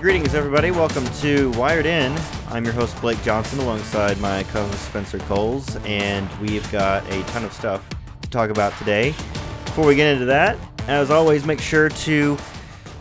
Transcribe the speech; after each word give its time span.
Greetings, 0.00 0.34
everybody. 0.34 0.70
Welcome 0.70 1.04
to 1.20 1.50
Wired 1.50 1.84
In. 1.84 2.16
I'm 2.48 2.64
your 2.64 2.72
host, 2.72 2.98
Blake 3.02 3.22
Johnson, 3.22 3.58
alongside 3.58 4.18
my 4.18 4.44
co 4.44 4.64
host, 4.66 4.86
Spencer 4.86 5.18
Coles, 5.18 5.76
and 5.84 6.26
we've 6.40 6.68
got 6.72 7.06
a 7.10 7.22
ton 7.24 7.44
of 7.44 7.52
stuff 7.52 7.86
to 8.22 8.30
talk 8.30 8.48
about 8.48 8.74
today. 8.78 9.10
Before 9.66 9.84
we 9.84 9.94
get 9.94 10.10
into 10.10 10.24
that, 10.24 10.56
as 10.88 11.10
always, 11.10 11.44
make 11.44 11.60
sure 11.60 11.90
to 11.90 12.38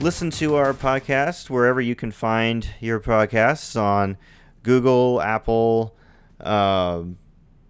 listen 0.01 0.29
to 0.31 0.55
our 0.55 0.73
podcast 0.73 1.49
wherever 1.49 1.79
you 1.79 1.95
can 1.95 2.11
find 2.11 2.67
your 2.81 2.99
podcasts 2.99 3.81
on 3.81 4.17
Google, 4.63 5.21
Apple, 5.21 5.95
uh, 6.41 7.03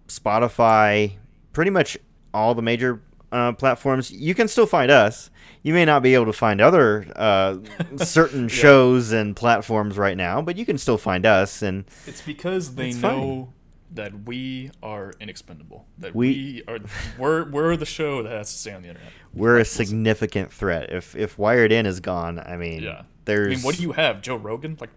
Spotify, 0.08 1.18
pretty 1.52 1.70
much 1.70 1.96
all 2.34 2.56
the 2.56 2.62
major 2.62 3.00
uh, 3.30 3.52
platforms. 3.52 4.10
You 4.10 4.34
can 4.34 4.48
still 4.48 4.66
find 4.66 4.90
us. 4.90 5.30
You 5.62 5.74
may 5.74 5.84
not 5.84 6.02
be 6.02 6.14
able 6.14 6.26
to 6.26 6.32
find 6.32 6.60
other 6.60 7.06
uh, 7.14 7.58
certain 7.96 8.42
yeah. 8.42 8.48
shows 8.48 9.12
and 9.12 9.36
platforms 9.36 9.98
right 9.98 10.16
now, 10.16 10.40
but 10.40 10.56
you 10.56 10.64
can 10.64 10.78
still 10.78 10.98
find 10.98 11.26
us. 11.26 11.62
And 11.62 11.84
it's 12.06 12.22
because 12.22 12.74
they 12.76 12.92
know 12.92 13.52
that 13.92 14.26
we 14.26 14.70
are 14.82 15.12
inexpendable. 15.20 15.86
That 15.98 16.14
we, 16.14 16.62
we, 16.66 16.72
are 16.72 16.78
we're 17.18 17.50
we're 17.50 17.76
the 17.76 17.86
show 17.86 18.22
that 18.22 18.32
has 18.32 18.52
to 18.52 18.58
stay 18.58 18.72
on 18.72 18.82
the 18.82 18.88
internet. 18.88 19.12
We're 19.34 19.58
a 19.58 19.64
significant 19.64 20.52
threat. 20.52 20.90
If 20.90 21.14
if 21.14 21.38
Wired 21.38 21.72
In 21.72 21.84
is 21.86 22.00
gone, 22.00 22.38
I 22.38 22.56
mean, 22.56 22.82
yeah. 22.82 23.02
There's. 23.24 23.52
I 23.52 23.56
mean, 23.56 23.64
what 23.64 23.76
do 23.76 23.82
you 23.82 23.92
have, 23.92 24.22
Joe 24.22 24.36
Rogan? 24.36 24.76
Like, 24.80 24.90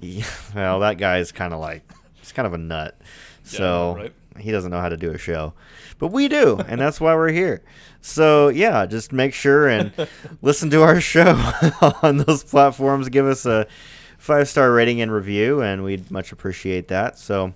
yeah, 0.00 0.24
well, 0.54 0.80
that 0.80 0.98
guy 0.98 1.18
is 1.18 1.32
kind 1.32 1.52
of 1.52 1.60
like 1.60 1.82
he's 2.14 2.32
kind 2.32 2.46
of 2.46 2.54
a 2.54 2.58
nut. 2.58 2.98
Yeah, 3.44 3.58
so 3.58 3.94
right? 3.96 4.12
He 4.38 4.50
doesn't 4.50 4.70
know 4.70 4.80
how 4.80 4.88
to 4.88 4.96
do 4.96 5.12
a 5.12 5.18
show, 5.18 5.52
but 5.98 6.08
we 6.08 6.28
do, 6.28 6.58
and 6.68 6.80
that's 6.80 7.00
why 7.00 7.14
we're 7.14 7.32
here. 7.32 7.62
So 8.00 8.48
yeah, 8.48 8.86
just 8.86 9.12
make 9.12 9.34
sure 9.34 9.68
and 9.68 9.92
listen 10.42 10.70
to 10.70 10.82
our 10.82 11.00
show 11.00 11.34
on 12.02 12.18
those 12.18 12.44
platforms. 12.44 13.08
Give 13.08 13.26
us 13.26 13.46
a 13.46 13.66
five 14.18 14.48
star 14.48 14.72
rating 14.72 15.00
and 15.00 15.12
review, 15.12 15.62
and 15.62 15.82
we'd 15.82 16.10
much 16.10 16.32
appreciate 16.32 16.88
that. 16.88 17.18
So, 17.18 17.54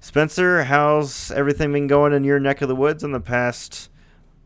Spencer, 0.00 0.64
how's 0.64 1.30
everything 1.32 1.72
been 1.72 1.86
going 1.86 2.12
in 2.12 2.24
your 2.24 2.38
neck 2.38 2.62
of 2.62 2.68
the 2.68 2.76
woods 2.76 3.02
in 3.02 3.12
the 3.12 3.20
past 3.20 3.90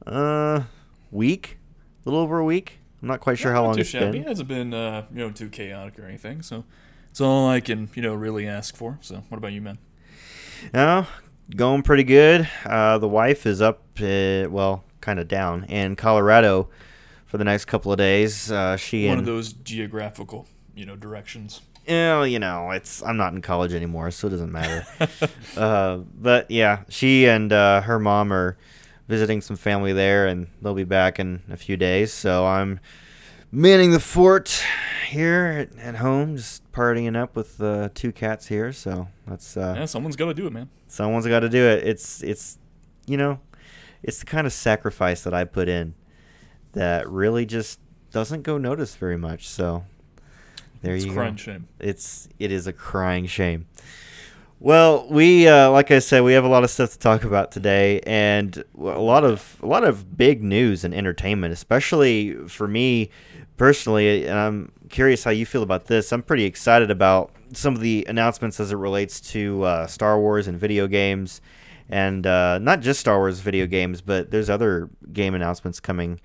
uh, 0.06 0.62
week? 1.10 1.58
A 2.04 2.08
little 2.08 2.20
over 2.20 2.38
a 2.38 2.44
week. 2.44 2.78
I'm 3.02 3.08
not 3.08 3.20
quite 3.20 3.38
sure 3.38 3.52
how 3.52 3.64
long 3.64 3.78
it's 3.78 3.90
shabby. 3.90 4.12
been. 4.12 4.22
It 4.22 4.28
hasn't 4.28 4.48
been 4.48 4.74
uh, 4.74 5.06
you 5.12 5.18
know 5.18 5.30
too 5.30 5.48
chaotic 5.48 5.98
or 5.98 6.06
anything, 6.06 6.42
so 6.42 6.64
it's 7.10 7.20
all 7.20 7.48
I 7.48 7.60
can 7.60 7.90
you 7.94 8.02
know 8.02 8.14
really 8.14 8.46
ask 8.46 8.76
for. 8.76 8.98
So, 9.02 9.22
what 9.28 9.38
about 9.38 9.52
you, 9.52 9.60
man? 9.60 9.78
Oh, 10.74 11.08
going 11.54 11.82
pretty 11.82 12.04
good. 12.04 12.48
Uh, 12.64 12.98
the 12.98 13.08
wife 13.08 13.46
is 13.46 13.60
up, 13.62 13.82
uh, 14.00 14.46
well, 14.48 14.84
kind 15.00 15.18
of 15.18 15.28
down 15.28 15.64
in 15.64 15.96
Colorado 15.96 16.68
for 17.26 17.38
the 17.38 17.44
next 17.44 17.66
couple 17.66 17.92
of 17.92 17.98
days. 17.98 18.50
Uh, 18.50 18.76
she 18.76 19.06
one 19.06 19.18
and, 19.18 19.20
of 19.20 19.26
those 19.26 19.52
geographical, 19.52 20.46
you 20.74 20.86
know, 20.86 20.96
directions. 20.96 21.60
Yeah, 21.86 22.24
you 22.24 22.38
know, 22.38 22.70
it's 22.72 23.02
I'm 23.02 23.16
not 23.16 23.32
in 23.32 23.40
college 23.40 23.72
anymore, 23.72 24.10
so 24.10 24.26
it 24.26 24.30
doesn't 24.30 24.52
matter. 24.52 24.86
uh, 25.56 25.96
but 25.96 26.50
yeah, 26.50 26.82
she 26.88 27.26
and 27.26 27.52
uh, 27.52 27.80
her 27.80 27.98
mom 27.98 28.32
are 28.32 28.58
visiting 29.08 29.40
some 29.40 29.56
family 29.56 29.94
there, 29.94 30.26
and 30.26 30.48
they'll 30.60 30.74
be 30.74 30.84
back 30.84 31.18
in 31.18 31.42
a 31.50 31.56
few 31.56 31.78
days. 31.78 32.12
So 32.12 32.46
I'm 32.46 32.80
manning 33.50 33.92
the 33.92 34.00
fort 34.00 34.62
here 35.08 35.68
at, 35.76 35.78
at 35.78 35.96
home, 35.96 36.36
just 36.36 36.70
partying 36.72 37.16
up 37.16 37.34
with 37.36 37.60
uh, 37.62 37.88
two 37.94 38.12
cats 38.12 38.46
here. 38.46 38.72
So 38.72 39.08
that's 39.26 39.56
uh, 39.56 39.74
yeah, 39.78 39.84
someone's 39.86 40.16
got 40.16 40.26
to 40.26 40.34
do 40.34 40.46
it, 40.46 40.52
man. 40.52 40.68
Someone's 40.86 41.26
got 41.26 41.40
to 41.40 41.48
do 41.48 41.64
it. 41.64 41.86
It's 41.86 42.22
it's 42.22 42.58
you 43.06 43.16
know, 43.16 43.40
it's 44.02 44.20
the 44.20 44.26
kind 44.26 44.46
of 44.46 44.52
sacrifice 44.52 45.22
that 45.22 45.34
I 45.34 45.44
put 45.44 45.68
in 45.68 45.94
that 46.72 47.08
really 47.08 47.46
just 47.46 47.80
doesn't 48.10 48.42
go 48.42 48.58
noticed 48.58 48.98
very 48.98 49.18
much. 49.18 49.48
So 49.48 49.84
there 50.82 50.94
it's 50.94 51.04
you 51.04 51.12
crying 51.12 51.34
go. 51.34 51.38
shame. 51.38 51.68
It's 51.78 52.28
it 52.38 52.52
is 52.52 52.66
a 52.66 52.72
crying 52.72 53.26
shame. 53.26 53.66
Well, 54.60 55.06
we 55.08 55.46
uh, 55.46 55.70
like 55.70 55.92
I 55.92 56.00
said, 56.00 56.24
we 56.24 56.32
have 56.32 56.44
a 56.44 56.48
lot 56.48 56.64
of 56.64 56.70
stuff 56.70 56.90
to 56.90 56.98
talk 56.98 57.22
about 57.22 57.52
today, 57.52 58.00
and 58.00 58.64
a 58.76 59.00
lot 59.00 59.22
of 59.22 59.56
a 59.62 59.66
lot 59.66 59.84
of 59.84 60.16
big 60.16 60.42
news 60.42 60.82
and 60.82 60.92
entertainment, 60.92 61.52
especially 61.52 62.34
for 62.48 62.66
me 62.66 63.10
personally. 63.56 64.26
And 64.26 64.36
I'm 64.36 64.72
curious 64.88 65.22
how 65.22 65.30
you 65.30 65.46
feel 65.46 65.62
about 65.62 65.86
this. 65.86 66.12
I'm 66.12 66.24
pretty 66.24 66.44
excited 66.44 66.90
about 66.90 67.30
some 67.52 67.74
of 67.74 67.80
the 67.80 68.04
announcements 68.08 68.58
as 68.58 68.72
it 68.72 68.76
relates 68.76 69.20
to 69.32 69.62
uh, 69.62 69.86
Star 69.86 70.18
Wars 70.18 70.48
and 70.48 70.58
video 70.58 70.88
games, 70.88 71.40
and 71.88 72.26
uh, 72.26 72.58
not 72.58 72.80
just 72.80 72.98
Star 72.98 73.18
Wars 73.18 73.38
video 73.38 73.64
games, 73.66 74.00
but 74.00 74.32
there's 74.32 74.50
other 74.50 74.90
game 75.12 75.36
announcements 75.36 75.78
coming 75.78 76.18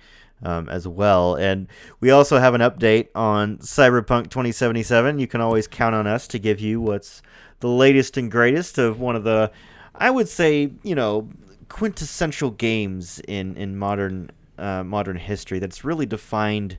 um, 0.43 0.69
as 0.69 0.87
well. 0.87 1.35
And 1.35 1.67
we 1.99 2.11
also 2.11 2.37
have 2.37 2.53
an 2.53 2.61
update 2.61 3.07
on 3.15 3.57
Cyberpunk 3.57 4.29
2077. 4.29 5.19
You 5.19 5.27
can 5.27 5.41
always 5.41 5.67
count 5.67 5.95
on 5.95 6.05
us 6.07 6.27
to 6.27 6.39
give 6.39 6.59
you 6.59 6.79
what's 6.79 7.21
the 7.59 7.69
latest 7.69 8.17
and 8.17 8.29
greatest 8.29 8.77
of 8.77 8.99
one 8.99 9.15
of 9.15 9.23
the, 9.23 9.51
I 9.95 10.11
would 10.11 10.29
say, 10.29 10.71
you 10.83 10.95
know, 10.95 11.29
quintessential 11.69 12.51
games 12.51 13.19
in 13.27 13.57
in 13.57 13.75
modern 13.75 14.29
uh, 14.59 14.83
modern 14.83 15.17
history 15.17 15.57
that's 15.57 15.83
really 15.83 16.05
defined 16.05 16.77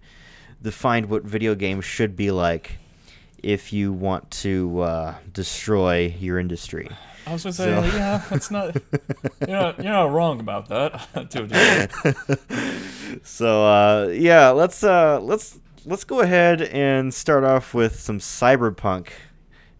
defined 0.62 1.06
what 1.06 1.24
video 1.24 1.54
games 1.54 1.84
should 1.84 2.14
be 2.14 2.30
like 2.30 2.78
if 3.42 3.72
you 3.72 3.92
want 3.92 4.30
to 4.30 4.80
uh, 4.80 5.14
destroy 5.32 6.14
your 6.18 6.38
industry. 6.38 6.88
I 7.26 7.32
was 7.32 7.42
gonna 7.42 7.52
say, 7.52 7.64
so. 7.64 7.96
yeah, 7.96 8.22
it's 8.30 8.50
not. 8.50 8.76
You're 9.40 9.56
not, 9.56 9.78
you're 9.78 9.92
not 9.92 10.12
wrong 10.12 10.40
about 10.40 10.68
that. 10.68 11.30
to 11.30 13.20
so 13.22 13.64
uh, 13.64 14.08
yeah, 14.08 14.50
let's 14.50 14.84
uh, 14.84 15.20
let's 15.20 15.58
let's 15.86 16.04
go 16.04 16.20
ahead 16.20 16.62
and 16.62 17.12
start 17.12 17.44
off 17.44 17.74
with 17.74 17.98
some 17.98 18.18
cyberpunk 18.18 19.08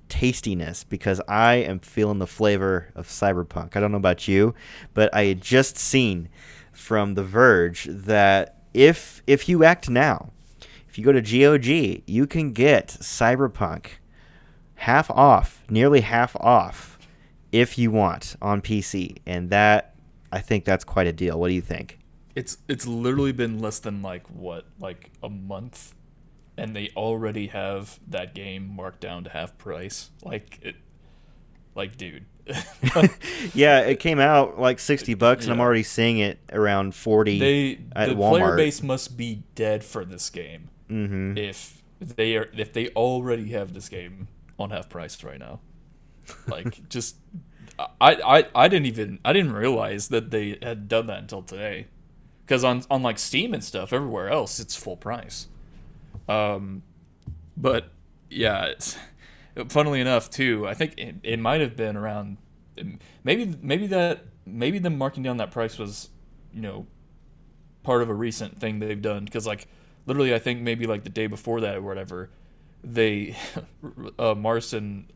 tastiness 0.09 0.85
because 0.85 1.21
I 1.29 1.57
am 1.57 1.81
feeling 1.81 2.19
the 2.19 2.27
flavor 2.27 2.91
of 2.95 3.09
cyberpunk. 3.09 3.77
I 3.77 3.81
don't 3.81 3.91
know 3.91 3.99
about 3.99 4.29
you, 4.29 4.55
but 4.95 5.13
I 5.15 5.25
had 5.25 5.41
just 5.41 5.77
seen 5.77 6.29
from 6.73 7.15
The 7.15 7.25
Verge 7.25 7.89
that 7.91 8.63
if 8.73 9.23
if 9.27 9.49
you 9.49 9.65
act 9.65 9.89
now, 9.91 10.31
if 10.89 10.99
you 10.99 11.05
go 11.05 11.13
to 11.13 11.21
GOG, 11.21 12.03
you 12.07 12.27
can 12.27 12.53
get 12.53 12.89
Cyberpunk 12.89 13.87
half 14.77 15.11
off, 15.11 15.65
nearly 15.69 16.03
half 16.03 16.37
off, 16.37 16.94
if 17.55 17.79
you 17.79 17.93
want 17.93 18.35
on 18.43 18.61
PC, 18.61 19.19
and 19.27 19.49
that 19.51 19.95
I 20.33 20.41
think 20.41 20.65
that's 20.65 20.83
quite 20.85 21.07
a 21.07 21.13
deal. 21.13 21.39
What 21.39 21.49
do 21.49 21.55
you 21.55 21.61
think? 21.61 22.01
It's 22.35 22.59
it's 22.69 22.85
literally 22.85 23.31
been 23.31 23.61
less 23.61 23.79
than 23.79 24.03
like 24.03 24.27
what 24.27 24.67
like 24.81 25.13
a 25.23 25.31
month, 25.31 25.95
and 26.59 26.75
they 26.75 26.91
already 26.97 27.47
have 27.47 28.01
that 28.09 28.35
game 28.35 28.69
marked 28.69 29.01
down 29.01 29.23
to 29.25 29.31
half 29.31 29.57
price. 29.57 30.11
Like 30.25 30.59
it, 30.63 30.75
like 31.77 31.97
dude. 31.97 32.27
yeah, 33.55 33.81
it 33.81 34.01
came 34.01 34.19
out 34.19 34.59
like 34.59 34.81
sixty 34.81 35.15
bucks, 35.15 35.45
yeah. 35.47 35.53
and 35.53 35.61
I'm 35.61 35.65
already 35.65 35.85
seeing 35.85 36.19
it 36.19 36.41
around 36.53 36.97
forty. 36.97 37.39
They 37.39 37.81
at 37.95 38.09
the 38.09 38.17
Walmart. 38.17 38.31
player 38.31 38.57
base 38.57 38.83
must 38.83 39.17
be 39.17 39.45
dead 39.55 39.85
for 39.85 40.05
this 40.05 40.29
game 40.29 40.71
mm-hmm. 40.91 41.39
if 41.39 41.83
they 42.01 42.37
are 42.37 42.51
if 42.57 42.73
they 42.73 42.89
already 42.89 43.51
have 43.51 43.75
this 43.75 43.89
game 43.89 44.27
on 44.59 44.71
half 44.71 44.89
price 44.89 45.23
right 45.23 45.39
now. 45.39 45.61
Like 46.47 46.89
just 46.89 47.17
I, 47.79 47.89
I 48.01 48.47
I 48.55 48.69
didn't 48.69 48.87
even 48.87 49.19
I 49.25 49.33
didn't 49.33 49.53
realize 49.53 50.09
that 50.09 50.31
they 50.31 50.59
had 50.63 50.89
done 50.89 51.07
that 51.07 51.19
until 51.19 51.43
today. 51.43 51.87
Cuz 52.47 52.65
on 52.65 52.83
on 52.91 53.03
like 53.03 53.19
Steam 53.19 53.55
and 53.55 53.65
stuff 53.65 53.93
everywhere 53.93 54.29
else 54.29 54.61
it's 54.61 54.77
full 54.77 54.97
price. 54.97 55.49
Um 56.29 56.83
but 57.57 57.91
yeah, 58.31 58.67
it's 58.67 58.97
funnily 59.69 60.01
enough 60.01 60.31
too, 60.31 60.67
I 60.67 60.75
think 60.75 60.95
it, 60.99 61.17
it 61.23 61.39
might 61.39 61.61
have 61.61 61.77
been 61.77 61.97
around 61.97 62.39
maybe 63.25 63.57
maybe 63.63 63.87
that 63.89 64.25
maybe 64.47 64.79
them 64.79 64.99
marking 64.99 65.23
down 65.23 65.37
that 65.39 65.51
price 65.51 65.79
was, 65.79 66.11
you 66.53 66.61
know, 66.63 66.87
part 67.83 68.03
of 68.03 68.09
a 68.11 68.15
recent 68.15 68.61
thing 68.61 68.79
they've 68.79 69.03
done 69.03 69.29
cuz 69.29 69.47
like 69.47 69.67
literally 70.07 70.35
I 70.35 70.39
think 70.39 70.61
maybe 70.61 70.87
like 70.87 71.05
the 71.05 71.11
day 71.11 71.27
before 71.27 71.61
that 71.61 71.77
or 71.77 71.83
whatever, 71.83 72.31
they 72.83 73.37
uh, 74.19 74.35
Marcin 74.35 75.07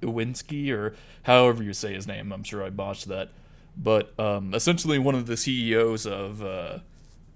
Iwinski 0.00 0.70
or 0.70 0.94
however 1.24 1.62
you 1.62 1.72
say 1.72 1.94
his 1.94 2.06
name, 2.06 2.32
I'm 2.32 2.42
sure 2.42 2.62
I 2.62 2.70
botched 2.70 3.08
that, 3.08 3.30
but 3.76 4.18
um, 4.18 4.54
essentially 4.54 4.98
one 4.98 5.14
of 5.14 5.26
the 5.26 5.36
CEOs 5.36 6.06
of 6.06 6.42
uh, 6.42 6.78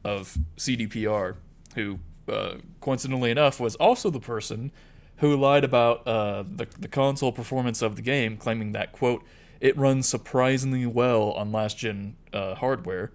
of 0.04 0.36
CDPR, 0.56 1.36
who 1.74 1.98
uh, 2.28 2.54
coincidentally 2.80 3.30
enough 3.30 3.60
was 3.60 3.74
also 3.76 4.10
the 4.10 4.20
person 4.20 4.70
who 5.18 5.36
lied 5.36 5.64
about 5.64 6.06
uh, 6.06 6.42
the 6.42 6.66
the 6.78 6.88
console 6.88 7.32
performance 7.32 7.82
of 7.82 7.96
the 7.96 8.02
game, 8.02 8.36
claiming 8.36 8.72
that 8.72 8.92
quote 8.92 9.24
it 9.60 9.76
runs 9.78 10.06
surprisingly 10.06 10.84
well 10.84 11.30
on 11.32 11.52
last 11.52 11.78
gen 11.78 12.16
uh, 12.32 12.54
hardware 12.56 13.12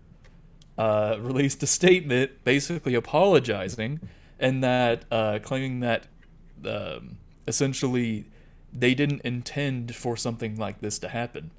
uh, 0.79 1.17
released 1.19 1.61
a 1.61 1.67
statement 1.67 2.31
basically 2.45 2.95
apologizing 2.95 3.99
and 4.39 4.63
that 4.63 5.03
uh, 5.11 5.37
claiming 5.43 5.81
that 5.81 6.07
um, 6.65 7.17
essentially 7.47 8.25
they 8.73 8.93
didn't 8.93 9.21
intend 9.21 9.95
for 9.95 10.15
something 10.17 10.55
like 10.57 10.81
this 10.81 10.99
to 10.99 11.09
happen. 11.09 11.51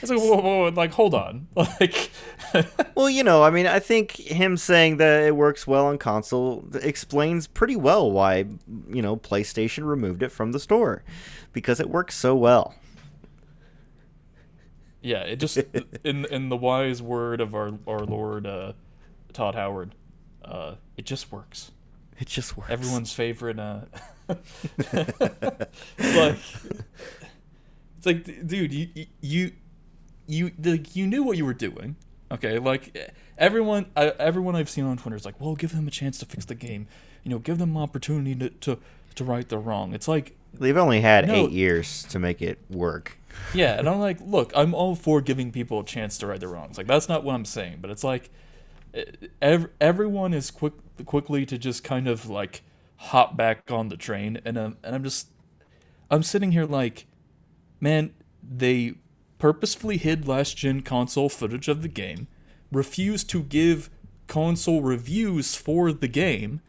It's 0.00 0.10
like 0.10 0.18
whoa, 0.20 0.36
whoa, 0.36 0.42
whoa, 0.64 0.72
like 0.74 0.92
hold 0.92 1.14
on, 1.14 1.46
like 1.54 2.10
Well, 2.96 3.08
you 3.08 3.22
know, 3.22 3.42
I 3.44 3.50
mean, 3.50 3.66
I 3.66 3.78
think 3.78 4.12
him 4.16 4.56
saying 4.56 4.96
that 4.98 5.22
it 5.24 5.36
works 5.36 5.66
well 5.66 5.86
on 5.86 5.98
console 5.98 6.64
explains 6.82 7.46
pretty 7.46 7.76
well 7.76 8.10
why, 8.10 8.46
you 8.88 9.02
know, 9.02 9.16
PlayStation 9.16 9.84
removed 9.86 10.22
it 10.22 10.30
from 10.30 10.52
the 10.52 10.58
store 10.60 11.04
because 11.52 11.80
it 11.80 11.88
works 11.90 12.16
so 12.16 12.34
well. 12.34 12.74
yeah, 15.00 15.20
it 15.22 15.36
just 15.36 15.56
in 16.04 16.24
in 16.26 16.48
the 16.48 16.56
wise 16.56 17.02
word 17.02 17.40
of 17.40 17.54
our 17.54 17.72
our 17.86 18.00
Lord 18.00 18.46
uh, 18.46 18.72
Todd 19.32 19.54
Howard, 19.54 19.94
uh, 20.44 20.74
it 20.96 21.04
just 21.06 21.32
works. 21.32 21.72
It 22.18 22.28
just 22.28 22.56
works. 22.56 22.70
Everyone's 22.70 23.12
favorite. 23.12 23.58
Uh, 23.58 23.80
like 25.98 26.36
it's 27.98 28.06
like, 28.06 28.46
dude, 28.46 28.72
you 28.72 29.06
you 29.20 29.52
you 30.26 30.50
like 30.62 30.94
you 30.96 31.06
knew 31.06 31.22
what 31.22 31.36
you 31.36 31.44
were 31.44 31.54
doing. 31.54 31.96
Okay, 32.30 32.58
like 32.58 33.12
everyone, 33.36 33.86
I, 33.96 34.08
everyone 34.18 34.56
I've 34.56 34.70
seen 34.70 34.84
on 34.84 34.96
Twitter 34.96 35.16
is 35.16 35.24
like, 35.24 35.40
well, 35.40 35.54
give 35.54 35.74
them 35.74 35.86
a 35.86 35.90
chance 35.90 36.18
to 36.18 36.26
fix 36.26 36.44
the 36.44 36.54
game. 36.54 36.86
You 37.24 37.30
know, 37.30 37.38
give 37.38 37.58
them 37.58 37.76
an 37.76 37.82
opportunity 37.82 38.34
to 38.36 38.48
to, 38.50 38.78
to 39.16 39.24
right 39.24 39.48
their 39.48 39.58
wrong. 39.58 39.92
It's 39.94 40.08
like, 40.08 40.36
They've 40.54 40.76
only 40.76 41.00
had 41.00 41.26
No. 41.28 41.34
eight 41.34 41.50
years 41.50 42.04
to 42.04 42.18
make 42.18 42.40
it 42.42 42.58
work. 42.70 43.18
yeah, 43.54 43.78
and 43.78 43.88
I'm 43.88 43.98
like, 43.98 44.18
look, 44.20 44.52
I'm 44.54 44.74
all 44.74 44.94
for 44.94 45.20
giving 45.20 45.50
people 45.52 45.80
a 45.80 45.84
chance 45.84 46.18
to 46.18 46.26
right 46.26 46.38
their 46.40 46.48
wrongs. 46.50 46.76
Like 46.78 46.86
that's 46.86 47.08
not 47.08 47.24
what 47.24 47.34
I'm 47.34 47.44
saying, 47.46 47.78
but 47.80 47.90
it's 47.90 48.04
like, 48.04 48.30
ev- 49.40 49.70
everyone 49.80 50.34
is 50.34 50.50
quick 50.50 50.74
quickly 51.04 51.46
to 51.46 51.58
just 51.58 51.84
kind 51.84 52.08
of 52.08 52.28
like 52.28 52.62
hop 52.96 53.36
back 53.36 53.70
on 53.70 53.88
the 53.88 53.96
train, 53.96 54.40
and 54.44 54.56
um, 54.58 54.76
and 54.82 54.94
I'm 54.94 55.04
just, 55.04 55.28
I'm 56.10 56.22
sitting 56.22 56.52
here 56.52 56.66
like, 56.66 57.06
man, 57.80 58.14
they 58.42 58.94
purposefully 59.38 59.96
hid 59.96 60.28
last 60.28 60.56
gen 60.56 60.82
console 60.82 61.28
footage 61.28 61.68
of 61.68 61.82
the 61.82 61.88
game, 61.88 62.28
refused 62.70 63.28
to 63.30 63.42
give 63.42 63.90
console 64.28 64.82
reviews 64.82 65.54
for 65.54 65.92
the 65.92 66.08
game, 66.08 66.60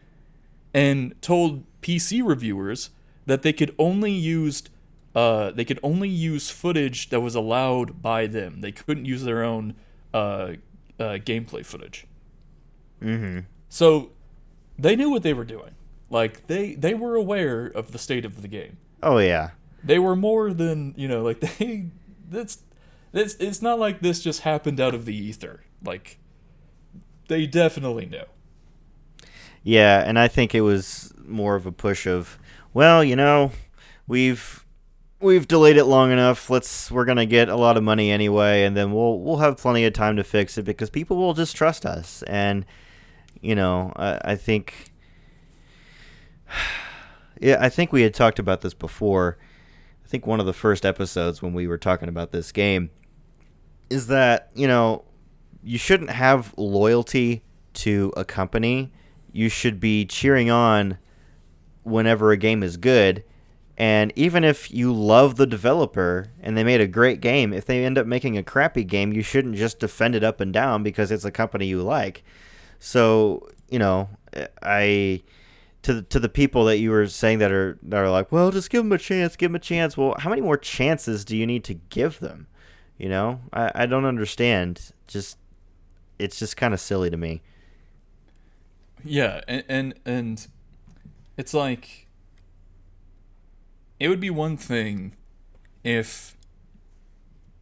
and 0.74 1.20
told 1.22 1.64
PC 1.82 2.26
reviewers 2.26 2.90
that 3.26 3.42
they 3.42 3.54
could 3.54 3.76
only 3.78 4.12
use 4.12 4.64
uh, 5.16 5.52
they 5.52 5.64
could 5.64 5.80
only 5.84 6.10
use 6.10 6.50
footage 6.50 7.10
that 7.10 7.22
was 7.22 7.36
allowed 7.36 8.02
by 8.02 8.26
them. 8.26 8.62
They 8.62 8.72
couldn't 8.72 9.06
use 9.06 9.24
their 9.24 9.44
own 9.44 9.76
uh, 10.14 10.54
uh, 11.00 11.18
gameplay 11.20 11.66
footage. 11.66 12.08
Mm-hmm. 13.02 13.40
So 13.74 14.12
they 14.78 14.96
knew 14.96 15.10
what 15.10 15.24
they 15.24 15.34
were 15.34 15.44
doing. 15.44 15.74
Like 16.12 16.46
they 16.46 16.76
they 16.76 16.94
were 16.94 17.16
aware 17.16 17.66
of 17.66 17.92
the 17.92 17.98
state 17.98 18.24
of 18.24 18.44
the 18.44 18.48
game. 18.48 18.78
Oh 19.02 19.18
yeah. 19.18 19.50
They 19.84 19.98
were 19.98 20.16
more 20.16 20.54
than 20.54 20.94
you 20.96 21.08
know. 21.08 21.24
Like 21.24 21.40
they 21.58 21.88
that's 22.30 22.60
it's 23.14 23.34
it's 23.40 23.64
not 23.64 23.80
like 23.80 24.02
this 24.02 24.22
just 24.22 24.42
happened 24.42 24.80
out 24.80 24.94
of 24.94 25.06
the 25.06 25.16
ether. 25.16 25.62
Like 25.84 26.20
they 27.30 27.48
definitely 27.48 28.06
knew. 28.06 28.26
Yeah, 29.64 30.04
and 30.06 30.20
I 30.20 30.28
think 30.28 30.54
it 30.54 30.62
was 30.62 31.12
more 31.26 31.56
of 31.56 31.66
a 31.66 31.72
push 31.72 32.06
of, 32.06 32.38
well, 32.76 33.04
you 33.04 33.16
know, 33.16 33.54
we've 34.08 34.64
we've 35.20 35.48
delayed 35.48 35.78
it 35.78 35.86
long 35.86 36.12
enough. 36.12 36.48
Let's 36.52 36.92
we're 36.92 37.06
gonna 37.06 37.26
get 37.26 37.50
a 37.50 37.56
lot 37.56 37.76
of 37.78 37.82
money 37.82 38.12
anyway, 38.12 38.66
and 38.66 38.78
then 38.78 38.92
we'll 38.92 39.20
we'll 39.20 39.38
have 39.38 39.58
plenty 39.58 39.84
of 39.84 39.94
time 39.94 40.16
to 40.18 40.24
fix 40.24 40.60
it 40.60 40.64
because 40.64 40.92
people 40.92 41.18
will 41.18 41.34
just 41.34 41.56
trust 41.56 41.88
us. 41.88 42.22
And 42.28 42.68
you 43.44 43.56
know, 43.56 43.92
I, 43.96 44.20
I 44.24 44.36
think, 44.36 44.92
yeah, 47.40 47.58
I 47.60 47.70
think 47.70 47.92
we 47.92 48.02
had 48.02 48.14
talked 48.14 48.40
about 48.40 48.62
this 48.62 48.74
before. 48.74 49.38
I 50.04 50.08
think 50.08 50.26
one 50.26 50.40
of 50.40 50.46
the 50.46 50.54
first 50.54 50.86
episodes 50.86 51.42
when 51.42 51.54
we 51.54 51.68
were 51.68 51.78
talking 51.78 52.10
about 52.10 52.32
this 52.32 52.52
game 52.52 52.90
is 53.90 54.08
that 54.08 54.50
you 54.56 54.68
know 54.68 55.04
you 55.62 55.78
shouldn't 55.78 56.10
have 56.10 56.54
loyalty 56.58 57.44
to 57.74 58.14
a 58.16 58.24
company. 58.24 58.92
You 59.32 59.50
should 59.50 59.80
be 59.80 60.06
cheering 60.06 60.50
on 60.50 60.98
whenever 61.84 62.32
a 62.32 62.38
game 62.38 62.64
is 62.64 62.78
good. 62.78 63.24
And 63.76 64.14
even 64.16 64.44
if 64.44 64.72
you 64.72 64.94
love 64.94 65.36
the 65.36 65.48
developer 65.48 66.32
and 66.40 66.56
they 66.56 66.64
made 66.64 66.80
a 66.80 66.88
great 66.88 67.22
game, 67.22 67.54
if 67.54 67.66
they 67.66 67.84
end 67.84 67.98
up 67.98 68.06
making 68.06 68.38
a 68.38 68.44
crappy 68.44 68.84
game, 68.84 69.14
you 69.14 69.24
shouldn't 69.24 69.56
just 69.56 69.80
defend 69.80 70.14
it 70.14 70.24
up 70.24 70.40
and 70.40 70.54
down 70.54 70.84
because 70.84 71.12
it's 71.12 71.26
a 71.26 71.32
company 71.32 71.66
you 71.66 71.82
like. 71.82 72.24
So, 72.84 73.48
you 73.70 73.80
know, 73.80 74.10
I 74.62 75.24
to 75.84 75.94
the, 75.94 76.02
to 76.02 76.20
the 76.20 76.28
people 76.28 76.66
that 76.66 76.80
you 76.80 76.92
were 76.92 77.08
saying 77.08 77.40
that 77.40 77.50
are 77.50 77.80
that 77.82 77.98
are 77.98 78.10
like, 78.10 78.30
well, 78.30 78.52
just 78.52 78.70
give 78.70 78.84
them 78.84 78.92
a 78.92 78.98
chance, 78.98 79.38
give 79.38 79.52
them 79.52 79.56
a 79.56 79.60
chance. 79.60 79.96
Well, 79.96 80.16
how 80.20 80.30
many 80.30 80.42
more 80.42 80.58
chances 80.58 81.24
do 81.24 81.38
you 81.38 81.48
need 81.48 81.64
to 81.64 81.76
give 81.76 82.20
them? 82.20 82.48
You 82.98 83.08
know, 83.08 83.40
I, 83.54 83.72
I 83.74 83.86
don't 83.86 84.04
understand. 84.04 84.92
Just 85.08 85.38
it's 86.20 86.38
just 86.38 86.58
kind 86.58 86.74
of 86.74 86.82
silly 86.82 87.10
to 87.10 87.16
me. 87.16 87.42
Yeah, 89.02 89.40
and, 89.48 89.64
and 89.70 89.94
and 90.06 90.48
it's 91.38 91.54
like 91.54 92.08
it 93.98 94.10
would 94.10 94.20
be 94.20 94.30
one 94.30 94.58
thing 94.58 95.16
if 95.86 96.36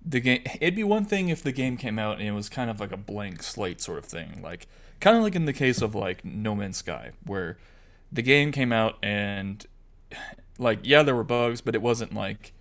the 0.03 0.19
game 0.19 0.41
it'd 0.59 0.75
be 0.75 0.83
one 0.83 1.05
thing 1.05 1.29
if 1.29 1.43
the 1.43 1.51
game 1.51 1.77
came 1.77 1.99
out 1.99 2.17
and 2.17 2.27
it 2.27 2.31
was 2.31 2.49
kind 2.49 2.71
of 2.71 2.79
like 2.79 2.91
a 2.91 2.97
blank 2.97 3.43
slate 3.43 3.79
sort 3.79 3.99
of 3.99 4.05
thing 4.05 4.41
like 4.41 4.67
kind 5.01 5.17
of 5.17 5.23
like 5.23 5.35
in 5.35 5.45
the 5.45 5.53
case 5.53 5.81
of 5.81 5.93
like 5.93 6.23
no 6.23 6.55
man's 6.55 6.77
sky 6.77 7.11
where 7.25 7.57
the 8.11 8.21
game 8.21 8.51
came 8.51 8.71
out 8.71 8.97
and 9.03 9.65
like 10.57 10.79
yeah 10.83 11.03
there 11.03 11.15
were 11.15 11.23
bugs 11.23 11.59
but 11.59 11.75
it 11.75 11.81
wasn't 11.81 12.13
like 12.13 12.53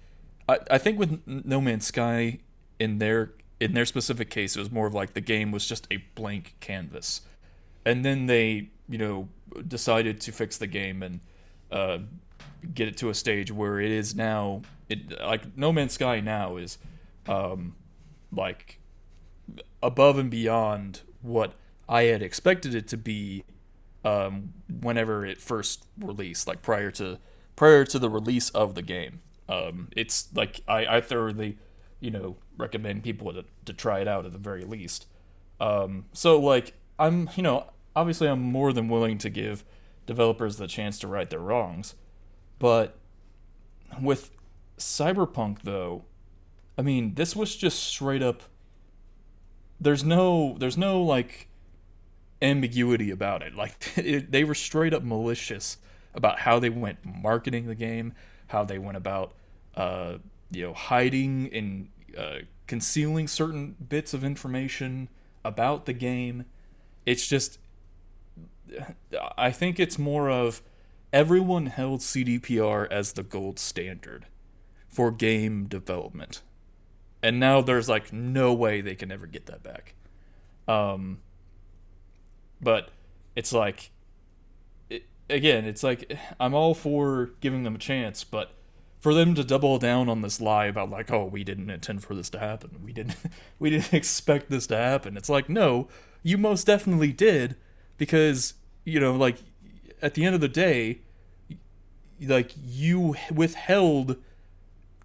i, 0.48 0.58
I 0.70 0.78
think 0.78 0.98
with 0.98 1.20
no 1.26 1.60
man's 1.60 1.86
sky 1.86 2.40
in 2.80 2.98
their 2.98 3.32
in 3.60 3.74
their 3.74 3.84
specific 3.84 4.30
case 4.30 4.56
it 4.56 4.58
was 4.58 4.72
more 4.72 4.86
of 4.86 4.94
like 4.94 5.12
the 5.12 5.20
game 5.20 5.52
was 5.52 5.66
just 5.66 5.86
a 5.90 5.98
blank 6.14 6.56
canvas. 6.58 7.20
And 7.84 8.04
then 8.04 8.26
they 8.26 8.70
you 8.88 8.98
know 8.98 9.28
decided 9.68 10.20
to 10.22 10.32
fix 10.32 10.56
the 10.56 10.66
game 10.66 11.02
and 11.02 11.20
uh, 11.70 11.98
get 12.74 12.88
it 12.88 12.96
to 12.96 13.10
a 13.10 13.14
stage 13.14 13.52
where 13.52 13.78
it 13.78 13.90
is 13.90 14.16
now 14.16 14.62
it 14.88 15.20
like 15.20 15.56
No 15.56 15.72
Man's 15.72 15.92
Sky 15.92 16.20
now 16.20 16.56
is 16.56 16.78
um, 17.28 17.76
like 18.32 18.80
above 19.82 20.18
and 20.18 20.30
beyond 20.30 21.02
what 21.22 21.52
I 21.90 22.04
had 22.04 22.22
expected 22.22 22.74
it 22.74 22.86
to 22.88 22.96
be 22.96 23.44
um, 24.04 24.54
whenever 24.80 25.26
it 25.26 25.42
first 25.42 25.86
released 25.98 26.46
like 26.46 26.62
prior 26.62 26.90
to 26.92 27.18
prior 27.56 27.84
to 27.84 27.98
the 27.98 28.08
release 28.08 28.48
of 28.50 28.74
the 28.74 28.82
game 28.82 29.20
um, 29.48 29.88
it's 29.94 30.28
like 30.34 30.62
I, 30.66 30.86
I 30.86 31.00
thoroughly 31.02 31.58
you 31.98 32.10
know 32.10 32.36
recommend 32.56 33.02
people 33.02 33.32
to, 33.34 33.44
to 33.66 33.72
try 33.74 34.00
it 34.00 34.08
out 34.08 34.24
at 34.24 34.32
the 34.32 34.38
very 34.38 34.64
least 34.64 35.06
um, 35.60 36.06
so 36.12 36.40
like 36.40 36.72
I'm 36.98 37.28
you 37.36 37.42
know 37.42 37.70
obviously 37.94 38.28
I'm 38.28 38.40
more 38.40 38.72
than 38.72 38.88
willing 38.88 39.18
to 39.18 39.28
give 39.28 39.64
developers 40.06 40.56
the 40.56 40.66
chance 40.66 40.98
to 41.00 41.06
right 41.06 41.28
their 41.28 41.40
wrongs, 41.40 41.94
but 42.58 42.96
with 44.00 44.30
Cyberpunk 44.78 45.62
though, 45.62 46.04
I 46.78 46.82
mean 46.82 47.14
this 47.14 47.36
was 47.36 47.54
just 47.54 47.82
straight 47.82 48.22
up. 48.22 48.42
There's 49.78 50.04
no 50.04 50.56
there's 50.58 50.78
no 50.78 51.02
like 51.02 51.48
ambiguity 52.42 53.10
about 53.10 53.42
it. 53.42 53.54
Like 53.54 53.92
it, 53.96 54.30
they 54.30 54.44
were 54.44 54.54
straight 54.54 54.94
up 54.94 55.02
malicious 55.02 55.78
about 56.14 56.40
how 56.40 56.58
they 56.58 56.70
went 56.70 56.98
marketing 57.04 57.66
the 57.66 57.74
game, 57.74 58.14
how 58.48 58.64
they 58.64 58.78
went 58.78 58.96
about 58.96 59.34
uh, 59.76 60.18
you 60.50 60.66
know 60.66 60.74
hiding 60.74 61.50
and 61.52 61.88
uh, 62.16 62.38
concealing 62.66 63.28
certain 63.28 63.76
bits 63.88 64.14
of 64.14 64.24
information 64.24 65.08
about 65.44 65.86
the 65.86 65.92
game. 65.92 66.44
It's 67.06 67.26
just 67.26 67.58
I 69.38 69.50
think 69.50 69.78
it's 69.78 69.98
more 69.98 70.30
of 70.30 70.62
everyone 71.12 71.66
held 71.66 72.00
CDPR 72.00 72.90
as 72.90 73.12
the 73.12 73.22
gold 73.22 73.58
standard 73.58 74.26
for 74.88 75.10
game 75.10 75.66
development. 75.66 76.42
And 77.22 77.38
now 77.38 77.60
there's 77.60 77.88
like 77.88 78.12
no 78.12 78.52
way 78.52 78.80
they 78.80 78.94
can 78.94 79.12
ever 79.12 79.26
get 79.26 79.46
that 79.46 79.62
back. 79.62 79.94
Um 80.66 81.18
but 82.60 82.90
it's 83.36 83.52
like 83.52 83.90
it, 84.88 85.04
again, 85.28 85.64
it's 85.64 85.82
like 85.82 86.16
I'm 86.38 86.54
all 86.54 86.74
for 86.74 87.30
giving 87.40 87.62
them 87.62 87.74
a 87.74 87.78
chance, 87.78 88.24
but 88.24 88.52
for 89.00 89.14
them 89.14 89.34
to 89.34 89.42
double 89.42 89.78
down 89.78 90.08
on 90.08 90.20
this 90.20 90.40
lie 90.40 90.66
about 90.66 90.90
like, 90.90 91.10
oh, 91.10 91.24
we 91.24 91.42
didn't 91.42 91.70
intend 91.70 92.04
for 92.04 92.14
this 92.14 92.28
to 92.30 92.38
happen. 92.38 92.80
We 92.84 92.92
didn't 92.92 93.16
we 93.58 93.70
didn't 93.70 93.92
expect 93.94 94.50
this 94.50 94.66
to 94.68 94.76
happen. 94.76 95.16
It's 95.16 95.28
like, 95.28 95.48
no, 95.48 95.88
you 96.22 96.38
most 96.38 96.66
definitely 96.66 97.12
did 97.12 97.56
because 97.96 98.54
you 98.84 99.00
know 99.00 99.14
like 99.14 99.36
at 100.02 100.14
the 100.14 100.24
end 100.24 100.34
of 100.34 100.40
the 100.40 100.48
day 100.48 101.00
like 102.20 102.52
you 102.62 103.14
withheld 103.32 104.16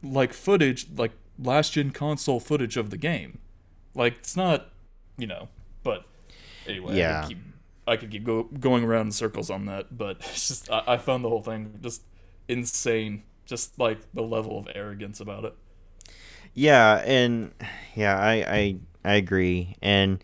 like 0.03 0.33
footage 0.33 0.87
like 0.95 1.11
last 1.37 1.73
gen 1.73 1.91
console 1.91 2.39
footage 2.39 2.77
of 2.77 2.89
the 2.89 2.97
game 2.97 3.39
like 3.93 4.17
it's 4.19 4.35
not 4.35 4.69
you 5.17 5.27
know 5.27 5.49
but 5.83 6.05
anyway 6.67 6.97
Yeah. 6.97 7.19
I 7.19 7.21
could 7.21 7.29
keep, 7.29 7.37
I 7.87 7.95
could 7.97 8.11
keep 8.11 8.23
go, 8.23 8.43
going 8.43 8.83
around 8.83 9.07
in 9.07 9.11
circles 9.11 9.49
on 9.49 9.65
that 9.65 9.97
but 9.97 10.17
it's 10.19 10.47
just 10.47 10.71
I, 10.71 10.83
I 10.87 10.97
found 10.97 11.23
the 11.23 11.29
whole 11.29 11.41
thing 11.41 11.79
just 11.81 12.01
insane 12.47 13.23
just 13.45 13.77
like 13.79 13.99
the 14.13 14.23
level 14.23 14.57
of 14.57 14.67
arrogance 14.73 15.19
about 15.19 15.45
it 15.45 15.53
Yeah, 16.53 17.01
and 17.05 17.51
yeah, 17.95 18.17
I 18.17 18.33
I, 18.33 18.75
I 19.03 19.13
agree, 19.15 19.75
and 19.81 20.23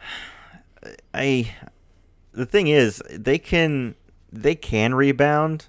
I 1.14 1.52
the 2.32 2.46
thing 2.46 2.68
is 2.68 3.02
they 3.10 3.38
can 3.38 3.94
they 4.32 4.54
can 4.54 4.94
rebound, 4.94 5.66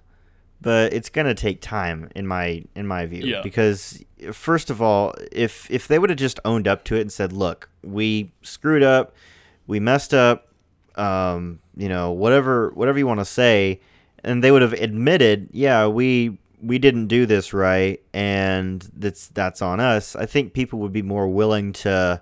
but 0.62 0.94
it's 0.94 1.10
gonna 1.10 1.34
take 1.34 1.62
time 1.62 2.10
in 2.16 2.28
my 2.28 2.64
in 2.76 2.88
my 2.88 3.06
view 3.06 3.24
Yeah. 3.26 3.42
because 3.42 4.04
first 4.32 4.70
of 4.70 4.82
all, 4.82 5.14
if 5.32 5.70
if 5.72 5.88
they 5.88 5.98
would 6.00 6.10
have 6.10 6.20
just 6.20 6.40
owned 6.46 6.68
up 6.68 6.84
to 6.86 6.96
it 6.96 7.02
and 7.02 7.12
said, 7.12 7.34
"Look, 7.34 7.70
we 7.84 8.32
screwed 8.42 8.84
up, 8.84 9.14
we 9.68 9.80
messed 9.80 10.14
up," 10.14 10.48
um, 10.96 11.60
you 11.76 11.90
know, 11.90 12.12
whatever 12.12 12.72
whatever 12.74 12.98
you 12.98 13.06
want 13.08 13.20
to 13.20 13.26
say, 13.26 13.80
and 14.24 14.44
they 14.44 14.52
would 14.52 14.62
have 14.62 14.74
admitted, 14.74 15.50
"Yeah, 15.52 15.88
we 15.88 16.38
we 16.62 16.80
didn't 16.80 17.08
do 17.08 17.26
this 17.28 17.54
right, 17.54 18.02
and 18.14 18.88
that's 18.96 19.28
that's 19.28 19.62
on 19.62 19.80
us." 19.80 20.16
I 20.16 20.26
think 20.26 20.54
people 20.54 20.80
would 20.80 20.94
be 20.94 21.02
more 21.04 21.28
willing 21.28 21.74
to 21.74 22.22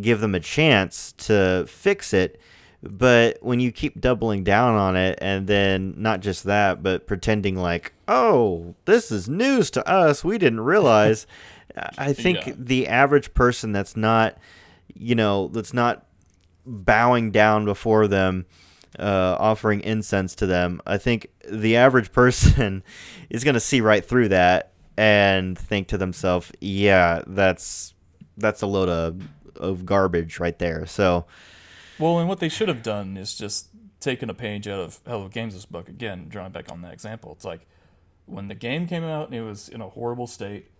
give 0.00 0.20
them 0.20 0.34
a 0.34 0.40
chance 0.40 1.12
to 1.18 1.64
fix 1.68 2.12
it. 2.14 2.40
But 2.82 3.36
when 3.42 3.60
you 3.60 3.72
keep 3.72 4.00
doubling 4.00 4.42
down 4.42 4.74
on 4.74 4.96
it, 4.96 5.18
and 5.20 5.46
then 5.46 5.94
not 5.98 6.20
just 6.20 6.44
that, 6.44 6.82
but 6.82 7.06
pretending 7.06 7.54
like, 7.56 7.92
oh, 8.08 8.74
this 8.86 9.10
is 9.12 9.28
news 9.28 9.70
to 9.72 9.86
us, 9.86 10.24
we 10.24 10.38
didn't 10.38 10.60
realize. 10.60 11.26
I 11.98 12.14
think 12.14 12.46
Yeah. 12.46 12.52
the 12.56 12.88
average 12.88 13.34
person 13.34 13.72
that's 13.72 13.96
not, 13.98 14.38
you 14.94 15.14
know, 15.14 15.48
that's 15.48 15.74
not 15.74 16.06
bowing 16.64 17.30
down 17.30 17.64
before 17.64 18.06
them, 18.08 18.46
uh, 18.98 19.36
offering 19.38 19.80
incense 19.80 20.34
to 20.36 20.46
them, 20.46 20.80
I 20.86 20.98
think 20.98 21.28
the 21.48 21.76
average 21.76 22.12
person 22.20 22.82
is 23.28 23.44
going 23.44 23.54
to 23.54 23.60
see 23.60 23.80
right 23.80 24.04
through 24.04 24.28
that 24.28 24.72
and 24.96 25.58
think 25.58 25.88
to 25.88 25.98
themselves, 25.98 26.52
yeah, 26.60 27.22
that's 27.26 27.94
that's 28.36 28.62
a 28.62 28.66
load 28.66 28.88
of 28.88 29.22
of 29.56 29.84
garbage 29.84 30.40
right 30.40 30.58
there. 30.58 30.86
So 30.86 31.26
Well, 31.98 32.18
and 32.18 32.28
what 32.28 32.40
they 32.40 32.48
should 32.48 32.68
have 32.68 32.82
done 32.82 33.16
is 33.16 33.36
just 33.36 33.68
taken 34.00 34.30
a 34.30 34.34
page 34.34 34.66
out 34.66 34.80
of 34.80 34.98
Hello 35.06 35.28
Games' 35.28 35.66
book 35.66 35.88
again, 35.88 36.26
drawing 36.28 36.52
back 36.52 36.70
on 36.72 36.82
that 36.82 36.92
example. 36.92 37.32
It's 37.32 37.44
like 37.44 37.66
when 38.26 38.48
the 38.48 38.54
game 38.54 38.86
came 38.86 39.04
out 39.04 39.26
and 39.26 39.34
it 39.34 39.42
was 39.42 39.68
in 39.68 39.80
a 39.80 39.88
horrible 39.88 40.26
state. 40.26 40.70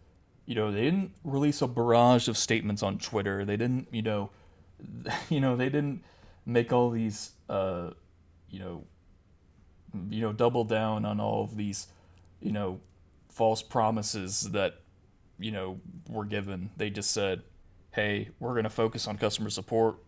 You 0.47 0.55
know, 0.57 0.73
they 0.73 0.83
didn't 0.83 1.13
release 1.23 1.63
a 1.63 1.69
barrage 1.69 2.27
of 2.27 2.37
statements 2.37 2.83
on 2.83 2.99
Twitter. 2.99 3.45
They 3.45 3.57
didn't, 3.57 3.89
you 3.93 4.03
know, 4.03 4.31
you 5.29 5.41
know, 5.41 5.57
they 5.57 5.69
didn't 5.69 6.03
make 6.47 6.73
all 6.73 6.91
these, 6.91 7.33
uh, 7.49 7.91
you 8.49 8.59
know, 8.59 8.85
you 10.09 10.21
know, 10.21 10.33
double 10.33 10.65
down 10.65 11.05
on 11.05 11.21
all 11.21 11.43
of 11.43 11.57
these, 11.57 11.89
you 12.41 12.53
know, 12.53 12.81
false 13.29 13.63
promises 13.63 14.51
that, 14.53 14.81
you 15.39 15.51
know, 15.51 15.81
were 16.09 16.25
given. 16.25 16.71
They 16.77 16.91
just 16.91 17.11
said, 17.11 17.43
"Hey, 17.93 18.31
we're 18.39 18.55
gonna 18.55 18.71
focus 18.71 19.09
on 19.09 19.19
customer 19.19 19.51
support 19.51 19.99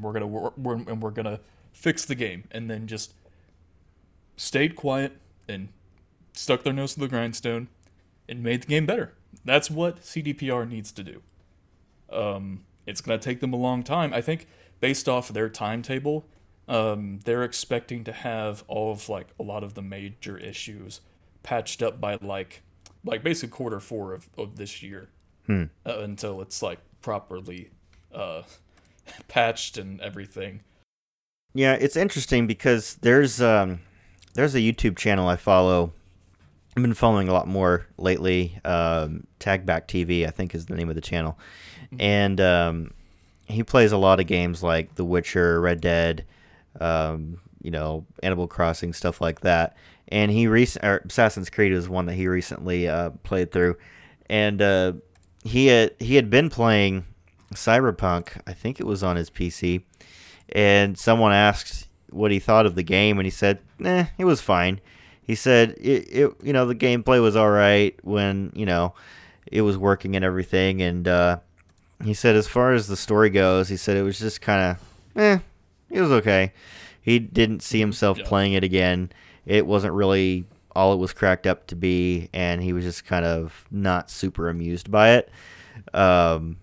we're 0.00 0.12
gonna 0.12 0.26
wor- 0.26 0.52
we're, 0.56 0.74
and 0.74 1.02
we're 1.02 1.10
gonna 1.10 1.40
fix 1.72 2.04
the 2.04 2.14
game 2.14 2.44
and 2.50 2.70
then 2.70 2.86
just 2.86 3.14
stayed 4.36 4.76
quiet 4.76 5.16
and 5.48 5.68
stuck 6.32 6.62
their 6.62 6.72
nose 6.72 6.94
to 6.94 7.00
the 7.00 7.08
grindstone 7.08 7.68
and 8.28 8.42
made 8.42 8.62
the 8.62 8.66
game 8.66 8.86
better 8.86 9.12
that's 9.44 9.70
what 9.70 10.00
cdpr 10.00 10.68
needs 10.68 10.92
to 10.92 11.02
do 11.02 11.22
um, 12.10 12.64
it's 12.86 13.00
gonna 13.00 13.18
take 13.18 13.40
them 13.40 13.52
a 13.52 13.56
long 13.56 13.82
time 13.82 14.12
i 14.12 14.20
think 14.20 14.46
based 14.80 15.08
off 15.08 15.28
their 15.28 15.48
timetable 15.48 16.26
um, 16.68 17.18
they're 17.24 17.42
expecting 17.42 18.04
to 18.04 18.12
have 18.12 18.64
all 18.68 18.92
of 18.92 19.08
like 19.08 19.28
a 19.38 19.42
lot 19.42 19.64
of 19.64 19.74
the 19.74 19.82
major 19.82 20.38
issues 20.38 21.00
patched 21.42 21.82
up 21.82 22.00
by 22.00 22.18
like 22.20 22.62
like 23.04 23.22
basically 23.22 23.50
quarter 23.50 23.80
four 23.80 24.12
of, 24.12 24.28
of 24.38 24.56
this 24.56 24.82
year 24.82 25.08
uh, 25.84 25.98
until 25.98 26.40
it's 26.40 26.62
like 26.62 26.78
properly 27.00 27.70
uh, 28.14 28.42
patched 29.28 29.76
and 29.76 30.00
everything. 30.00 30.60
Yeah, 31.52 31.74
it's 31.74 31.96
interesting 31.96 32.46
because 32.46 32.94
there's 33.02 33.42
um 33.42 33.80
there's 34.34 34.54
a 34.54 34.60
YouTube 34.60 34.96
channel 34.96 35.28
I 35.28 35.36
follow. 35.36 35.92
I've 36.74 36.82
been 36.82 36.94
following 36.94 37.28
a 37.28 37.32
lot 37.34 37.46
more 37.46 37.86
lately. 37.98 38.58
Um, 38.64 39.26
Tagback 39.38 39.88
TV, 39.88 40.26
I 40.26 40.30
think, 40.30 40.54
is 40.54 40.66
the 40.66 40.74
name 40.74 40.88
of 40.88 40.94
the 40.94 41.02
channel, 41.02 41.38
and 41.98 42.40
um, 42.40 42.94
he 43.46 43.62
plays 43.62 43.92
a 43.92 43.98
lot 43.98 44.20
of 44.20 44.26
games 44.26 44.62
like 44.62 44.94
The 44.94 45.04
Witcher, 45.04 45.60
Red 45.60 45.82
Dead, 45.82 46.24
um, 46.80 47.40
you 47.60 47.70
know, 47.70 48.06
Animal 48.22 48.48
Crossing, 48.48 48.94
stuff 48.94 49.20
like 49.20 49.40
that. 49.40 49.76
And 50.08 50.30
he 50.30 50.46
recent 50.46 50.84
Assassin's 50.84 51.50
Creed 51.50 51.72
was 51.72 51.90
one 51.90 52.06
that 52.06 52.14
he 52.14 52.26
recently 52.26 52.88
uh, 52.88 53.10
played 53.22 53.52
through, 53.52 53.76
and 54.30 54.62
uh, 54.62 54.94
he 55.44 55.66
had 55.66 55.94
he 55.98 56.16
had 56.16 56.30
been 56.30 56.48
playing 56.48 57.04
Cyberpunk. 57.52 58.40
I 58.46 58.54
think 58.54 58.80
it 58.80 58.86
was 58.86 59.02
on 59.02 59.16
his 59.16 59.28
PC, 59.28 59.82
and 60.48 60.98
someone 60.98 61.32
asked 61.32 61.88
what 62.08 62.30
he 62.30 62.38
thought 62.38 62.64
of 62.64 62.76
the 62.76 62.82
game, 62.82 63.18
and 63.18 63.26
he 63.26 63.30
said, 63.30 63.58
"Eh, 63.84 64.06
it 64.16 64.24
was 64.24 64.40
fine." 64.40 64.80
He 65.24 65.34
said, 65.34 65.76
"It, 65.78 66.08
it 66.10 66.34
you 66.42 66.52
know, 66.52 66.66
the 66.66 66.74
gameplay 66.74 67.22
was 67.22 67.36
all 67.36 67.50
right 67.50 67.94
when 68.02 68.52
you 68.54 68.66
know 68.66 68.94
it 69.46 69.62
was 69.62 69.76
working 69.78 70.16
and 70.16 70.24
everything." 70.24 70.82
And 70.82 71.06
uh, 71.06 71.38
he 72.04 72.14
said, 72.14 72.34
as 72.36 72.48
far 72.48 72.72
as 72.72 72.88
the 72.88 72.96
story 72.96 73.30
goes, 73.30 73.68
he 73.68 73.76
said 73.76 73.96
it 73.96 74.02
was 74.02 74.18
just 74.18 74.40
kind 74.40 74.76
of, 75.16 75.22
eh, 75.22 75.38
it 75.90 76.00
was 76.00 76.10
okay. 76.10 76.52
He 77.00 77.18
didn't 77.20 77.62
see 77.62 77.78
himself 77.78 78.18
Yeah. 78.18 78.24
playing 78.24 78.54
it 78.54 78.64
again. 78.64 79.10
It 79.46 79.66
wasn't 79.66 79.94
really 79.94 80.44
all 80.74 80.92
it 80.94 80.96
was 80.96 81.12
cracked 81.12 81.46
up 81.46 81.66
to 81.68 81.76
be, 81.76 82.28
and 82.32 82.62
he 82.62 82.72
was 82.72 82.82
just 82.84 83.04
kind 83.04 83.24
of 83.24 83.66
not 83.70 84.10
super 84.10 84.48
amused 84.48 84.90
by 84.90 85.10
it. 85.10 85.30
Um, 85.94 86.56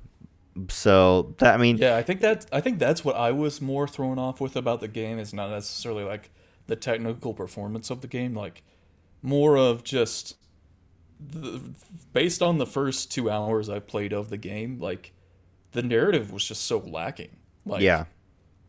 so 0.67 1.35
that 1.37 1.53
I 1.53 1.57
mean, 1.57 1.77
Yeah, 1.77 1.95
I 1.95 2.03
think 2.03 2.19
that 2.21 2.45
I 2.51 2.59
think 2.59 2.79
that's 2.79 3.05
what 3.05 3.15
I 3.15 3.31
was 3.31 3.61
more 3.61 3.87
thrown 3.87 4.19
off 4.19 4.41
with 4.41 4.55
about 4.55 4.81
the 4.81 4.87
game 4.87 5.19
is 5.19 5.33
not 5.33 5.49
necessarily 5.51 6.03
like 6.03 6.31
the 6.69 6.75
technical 6.75 7.33
performance 7.33 7.89
of 7.89 8.01
the 8.01 8.07
game, 8.07 8.35
like 8.35 8.63
more 9.21 9.57
of 9.57 9.83
just 9.83 10.37
the, 11.19 11.73
based 12.13 12.41
on 12.41 12.59
the 12.59 12.65
first 12.67 13.11
two 13.11 13.29
hours 13.29 13.69
I 13.69 13.79
played 13.79 14.13
of 14.13 14.29
the 14.29 14.37
game, 14.37 14.79
like 14.79 15.11
the 15.71 15.81
narrative 15.81 16.31
was 16.31 16.45
just 16.45 16.65
so 16.65 16.77
lacking. 16.77 17.37
Like, 17.65 17.81
yeah, 17.81 18.05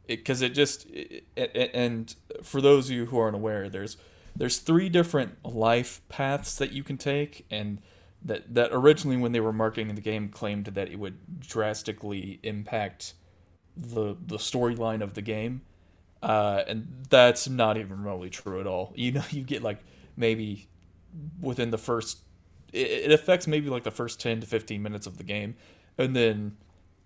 because 0.06 0.42
it, 0.42 0.54
just 0.54 0.86
it, 0.90 1.24
it, 1.36 1.70
and 1.74 2.14
for 2.42 2.60
those 2.60 2.86
of 2.86 2.96
you 2.96 3.06
who 3.06 3.18
aren't 3.18 3.36
aware 3.36 3.68
there's 3.68 3.96
there's 4.34 4.58
three 4.58 4.88
different 4.88 5.44
life 5.44 6.00
paths 6.08 6.56
that 6.56 6.72
you 6.72 6.82
can 6.82 6.96
take 6.96 7.46
and 7.50 7.80
that 8.22 8.54
that 8.54 8.70
originally 8.72 9.16
when 9.16 9.32
they 9.32 9.40
were 9.40 9.52
marketing 9.52 9.94
the 9.94 10.00
game 10.00 10.28
claimed 10.28 10.66
that 10.66 10.88
it 10.88 10.98
would 10.98 11.40
drastically 11.40 12.40
impact 12.42 13.14
the 13.76 14.16
the 14.26 14.36
storyline 14.36 15.00
of 15.02 15.14
the 15.14 15.22
game 15.22 15.62
uh, 16.22 16.62
and 16.66 16.86
that's 17.08 17.48
not 17.48 17.76
even 17.76 17.90
remotely 17.90 18.30
true 18.30 18.60
at 18.60 18.66
all. 18.66 18.92
You 18.96 19.12
know 19.12 19.24
you 19.30 19.42
get 19.42 19.62
like 19.62 19.78
maybe 20.16 20.68
within 21.40 21.70
the 21.70 21.78
first 21.78 22.18
it, 22.72 22.86
it 22.86 23.12
affects 23.12 23.46
maybe 23.46 23.68
like 23.68 23.84
the 23.84 23.90
first 23.90 24.20
10 24.20 24.40
to 24.40 24.46
15 24.46 24.82
minutes 24.82 25.06
of 25.06 25.18
the 25.18 25.24
game. 25.24 25.56
And 25.98 26.14
then 26.14 26.56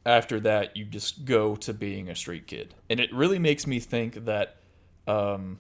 after 0.05 0.39
that 0.41 0.77
you 0.77 0.85
just 0.85 1.25
go 1.25 1.57
to 1.57 1.73
being 1.73 2.09
a 2.09 2.15
street 2.15 2.47
kid. 2.47 2.75
And 2.91 3.01
it 3.01 3.13
really 3.13 3.39
makes 3.39 3.67
me 3.67 3.81
think 3.81 4.27
that 4.27 4.57
um, 5.07 5.59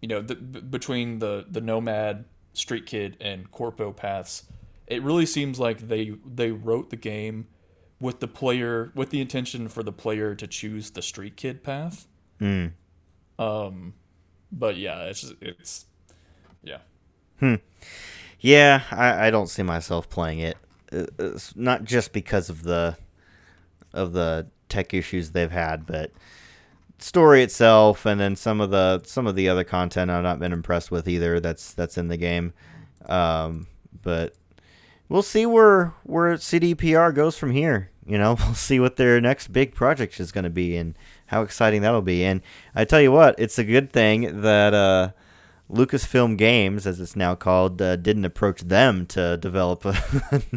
you 0.00 0.08
know 0.08 0.20
the, 0.20 0.34
b- 0.34 0.60
between 0.60 1.18
the 1.18 1.46
the 1.48 1.60
nomad 1.60 2.24
street 2.52 2.86
kid 2.86 3.16
and 3.20 3.50
corpo 3.52 3.92
paths 3.92 4.44
it 4.90 5.02
really 5.04 5.24
seems 5.24 5.58
like 5.58 5.88
they 5.88 6.16
they 6.26 6.50
wrote 6.50 6.90
the 6.90 6.96
game 6.96 7.46
with 8.00 8.20
the 8.20 8.26
player 8.26 8.90
with 8.94 9.10
the 9.10 9.20
intention 9.20 9.68
for 9.68 9.82
the 9.82 9.92
player 9.92 10.34
to 10.34 10.46
choose 10.46 10.90
the 10.90 11.02
street 11.02 11.36
kid 11.36 11.62
path. 11.62 12.08
Mm. 12.40 12.72
Um 13.40 13.94
but 14.52 14.76
yeah 14.76 15.04
it's 15.04 15.22
just, 15.22 15.34
it's 15.40 15.86
yeah 16.62 16.78
yeah. 18.38 18.82
I, 18.90 19.28
I 19.28 19.30
don't 19.30 19.48
see 19.48 19.62
myself 19.62 20.08
playing 20.10 20.40
it. 20.40 20.56
Uh, 20.92 21.06
It's 21.18 21.56
not 21.56 21.84
just 21.84 22.12
because 22.12 22.50
of 22.50 22.62
the 22.64 22.96
of 23.92 24.12
the 24.12 24.46
tech 24.68 24.94
issues 24.94 25.30
they've 25.30 25.50
had, 25.50 25.86
but 25.86 26.12
story 26.98 27.42
itself, 27.42 28.04
and 28.06 28.20
then 28.20 28.36
some 28.36 28.60
of 28.60 28.70
the 28.70 29.02
some 29.04 29.26
of 29.26 29.36
the 29.36 29.48
other 29.48 29.64
content 29.64 30.10
I've 30.10 30.22
not 30.22 30.38
been 30.38 30.52
impressed 30.52 30.90
with 30.90 31.08
either. 31.08 31.40
That's 31.40 31.72
that's 31.72 31.96
in 31.96 32.08
the 32.08 32.16
game, 32.16 32.52
um, 33.06 33.66
but 34.02 34.34
we'll 35.08 35.22
see 35.22 35.46
where 35.46 35.94
where 36.02 36.34
CDPR 36.34 37.14
goes 37.14 37.36
from 37.36 37.52
here. 37.52 37.90
You 38.06 38.18
know, 38.18 38.34
we'll 38.38 38.54
see 38.54 38.80
what 38.80 38.96
their 38.96 39.20
next 39.20 39.48
big 39.52 39.74
project 39.74 40.20
is 40.20 40.32
going 40.32 40.44
to 40.44 40.50
be 40.50 40.76
and 40.76 40.94
how 41.30 41.42
exciting 41.42 41.82
that'll 41.82 42.02
be. 42.02 42.24
And 42.24 42.42
I 42.74 42.84
tell 42.84 43.00
you 43.00 43.12
what, 43.12 43.36
it's 43.38 43.56
a 43.56 43.62
good 43.62 43.92
thing 43.92 44.42
that 44.42 44.74
uh, 44.74 45.10
Lucasfilm 45.70 46.36
Games, 46.36 46.88
as 46.88 46.98
it's 46.98 47.14
now 47.14 47.36
called, 47.36 47.80
uh, 47.80 47.94
didn't 47.94 48.24
approach 48.24 48.62
them 48.62 49.06
to 49.06 49.36
develop 49.36 49.84
a, 49.84 49.94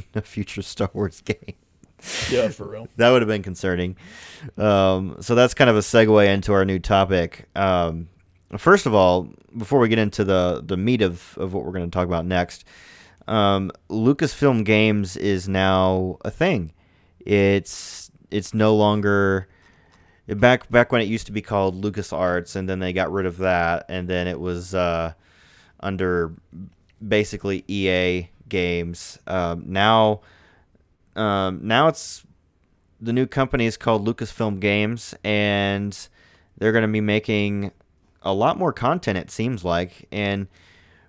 a 0.15 0.21
future 0.21 0.63
Star 0.63 0.89
Wars 0.93 1.21
game. 1.21 1.53
yeah 2.31 2.49
for 2.49 2.67
real 2.67 2.87
That 2.97 3.11
would 3.11 3.21
have 3.21 3.29
been 3.29 3.43
concerning. 3.43 3.97
Um, 4.57 5.17
so 5.21 5.35
that's 5.35 5.53
kind 5.53 5.69
of 5.69 5.75
a 5.75 5.81
segue 5.81 6.27
into 6.27 6.51
our 6.53 6.65
new 6.65 6.79
topic. 6.79 7.47
Um, 7.55 8.09
first 8.57 8.87
of 8.87 8.95
all, 8.95 9.29
before 9.55 9.77
we 9.77 9.89
get 9.89 9.99
into 9.99 10.23
the, 10.23 10.63
the 10.65 10.75
meat 10.75 11.03
of, 11.03 11.37
of 11.37 11.53
what 11.53 11.65
we're 11.65 11.71
going 11.71 11.89
to 11.89 11.95
talk 11.95 12.07
about 12.07 12.25
next, 12.25 12.65
um, 13.27 13.71
Lucasfilm 13.91 14.65
Games 14.65 15.17
is 15.17 15.47
now 15.47 16.17
a 16.25 16.31
thing. 16.31 16.73
It's 17.19 18.11
it's 18.31 18.55
no 18.55 18.75
longer 18.75 19.47
back 20.27 20.69
back 20.69 20.91
when 20.91 21.01
it 21.01 21.07
used 21.07 21.25
to 21.27 21.31
be 21.31 21.41
called 21.41 21.83
LucasArts, 21.83 22.55
and 22.55 22.67
then 22.67 22.79
they 22.79 22.93
got 22.93 23.11
rid 23.11 23.25
of 23.25 23.37
that, 23.37 23.85
and 23.89 24.07
then 24.07 24.27
it 24.27 24.39
was 24.39 24.73
uh, 24.73 25.13
under 25.79 26.33
basically 27.05 27.63
EA 27.67 28.29
Games. 28.47 29.19
Um, 29.27 29.63
now, 29.67 30.21
um, 31.15 31.59
now 31.63 31.87
it's 31.87 32.23
the 33.01 33.13
new 33.13 33.25
company 33.25 33.65
is 33.65 33.77
called 33.77 34.07
Lucasfilm 34.07 34.59
Games, 34.59 35.13
and 35.23 36.07
they're 36.57 36.71
going 36.71 36.83
to 36.83 36.87
be 36.87 37.01
making 37.01 37.71
a 38.21 38.33
lot 38.33 38.57
more 38.57 38.71
content. 38.71 39.17
It 39.17 39.29
seems 39.29 39.65
like, 39.65 40.07
and 40.11 40.47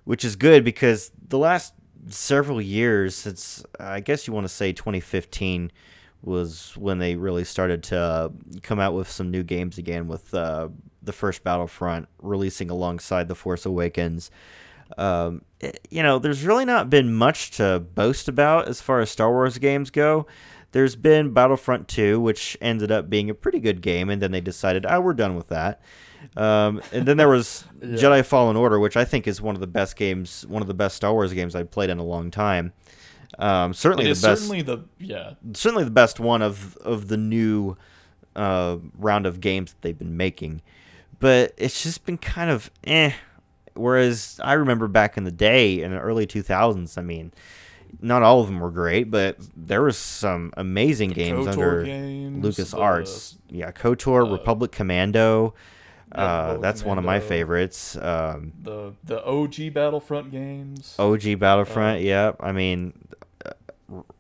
which 0.04 0.24
is 0.24 0.36
good 0.36 0.64
because 0.64 1.12
the 1.28 1.38
last 1.38 1.74
several 2.08 2.60
years 2.60 3.14
since 3.14 3.64
I 3.80 4.00
guess 4.00 4.26
you 4.26 4.32
want 4.32 4.44
to 4.44 4.52
say 4.52 4.72
2015 4.72 5.70
was 6.26 6.76
when 6.76 6.98
they 6.98 7.16
really 7.16 7.44
started 7.44 7.82
to 7.84 7.98
uh, 7.98 8.28
come 8.62 8.80
out 8.80 8.94
with 8.94 9.10
some 9.10 9.30
new 9.30 9.42
games 9.42 9.78
again 9.78 10.08
with 10.08 10.32
uh, 10.34 10.68
the 11.02 11.12
first 11.12 11.44
Battlefront 11.44 12.08
releasing 12.18 12.70
alongside 12.70 13.28
The 13.28 13.34
Force 13.34 13.66
Awakens. 13.66 14.30
Um, 14.96 15.42
it, 15.60 15.86
you 15.90 16.02
know, 16.02 16.18
there's 16.18 16.44
really 16.44 16.64
not 16.64 16.90
been 16.90 17.14
much 17.14 17.52
to 17.52 17.80
boast 17.80 18.28
about 18.28 18.68
as 18.68 18.80
far 18.80 19.00
as 19.00 19.10
Star 19.10 19.30
Wars 19.30 19.58
games 19.58 19.90
go. 19.90 20.26
There's 20.72 20.96
been 20.96 21.32
Battlefront 21.32 21.86
2, 21.86 22.20
which 22.20 22.56
ended 22.60 22.90
up 22.90 23.08
being 23.08 23.30
a 23.30 23.34
pretty 23.34 23.60
good 23.60 23.80
game, 23.80 24.10
and 24.10 24.20
then 24.20 24.32
they 24.32 24.40
decided, 24.40 24.84
oh, 24.88 25.00
we're 25.00 25.14
done 25.14 25.36
with 25.36 25.48
that. 25.48 25.80
Um, 26.36 26.82
and 26.92 27.06
then 27.06 27.16
there 27.16 27.28
was 27.28 27.64
yeah. 27.80 27.96
Jedi 27.96 28.24
Fallen 28.24 28.56
Order, 28.56 28.80
which 28.80 28.96
I 28.96 29.04
think 29.04 29.28
is 29.28 29.40
one 29.40 29.54
of 29.54 29.60
the 29.60 29.66
best 29.66 29.94
games, 29.94 30.44
one 30.48 30.62
of 30.62 30.68
the 30.68 30.74
best 30.74 30.96
Star 30.96 31.12
Wars 31.12 31.32
games 31.32 31.54
I've 31.54 31.70
played 31.70 31.90
in 31.90 31.98
a 31.98 32.04
long 32.04 32.30
time. 32.30 32.72
Um, 33.38 33.74
certainly 33.74 34.04
the 34.04 34.10
best. 34.10 34.22
Certainly 34.22 34.62
the 34.62 34.84
yeah. 34.98 35.32
Certainly 35.52 35.84
the 35.84 35.90
best 35.90 36.20
one 36.20 36.42
of 36.42 36.76
of 36.78 37.08
the 37.08 37.16
new 37.16 37.76
uh, 38.36 38.78
round 38.98 39.26
of 39.26 39.40
games 39.40 39.72
that 39.72 39.82
they've 39.82 39.98
been 39.98 40.16
making, 40.16 40.62
but 41.20 41.52
it's 41.56 41.82
just 41.82 42.04
been 42.04 42.18
kind 42.18 42.50
of 42.50 42.70
eh. 42.84 43.12
Whereas 43.74 44.40
I 44.42 44.52
remember 44.52 44.86
back 44.86 45.16
in 45.16 45.24
the 45.24 45.32
day 45.32 45.82
in 45.82 45.90
the 45.90 45.98
early 45.98 46.28
2000s, 46.28 46.96
I 46.96 47.02
mean, 47.02 47.32
not 48.00 48.22
all 48.22 48.40
of 48.40 48.46
them 48.46 48.60
were 48.60 48.70
great, 48.70 49.10
but 49.10 49.36
there 49.56 49.82
was 49.82 49.96
some 49.96 50.52
amazing 50.56 51.10
the 51.10 51.14
games 51.16 51.46
KOTOR 51.46 51.50
under 51.52 51.84
games, 51.84 52.44
LucasArts. 52.44 53.36
The, 53.48 53.56
yeah, 53.58 53.72
KOTOR, 53.72 54.28
uh, 54.28 54.32
Republic 54.32 54.72
Commando. 54.72 55.54
Uh, 56.12 56.58
that's 56.58 56.82
Commando, 56.82 56.88
one 56.88 56.98
of 56.98 57.04
my 57.04 57.18
favorites. 57.18 57.96
Um, 57.96 58.52
the 58.62 58.94
the 59.02 59.24
OG 59.24 59.74
Battlefront 59.74 60.30
games. 60.30 60.94
OG 60.98 61.38
Battlefront, 61.38 61.98
uh, 61.98 62.04
yeah. 62.04 62.32
I 62.38 62.52
mean, 62.52 62.92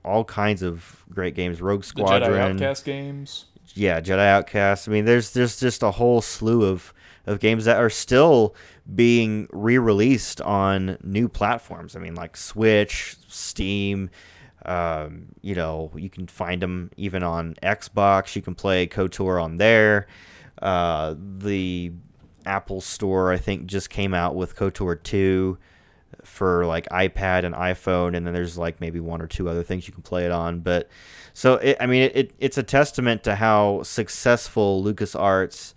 all 0.04 0.24
kinds 0.24 0.62
of 0.62 1.04
great 1.10 1.34
games. 1.34 1.60
Rogue 1.60 1.84
Squadron, 1.84 2.20
the 2.32 2.38
Jedi 2.38 2.52
Outcast 2.52 2.84
games. 2.84 3.44
Yeah, 3.74 4.00
Jedi 4.00 4.26
Outcast. 4.26 4.88
I 4.88 4.92
mean, 4.92 5.04
there's 5.04 5.32
there's 5.32 5.58
just 5.58 5.82
a 5.82 5.92
whole 5.92 6.20
slew 6.20 6.64
of 6.64 6.92
of 7.26 7.40
games 7.40 7.64
that 7.64 7.78
are 7.78 7.90
still 7.90 8.54
being 8.94 9.48
re-released 9.50 10.40
on 10.42 10.98
new 11.02 11.28
platforms. 11.28 11.96
I 11.96 12.00
mean, 12.00 12.14
like 12.14 12.36
Switch, 12.36 13.16
Steam. 13.28 14.10
Um, 14.66 15.26
you 15.42 15.54
know, 15.54 15.90
you 15.94 16.08
can 16.08 16.26
find 16.26 16.62
them 16.62 16.90
even 16.96 17.22
on 17.22 17.54
Xbox. 17.62 18.34
You 18.34 18.42
can 18.42 18.54
play 18.54 18.86
KOTOR 18.86 19.42
on 19.42 19.58
there. 19.58 20.06
Uh, 20.60 21.14
the 21.18 21.92
Apple 22.46 22.80
Store, 22.80 23.32
I 23.32 23.36
think, 23.36 23.66
just 23.66 23.90
came 23.90 24.14
out 24.14 24.34
with 24.34 24.56
KOTOR 24.56 25.02
2 25.02 25.58
for 26.22 26.66
like 26.66 26.88
iPad 26.90 27.44
and 27.44 27.54
iPhone, 27.54 28.16
and 28.16 28.26
then 28.26 28.34
there's 28.34 28.58
like 28.58 28.80
maybe 28.80 29.00
one 29.00 29.20
or 29.20 29.26
two 29.26 29.48
other 29.48 29.62
things 29.62 29.86
you 29.86 29.94
can 29.94 30.02
play 30.02 30.24
it 30.24 30.30
on. 30.30 30.60
But 30.60 30.88
so, 31.32 31.54
it, 31.54 31.76
I 31.80 31.86
mean, 31.86 32.02
it, 32.02 32.16
it, 32.16 32.30
it's 32.38 32.58
a 32.58 32.62
testament 32.62 33.24
to 33.24 33.36
how 33.36 33.82
successful 33.82 34.82
LucasArts 34.84 35.74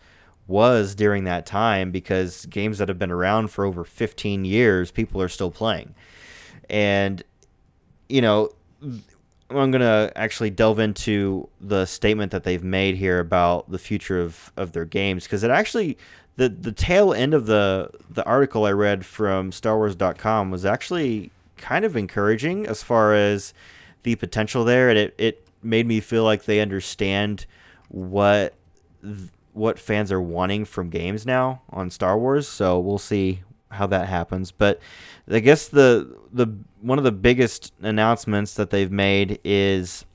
was 0.47 0.95
during 0.95 1.25
that 1.25 1.45
time 1.45 1.91
because 1.91 2.45
games 2.45 2.77
that 2.77 2.87
have 2.87 2.99
been 2.99 3.11
around 3.11 3.49
for 3.49 3.65
over 3.65 3.83
15 3.83 4.45
years, 4.45 4.91
people 4.91 5.21
are 5.21 5.27
still 5.27 5.51
playing. 5.51 5.93
And, 6.69 7.23
you 8.07 8.21
know, 8.21 8.51
I'm 9.49 9.71
to 9.71 10.11
actually 10.15 10.49
delve 10.49 10.79
into 10.79 11.49
the 11.61 11.85
statement 11.85 12.31
that 12.31 12.43
they've 12.43 12.63
made 12.63 12.95
here 12.95 13.19
about 13.19 13.69
the 13.71 13.79
future 13.79 14.19
of, 14.19 14.51
of 14.57 14.73
their 14.73 14.85
games 14.85 15.23
because 15.23 15.43
it 15.43 15.51
actually 15.51 15.97
the 16.37 16.49
the 16.49 16.71
tail 16.71 17.13
end 17.13 17.33
of 17.33 17.45
the 17.45 17.89
the 18.09 18.25
article 18.25 18.65
I 18.65 18.71
read 18.71 19.05
from 19.05 19.51
StarWars.com 19.51 20.49
was 20.49 20.65
actually 20.65 21.31
kind 21.57 21.83
of 21.83 21.97
encouraging 21.97 22.65
as 22.65 22.81
far 22.83 23.13
as 23.13 23.53
the 24.03 24.15
potential 24.15 24.63
there, 24.63 24.89
and 24.89 24.97
it 24.97 25.15
it 25.17 25.47
made 25.61 25.85
me 25.85 25.99
feel 25.99 26.23
like 26.23 26.45
they 26.45 26.61
understand 26.61 27.45
what 27.89 28.53
what 29.53 29.79
fans 29.79 30.11
are 30.11 30.21
wanting 30.21 30.63
from 30.65 30.89
games 30.89 31.25
now 31.25 31.61
on 31.71 31.89
Star 31.89 32.17
Wars. 32.17 32.47
So 32.47 32.79
we'll 32.79 32.99
see 32.99 33.41
how 33.71 33.87
that 33.87 34.07
happens. 34.07 34.51
But 34.51 34.79
I 35.29 35.39
guess 35.39 35.67
the 35.67 36.15
the 36.31 36.47
one 36.81 36.99
of 36.99 37.03
the 37.03 37.11
biggest 37.11 37.73
announcements 37.81 38.53
that 38.53 38.69
they've 38.69 38.91
made 38.91 39.39
is 39.43 40.05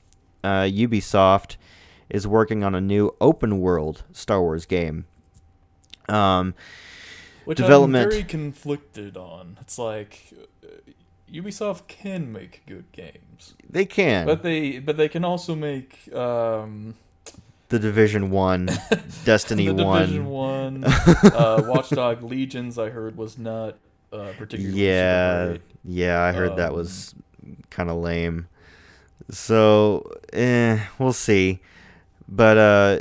uh, 0.44 0.62
Ubisoft 0.62 1.56
is 2.08 2.26
working 2.26 2.62
on 2.62 2.74
a 2.74 2.80
new 2.80 3.14
open 3.20 3.58
world 3.58 4.04
Star 4.12 4.40
Wars 4.40 4.66
game. 4.66 5.06
Um, 6.08 6.54
Which 7.44 7.58
development... 7.58 8.04
I'm 8.04 8.10
very 8.10 8.24
conflicted 8.24 9.16
on. 9.16 9.58
It's 9.60 9.78
like 9.78 10.32
uh, 10.62 10.68
Ubisoft 11.32 11.88
can 11.88 12.32
make 12.32 12.62
good 12.66 12.90
games. 12.92 13.54
They 13.68 13.84
can, 13.84 14.26
but 14.26 14.42
they 14.42 14.78
but 14.78 14.96
they 14.96 15.08
can 15.08 15.24
also 15.24 15.54
make 15.54 16.12
um, 16.14 16.94
the 17.68 17.78
Division 17.78 18.30
One, 18.30 18.68
Destiny 19.24 19.68
the 19.68 19.84
One, 19.84 20.02
Division 20.02 20.26
One, 20.26 20.84
uh, 21.24 21.62
Watchdog 21.66 22.22
Legions. 22.22 22.78
I 22.78 22.90
heard 22.90 23.16
was 23.16 23.38
not 23.38 23.76
uh, 24.12 24.32
particularly. 24.36 24.86
Yeah, 24.86 25.56
yeah, 25.84 26.22
I 26.22 26.32
heard 26.32 26.50
um, 26.50 26.56
that 26.58 26.74
was 26.74 27.14
kind 27.70 27.88
of 27.90 27.96
lame. 27.96 28.46
So, 29.30 30.10
eh, 30.32 30.78
we'll 30.98 31.12
see. 31.12 31.60
But 32.28 32.58
uh, 32.58 33.00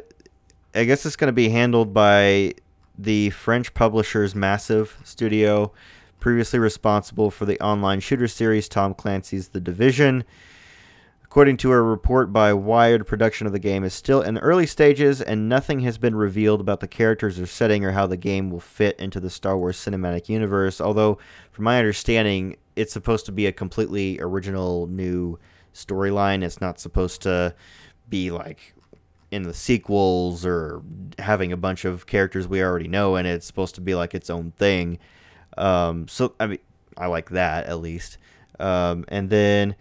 I 0.73 0.85
guess 0.85 1.05
it's 1.05 1.15
going 1.15 1.27
to 1.29 1.33
be 1.33 1.49
handled 1.49 1.93
by 1.93 2.53
the 2.97 3.30
French 3.32 3.73
publishers 3.73 4.36
Massive 4.36 4.97
Studio, 5.04 5.71
previously 6.19 6.60
responsible 6.60 7.32
for 7.32 7.45
the 7.45 7.60
online 7.60 7.99
shooter 7.99 8.27
series 8.27 8.69
Tom 8.69 8.93
Clancy's 8.93 9.49
The 9.49 9.60
Division. 9.60 10.23
According 11.23 11.56
to 11.58 11.71
a 11.71 11.82
report 11.82 12.34
by 12.34 12.51
Wired, 12.51 13.08
production 13.08 13.47
of 13.47 13.54
the 13.54 13.60
game 13.60 13.86
is 13.86 13.93
still 13.93 14.21
in 14.21 14.34
the 14.34 14.41
early 14.41 14.67
stages, 14.67 15.21
and 15.21 15.47
nothing 15.47 15.80
has 15.80 15.97
been 15.97 16.13
revealed 16.13 16.60
about 16.60 16.82
the 16.82 16.89
characters 16.89 17.39
or 17.39 17.45
setting 17.45 17.86
or 17.86 17.91
how 17.91 18.06
the 18.06 18.17
game 18.17 18.51
will 18.51 18.60
fit 18.60 18.99
into 18.99 19.19
the 19.21 19.30
Star 19.30 19.58
Wars 19.58 19.77
cinematic 19.77 20.27
universe. 20.27 20.82
Although, 20.82 21.17
from 21.51 21.63
my 21.63 21.80
understanding, 21.80 22.58
it's 22.75 22.91
supposed 22.91 23.25
to 23.27 23.32
be 23.32 23.47
a 23.47 23.54
completely 23.54 24.19
original 24.19 24.88
new 24.88 25.39
storyline. 25.73 26.43
It's 26.43 26.60
not 26.60 26.82
supposed 26.82 27.21
to 27.21 27.56
be 28.10 28.30
like 28.30 28.73
in 29.31 29.43
the 29.43 29.53
sequels 29.53 30.45
or 30.45 30.81
having 31.17 31.51
a 31.51 31.57
bunch 31.57 31.85
of 31.85 32.05
characters 32.05 32.47
we 32.47 32.61
already 32.61 32.87
know, 32.87 33.15
and 33.15 33.27
it's 33.27 33.47
supposed 33.47 33.75
to 33.75 33.81
be 33.81 33.95
like 33.95 34.13
its 34.13 34.29
own 34.29 34.51
thing. 34.51 34.99
Um, 35.57 36.07
so, 36.07 36.35
I 36.39 36.47
mean, 36.47 36.59
I 36.97 37.07
like 37.07 37.29
that 37.29 37.65
at 37.65 37.79
least. 37.79 38.17
Um, 38.59 39.05
and 39.07 39.29
then 39.29 39.75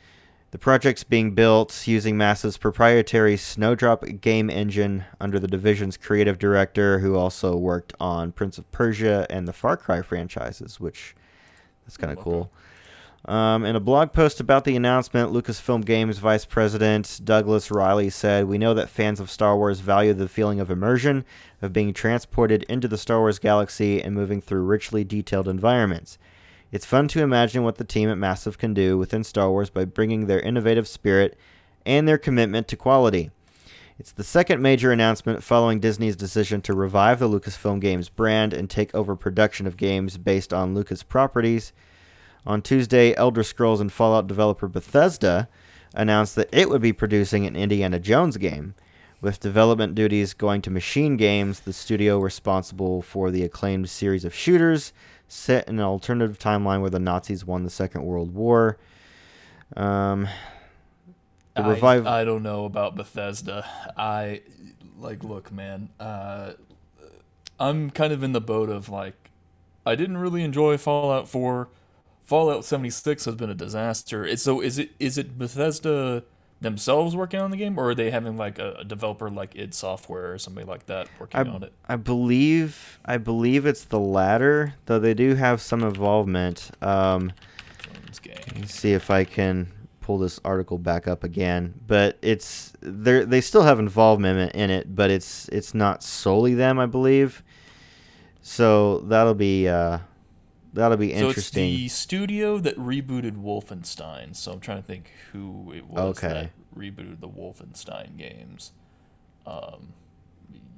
the 0.52 0.58
project's 0.58 1.04
being 1.04 1.34
built 1.34 1.86
using 1.86 2.16
Massive's 2.16 2.56
proprietary 2.56 3.36
Snowdrop 3.36 4.04
game 4.20 4.50
engine 4.50 5.04
under 5.20 5.38
the 5.38 5.46
division's 5.46 5.96
creative 5.96 6.38
director, 6.38 7.00
who 7.00 7.16
also 7.16 7.56
worked 7.56 7.92
on 8.00 8.32
Prince 8.32 8.58
of 8.58 8.70
Persia 8.72 9.26
and 9.30 9.46
the 9.46 9.52
Far 9.52 9.76
Cry 9.76 10.02
franchises, 10.02 10.80
which 10.80 11.14
that's 11.84 11.96
kind 11.96 12.12
of 12.12 12.18
cool. 12.18 12.50
Um, 13.26 13.66
in 13.66 13.76
a 13.76 13.80
blog 13.80 14.12
post 14.12 14.40
about 14.40 14.64
the 14.64 14.76
announcement, 14.76 15.30
Lucasfilm 15.30 15.84
Games 15.84 16.18
Vice 16.18 16.46
President 16.46 17.20
Douglas 17.22 17.70
Reilly 17.70 18.08
said, 18.08 18.46
We 18.46 18.56
know 18.56 18.72
that 18.72 18.88
fans 18.88 19.20
of 19.20 19.30
Star 19.30 19.56
Wars 19.56 19.80
value 19.80 20.14
the 20.14 20.28
feeling 20.28 20.58
of 20.58 20.70
immersion, 20.70 21.26
of 21.60 21.72
being 21.72 21.92
transported 21.92 22.62
into 22.62 22.88
the 22.88 22.96
Star 22.96 23.18
Wars 23.20 23.38
galaxy 23.38 24.02
and 24.02 24.14
moving 24.14 24.40
through 24.40 24.62
richly 24.62 25.04
detailed 25.04 25.48
environments. 25.48 26.16
It's 26.72 26.86
fun 26.86 27.08
to 27.08 27.22
imagine 27.22 27.62
what 27.62 27.76
the 27.76 27.84
team 27.84 28.08
at 28.08 28.16
Massive 28.16 28.56
can 28.56 28.72
do 28.72 28.96
within 28.96 29.22
Star 29.22 29.50
Wars 29.50 29.68
by 29.68 29.84
bringing 29.84 30.26
their 30.26 30.40
innovative 30.40 30.88
spirit 30.88 31.36
and 31.84 32.08
their 32.08 32.18
commitment 32.18 32.68
to 32.68 32.76
quality. 32.76 33.30
It's 33.98 34.12
the 34.12 34.24
second 34.24 34.62
major 34.62 34.92
announcement 34.92 35.42
following 35.42 35.78
Disney's 35.78 36.16
decision 36.16 36.62
to 36.62 36.72
revive 36.72 37.18
the 37.18 37.28
Lucasfilm 37.28 37.80
Games 37.80 38.08
brand 38.08 38.54
and 38.54 38.70
take 38.70 38.94
over 38.94 39.14
production 39.14 39.66
of 39.66 39.76
games 39.76 40.16
based 40.16 40.54
on 40.54 40.74
Lucas 40.74 41.02
properties. 41.02 41.74
On 42.46 42.62
Tuesday, 42.62 43.14
Elder 43.16 43.42
Scrolls 43.42 43.80
and 43.80 43.92
Fallout 43.92 44.26
developer 44.26 44.66
Bethesda 44.66 45.48
announced 45.94 46.36
that 46.36 46.48
it 46.52 46.68
would 46.70 46.80
be 46.80 46.92
producing 46.92 47.46
an 47.46 47.56
Indiana 47.56 47.98
Jones 47.98 48.36
game, 48.36 48.74
with 49.20 49.40
development 49.40 49.94
duties 49.94 50.32
going 50.32 50.62
to 50.62 50.70
Machine 50.70 51.16
Games, 51.16 51.60
the 51.60 51.72
studio 51.72 52.18
responsible 52.18 53.02
for 53.02 53.30
the 53.30 53.42
acclaimed 53.42 53.90
series 53.90 54.24
of 54.24 54.34
shooters 54.34 54.92
set 55.28 55.68
in 55.68 55.78
an 55.78 55.84
alternative 55.84 56.38
timeline 56.38 56.80
where 56.80 56.90
the 56.90 56.98
Nazis 56.98 57.44
won 57.44 57.62
the 57.62 57.70
Second 57.70 58.04
World 58.04 58.34
War. 58.34 58.78
Um, 59.76 60.28
the 61.54 61.62
I, 61.62 61.68
revive. 61.68 62.06
I 62.06 62.24
don't 62.24 62.42
know 62.42 62.64
about 62.64 62.96
Bethesda. 62.96 63.64
I 63.96 64.42
like 64.98 65.22
look, 65.22 65.52
man. 65.52 65.90
Uh, 66.00 66.52
I'm 67.58 67.90
kind 67.90 68.12
of 68.12 68.22
in 68.22 68.32
the 68.32 68.40
boat 68.40 68.70
of 68.70 68.88
like, 68.88 69.30
I 69.84 69.94
didn't 69.94 70.18
really 70.18 70.42
enjoy 70.42 70.78
Fallout 70.78 71.28
4. 71.28 71.68
Fallout 72.30 72.64
76 72.64 73.24
has 73.24 73.34
been 73.34 73.50
a 73.50 73.56
disaster. 73.56 74.24
It's, 74.24 74.40
so 74.40 74.60
is 74.60 74.78
it 74.78 74.92
is 75.00 75.18
it 75.18 75.36
Bethesda 75.36 76.22
themselves 76.60 77.16
working 77.16 77.40
on 77.40 77.50
the 77.50 77.56
game, 77.56 77.76
or 77.76 77.90
are 77.90 77.94
they 77.96 78.12
having 78.12 78.36
like 78.36 78.60
a, 78.60 78.74
a 78.74 78.84
developer 78.84 79.28
like 79.28 79.56
id 79.56 79.74
Software 79.74 80.34
or 80.34 80.38
somebody 80.38 80.64
like 80.64 80.86
that 80.86 81.08
working 81.18 81.40
I, 81.40 81.50
on 81.50 81.64
it? 81.64 81.72
I 81.88 81.96
believe 81.96 83.00
I 83.04 83.16
believe 83.16 83.66
it's 83.66 83.82
the 83.82 83.98
latter, 83.98 84.74
though 84.86 85.00
they 85.00 85.12
do 85.12 85.34
have 85.34 85.60
some 85.60 85.82
involvement. 85.82 86.70
Um, 86.80 87.32
Games 87.82 88.20
game. 88.20 88.36
let's 88.60 88.74
see 88.74 88.92
if 88.92 89.10
I 89.10 89.24
can 89.24 89.66
pull 90.00 90.18
this 90.18 90.38
article 90.44 90.78
back 90.78 91.08
up 91.08 91.24
again. 91.24 91.74
But 91.84 92.16
it's 92.22 92.72
they 92.80 93.24
they 93.24 93.40
still 93.40 93.62
have 93.62 93.80
involvement 93.80 94.54
in 94.54 94.70
it, 94.70 94.94
but 94.94 95.10
it's 95.10 95.48
it's 95.48 95.74
not 95.74 96.04
solely 96.04 96.54
them, 96.54 96.78
I 96.78 96.86
believe. 96.86 97.42
So 98.40 99.00
that'll 99.00 99.34
be 99.34 99.66
uh, 99.66 99.98
that'll 100.72 100.96
be 100.96 101.10
So 101.10 101.14
it's 101.14 101.22
interesting. 101.52 101.64
the 101.64 101.88
studio 101.88 102.58
that 102.58 102.76
rebooted 102.78 103.36
Wolfenstein. 103.42 104.34
So 104.36 104.52
I'm 104.52 104.60
trying 104.60 104.78
to 104.82 104.86
think 104.86 105.10
who 105.32 105.72
it 105.74 105.86
was 105.86 106.16
Okay. 106.18 106.28
that 106.28 106.50
rebooted 106.78 107.20
the 107.20 107.28
Wolfenstein 107.28 108.16
games. 108.16 108.72
Um, 109.46 109.94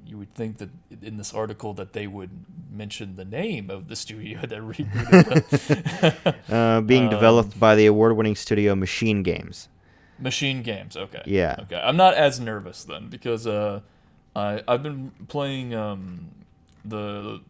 you 0.05 0.17
would 0.17 0.33
think 0.35 0.57
that 0.57 0.69
in 1.01 1.17
this 1.17 1.33
article 1.33 1.73
that 1.75 1.93
they 1.93 2.07
would 2.07 2.29
mention 2.71 3.15
the 3.15 3.25
name 3.25 3.69
of 3.69 3.87
the 3.87 3.95
studio 4.03 4.41
that 4.41 4.59
rebooted 4.61 6.23
them. 6.25 6.35
uh, 6.49 6.81
being 6.81 7.05
um, 7.05 7.09
developed 7.09 7.59
by 7.59 7.75
the 7.75 7.85
award-winning 7.85 8.35
studio 8.35 8.75
Machine 8.75 9.23
Games. 9.23 9.69
Machine 10.19 10.61
Games. 10.61 10.95
Okay. 10.95 11.21
Yeah. 11.25 11.55
Okay. 11.61 11.75
I'm 11.83 11.97
not 11.97 12.13
as 12.13 12.39
nervous 12.39 12.83
then 12.83 13.07
because 13.09 13.47
uh, 13.47 13.81
I 14.35 14.61
I've 14.67 14.83
been 14.83 15.11
playing 15.27 15.73
um 15.73 16.29
the 16.85 17.41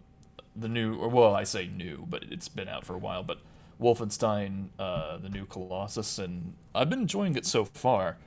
the 0.56 0.68
new 0.68 0.96
or 0.96 1.08
well 1.08 1.36
I 1.36 1.44
say 1.44 1.68
new 1.68 2.06
but 2.08 2.24
it's 2.30 2.48
been 2.48 2.68
out 2.68 2.86
for 2.86 2.94
a 2.94 2.98
while 2.98 3.24
but 3.24 3.40
Wolfenstein 3.82 4.68
uh 4.78 5.18
the 5.18 5.30
new 5.30 5.46
Colossus 5.46 6.20
and 6.20 6.54
I've 6.76 6.90
been 6.90 7.02
enjoying 7.02 7.36
it 7.36 7.46
so 7.46 7.66
far. 7.66 8.18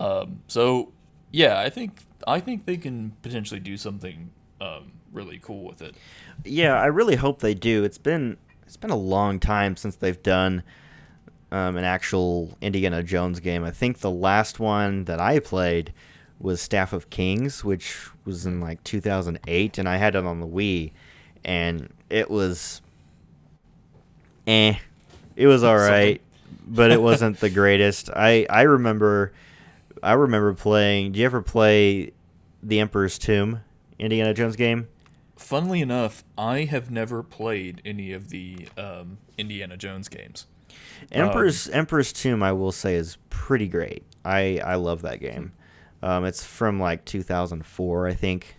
Um, 0.00 0.42
so 0.48 0.92
yeah, 1.30 1.60
I 1.60 1.70
think 1.70 2.00
I 2.26 2.40
think 2.40 2.66
they 2.66 2.76
can 2.76 3.12
potentially 3.22 3.60
do 3.60 3.76
something 3.76 4.30
um 4.60 4.92
really 5.12 5.38
cool 5.38 5.64
with 5.64 5.82
it. 5.82 5.94
Yeah, 6.44 6.80
I 6.80 6.86
really 6.86 7.16
hope 7.16 7.40
they 7.40 7.54
do. 7.54 7.84
It's 7.84 7.98
been 7.98 8.36
it's 8.64 8.76
been 8.76 8.90
a 8.90 8.96
long 8.96 9.38
time 9.38 9.76
since 9.76 9.96
they've 9.96 10.22
done 10.22 10.62
um, 11.52 11.76
an 11.76 11.84
actual 11.84 12.56
Indiana 12.62 13.02
Jones 13.02 13.38
game. 13.38 13.62
I 13.62 13.70
think 13.70 13.98
the 13.98 14.10
last 14.10 14.58
one 14.58 15.04
that 15.04 15.20
I 15.20 15.38
played 15.38 15.92
was 16.40 16.60
Staff 16.60 16.92
of 16.94 17.10
Kings, 17.10 17.62
which 17.62 18.08
was 18.24 18.46
in 18.46 18.60
like 18.60 18.82
2008, 18.84 19.78
and 19.78 19.88
I 19.88 19.96
had 19.98 20.16
it 20.16 20.24
on 20.24 20.40
the 20.40 20.46
Wii, 20.46 20.92
and 21.44 21.88
it 22.10 22.30
was, 22.30 22.80
eh, 24.46 24.74
it 25.36 25.46
was 25.46 25.62
all 25.64 25.76
right, 25.76 26.20
but 26.66 26.90
it 26.90 27.00
wasn't 27.00 27.40
the 27.40 27.50
greatest. 27.50 28.10
I 28.10 28.46
I 28.48 28.62
remember, 28.62 29.32
I 30.02 30.12
remember 30.12 30.54
playing. 30.54 31.12
Do 31.12 31.20
you 31.20 31.26
ever 31.26 31.42
play 31.42 32.12
the 32.62 32.80
Emperor's 32.80 33.18
Tomb, 33.18 33.60
Indiana 33.98 34.34
Jones 34.34 34.56
game? 34.56 34.88
Funnily 35.36 35.80
enough, 35.80 36.22
I 36.38 36.64
have 36.64 36.90
never 36.90 37.22
played 37.22 37.82
any 37.84 38.12
of 38.12 38.28
the 38.28 38.68
um, 38.76 39.18
Indiana 39.36 39.76
Jones 39.76 40.08
games. 40.08 40.46
Emperor's 41.10 41.68
Emperor's 41.68 42.12
Tomb, 42.12 42.42
I 42.42 42.52
will 42.52 42.72
say, 42.72 42.94
is 42.94 43.16
pretty 43.30 43.66
great. 43.66 44.04
I 44.24 44.60
I 44.64 44.76
love 44.76 45.02
that 45.02 45.20
game. 45.20 45.52
Um, 46.02 46.24
it's 46.24 46.44
from 46.44 46.80
like 46.80 47.04
2004, 47.04 48.08
I 48.08 48.14
think, 48.14 48.56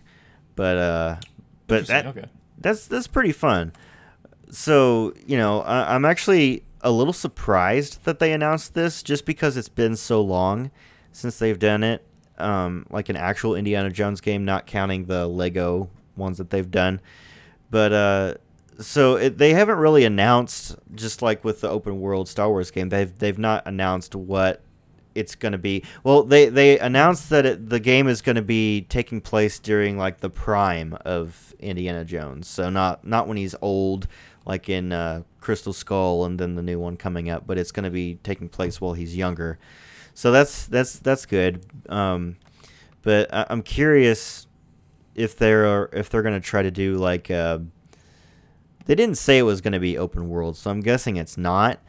but 0.56 0.76
uh, 0.76 1.16
but 1.66 1.86
that 1.86 2.06
okay. 2.06 2.26
That's 2.58 2.86
that's 2.86 3.06
pretty 3.06 3.32
fun. 3.32 3.72
So 4.50 5.14
you 5.26 5.36
know, 5.36 5.60
I, 5.62 5.94
I'm 5.94 6.04
actually 6.04 6.64
a 6.80 6.90
little 6.90 7.12
surprised 7.12 8.04
that 8.04 8.18
they 8.18 8.32
announced 8.32 8.74
this, 8.74 9.02
just 9.02 9.24
because 9.24 9.56
it's 9.56 9.68
been 9.68 9.96
so 9.96 10.20
long 10.20 10.70
since 11.12 11.38
they've 11.38 11.58
done 11.58 11.82
it. 11.82 12.04
Um, 12.36 12.86
like 12.90 13.08
an 13.08 13.16
actual 13.16 13.54
Indiana 13.54 13.90
Jones 13.90 14.20
game, 14.20 14.44
not 14.44 14.66
counting 14.66 15.04
the 15.06 15.26
Lego 15.26 15.88
ones 16.16 16.38
that 16.38 16.50
they've 16.50 16.70
done. 16.70 17.00
But 17.70 17.92
uh, 17.92 18.34
so 18.80 19.16
it, 19.16 19.38
they 19.38 19.54
haven't 19.54 19.78
really 19.78 20.04
announced, 20.04 20.76
just 20.94 21.22
like 21.22 21.44
with 21.44 21.60
the 21.60 21.68
open 21.68 22.00
world 22.00 22.28
Star 22.28 22.48
Wars 22.48 22.70
game, 22.70 22.88
they've 22.88 23.16
they've 23.18 23.38
not 23.38 23.66
announced 23.66 24.14
what 24.14 24.62
it's 25.14 25.34
going 25.34 25.52
to 25.52 25.58
be. 25.58 25.84
Well, 26.02 26.24
they 26.24 26.48
they 26.48 26.78
announced 26.78 27.30
that 27.30 27.46
it, 27.46 27.68
the 27.68 27.80
game 27.80 28.08
is 28.08 28.20
going 28.20 28.36
to 28.36 28.42
be 28.42 28.82
taking 28.82 29.20
place 29.20 29.58
during 29.58 29.96
like 29.96 30.20
the 30.20 30.30
prime 30.30 30.96
of 31.04 31.53
Indiana 31.64 32.04
Jones. 32.04 32.48
So 32.48 32.70
not 32.70 33.06
not 33.06 33.26
when 33.26 33.36
he's 33.36 33.54
old, 33.60 34.06
like 34.46 34.68
in 34.68 34.92
uh, 34.92 35.22
Crystal 35.40 35.72
Skull, 35.72 36.24
and 36.24 36.38
then 36.38 36.54
the 36.54 36.62
new 36.62 36.78
one 36.78 36.96
coming 36.96 37.30
up, 37.30 37.46
but 37.46 37.58
it's 37.58 37.72
going 37.72 37.84
to 37.84 37.90
be 37.90 38.16
taking 38.22 38.48
place 38.48 38.80
while 38.80 38.92
he's 38.92 39.16
younger. 39.16 39.58
So 40.14 40.30
that's 40.30 40.66
that's 40.66 40.98
that's 40.98 41.26
good. 41.26 41.64
Um, 41.88 42.36
but 43.02 43.32
I, 43.32 43.46
I'm 43.50 43.62
curious 43.62 44.46
if 45.14 45.36
they're 45.36 45.86
if 45.86 46.10
they're 46.10 46.22
going 46.22 46.40
to 46.40 46.46
try 46.46 46.62
to 46.62 46.70
do 46.70 46.96
like. 46.96 47.30
Uh, 47.30 47.60
they 48.86 48.94
didn't 48.94 49.16
say 49.16 49.38
it 49.38 49.44
was 49.44 49.62
going 49.62 49.72
to 49.72 49.80
be 49.80 49.96
open 49.96 50.28
world, 50.28 50.58
so 50.58 50.70
I'm 50.70 50.80
guessing 50.80 51.16
it's 51.16 51.38
not. 51.38 51.80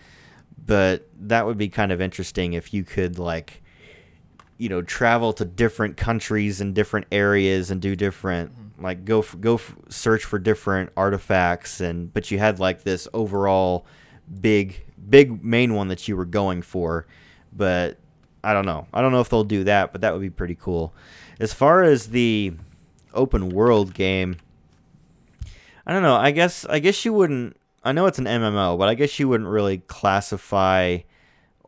But 0.65 1.07
that 1.19 1.45
would 1.45 1.57
be 1.57 1.67
kind 1.67 1.91
of 1.91 1.99
interesting 1.99 2.53
if 2.53 2.73
you 2.73 2.85
could 2.85 3.19
like 3.19 3.61
you 4.57 4.69
know 4.69 4.81
travel 4.81 5.33
to 5.33 5.45
different 5.45 5.97
countries 5.97 6.61
and 6.61 6.73
different 6.73 7.07
areas 7.11 7.71
and 7.71 7.81
do 7.81 7.95
different 7.95 8.51
like 8.79 9.05
go 9.05 9.23
go 9.39 9.59
search 9.89 10.25
for 10.25 10.39
different 10.39 10.91
artifacts 10.97 11.79
and 11.79 12.13
but 12.13 12.29
you 12.29 12.37
had 12.39 12.59
like 12.59 12.83
this 12.83 13.07
overall 13.13 13.85
big 14.41 14.83
big 15.09 15.43
main 15.43 15.73
one 15.73 15.87
that 15.87 16.07
you 16.07 16.17
were 16.17 16.25
going 16.25 16.61
for 16.61 17.05
but 17.53 17.97
I 18.45 18.53
don't 18.53 18.67
know. 18.67 18.85
I 18.93 19.01
don't 19.01 19.11
know 19.11 19.21
if 19.21 19.29
they'll 19.29 19.43
do 19.43 19.63
that, 19.63 19.91
but 19.91 20.01
that 20.01 20.13
would 20.13 20.21
be 20.21 20.29
pretty 20.29 20.53
cool. 20.53 20.93
As 21.39 21.51
far 21.51 21.81
as 21.81 22.09
the 22.09 22.53
open 23.11 23.49
world 23.49 23.95
game, 23.95 24.37
I 25.87 25.93
don't 25.93 26.03
know. 26.03 26.15
I 26.15 26.29
guess 26.29 26.63
I 26.65 26.77
guess 26.77 27.03
you 27.05 27.11
wouldn't. 27.11 27.57
I 27.83 27.91
know 27.91 28.05
it's 28.05 28.19
an 28.19 28.25
MMO, 28.25 28.77
but 28.77 28.87
I 28.87 28.93
guess 28.93 29.17
you 29.19 29.27
wouldn't 29.27 29.49
really 29.49 29.79
classify 29.79 30.99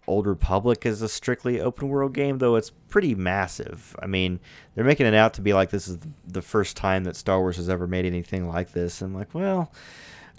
Old 0.08 0.26
Republic 0.26 0.86
is 0.86 1.02
a 1.02 1.10
strictly 1.10 1.60
open 1.60 1.90
world 1.90 2.14
game, 2.14 2.38
though 2.38 2.56
it's 2.56 2.70
pretty 2.70 3.14
massive. 3.14 3.96
I 4.02 4.08
mean, 4.08 4.40
they're 4.74 4.86
making 4.86 5.06
it 5.06 5.14
out 5.14 5.34
to 5.36 5.42
be 5.42 5.54
like 5.54 5.70
this 5.70 5.88
is 5.88 5.98
the 6.26 6.42
first 6.42 6.78
time 6.78 7.04
that 7.04 7.16
Star 7.16 7.40
Wars 7.40 7.58
has 7.58 7.70
ever 7.70 7.88
made 7.88 8.06
anything 8.06 8.48
like 8.48 8.72
this. 8.72 9.02
I'm 9.02 9.14
like, 9.14 9.34
well, 9.34 9.72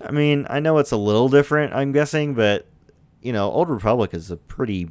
I 0.00 0.10
mean, 0.10 0.46
I 0.48 0.60
know 0.60 0.78
it's 0.78 0.92
a 0.92 0.96
little 0.96 1.28
different, 1.28 1.74
I'm 1.74 1.92
guessing, 1.92 2.34
but 2.34 2.66
you 3.20 3.32
know, 3.32 3.50
Old 3.50 3.68
Republic 3.68 4.14
is 4.14 4.30
a 4.30 4.36
pretty 4.36 4.88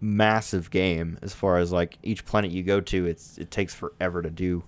massive 0.00 0.70
game 0.70 1.18
as 1.22 1.32
far 1.32 1.58
as 1.58 1.72
like 1.72 1.98
each 2.02 2.24
planet 2.24 2.50
you 2.50 2.62
go 2.62 2.80
to, 2.80 3.06
it's 3.06 3.38
it 3.38 3.50
takes 3.50 3.74
forever 3.74 4.22
to 4.22 4.30
do 4.30 4.64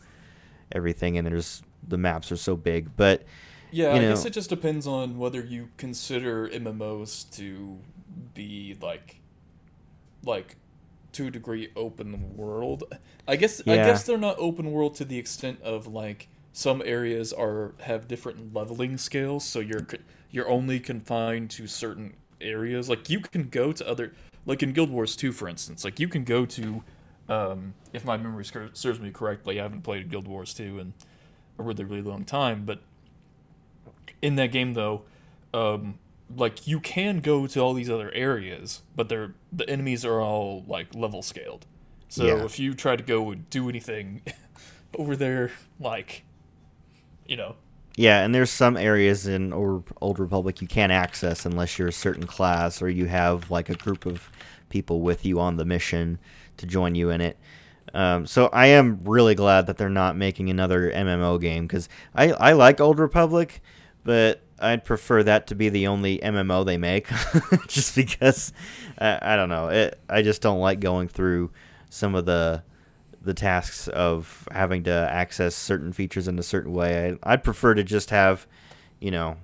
everything, 0.73 1.16
and 1.16 1.27
there's 1.27 1.62
the 1.87 1.99
maps 1.99 2.33
are 2.33 2.37
so 2.37 2.57
big, 2.57 2.97
but 2.97 3.23
Yeah, 3.71 3.95
you 3.95 4.01
I 4.01 4.11
guess 4.11 4.25
it 4.25 4.33
just 4.33 4.51
depends 4.51 4.87
on 4.87 5.19
whether 5.19 5.40
you 5.40 5.71
consider 5.77 6.49
MMOs 6.49 7.31
to 7.37 7.79
be 8.35 8.77
like, 8.81 9.21
like, 10.24 10.57
to 11.12 11.29
a 11.29 11.31
degree 11.31 11.70
open 11.74 12.37
world. 12.37 12.85
I 13.26 13.37
guess 13.37 13.61
I 13.66 13.76
guess 13.76 14.05
they're 14.05 14.18
not 14.18 14.37
open 14.38 14.70
world 14.70 14.94
to 14.96 15.05
the 15.05 15.18
extent 15.18 15.61
of 15.62 15.87
like 15.87 16.29
some 16.52 16.83
areas 16.85 17.33
are 17.33 17.74
have 17.81 18.07
different 18.07 18.55
leveling 18.55 18.98
scales, 18.98 19.44
so 19.44 19.61
you're 19.61 19.87
you're 20.31 20.48
only 20.48 20.79
confined 20.79 21.50
to 21.52 21.66
certain 21.66 22.14
areas. 22.40 22.88
Like 22.88 23.09
you 23.09 23.20
can 23.20 23.48
go 23.48 23.72
to 23.72 23.88
other, 23.88 24.12
like 24.44 24.62
in 24.62 24.72
Guild 24.72 24.90
Wars 24.90 25.16
2, 25.16 25.33
for 25.33 25.48
instance. 25.48 25.85
Like 25.85 25.98
you 25.98 26.09
can 26.09 26.24
go 26.24 26.44
to, 26.44 26.83
um, 27.29 27.74
if 27.94 28.05
my 28.05 28.16
memory 28.18 28.44
serves 28.44 29.00
me 29.00 29.11
correctly, 29.11 29.59
I 29.59 29.62
haven't 29.62 29.83
played 29.83 30.11
Guild 30.11 30.29
Wars 30.29 30.52
2 30.52 30.79
in 30.79 30.94
a 31.59 31.62
really 31.62 31.85
really 31.85 32.02
long 32.02 32.24
time, 32.24 32.64
but 32.66 32.81
in 34.22 34.37
that 34.37 34.50
game 34.50 34.72
though 34.74 35.02
um 35.52 35.98
like 36.34 36.66
you 36.66 36.80
can 36.80 37.20
go 37.20 37.46
to 37.46 37.60
all 37.60 37.72
these 37.74 37.88
other 37.90 38.10
areas 38.12 38.82
but 38.96 39.08
they're 39.08 39.34
the 39.52 39.68
enemies 39.68 40.04
are 40.04 40.20
all 40.20 40.64
like 40.66 40.92
level 40.94 41.22
scaled 41.22 41.66
so 42.08 42.24
Yeah. 42.24 42.44
if 42.44 42.58
you 42.58 42.74
try 42.74 42.96
to 42.96 43.02
go 43.02 43.30
and 43.30 43.48
do 43.50 43.68
anything 43.68 44.22
over 44.98 45.14
there 45.16 45.52
like 45.78 46.24
you 47.26 47.36
know 47.36 47.56
Yeah, 47.96 48.24
and 48.24 48.34
there's 48.34 48.50
some 48.50 48.76
areas 48.76 49.26
in 49.26 49.52
Old 49.52 49.84
Old 50.00 50.18
Republic 50.18 50.60
you 50.60 50.66
can't 50.68 50.92
access 50.92 51.46
unless 51.46 51.78
you're 51.78 51.88
a 51.88 51.92
certain 51.92 52.26
class 52.26 52.82
or 52.82 52.88
you 52.88 53.06
have 53.06 53.50
like 53.50 53.68
a 53.70 53.74
group 53.74 54.04
of 54.06 54.30
people 54.68 55.00
with 55.00 55.24
you 55.24 55.38
on 55.40 55.56
the 55.56 55.64
mission 55.64 56.18
to 56.56 56.66
join 56.66 56.94
you 56.94 57.10
in 57.10 57.20
it. 57.20 57.38
Um, 57.94 58.26
so 58.26 58.48
I 58.52 58.66
am 58.66 59.00
really 59.04 59.34
glad 59.34 59.66
that 59.68 59.76
they're 59.78 59.88
not 59.88 60.16
making 60.16 60.50
another 60.50 60.90
MMO 60.90 61.40
game 61.40 61.66
because 61.66 61.88
I, 62.14 62.32
I 62.32 62.52
like 62.52 62.80
Old 62.80 62.98
Republic, 62.98 63.62
but 64.04 64.42
I'd 64.59 64.85
prefer 64.85 65.23
that 65.23 65.47
to 65.49 65.55
be 65.55 65.69
the 65.69 65.87
only 65.87 66.19
MMO 66.19 66.64
they 66.64 66.79
make, 66.79 67.09
just 67.69 67.95
because 67.95 68.53
I, 68.99 69.37
don't 69.37 69.49
know. 69.51 69.69
It, 69.69 70.01
I 70.09 70.23
just 70.23 70.40
don't 70.40 70.61
like 70.61 70.81
going 70.81 71.09
through 71.09 71.51
some 71.90 72.14
of 72.14 72.25
the 72.27 72.62
the 73.21 73.35
tasks 73.35 73.88
of 73.88 74.47
having 74.53 74.85
to 74.85 74.92
access 74.92 75.55
certain 75.57 75.92
features 75.92 76.29
in 76.29 76.38
a 76.38 76.42
certain 76.45 76.73
way. 76.73 77.19
I, 77.25 77.33
I'd 77.33 77.42
prefer 77.42 77.75
to 77.75 77.83
just 77.83 78.11
have, 78.11 78.47
you 79.01 79.11
know, 79.11 79.37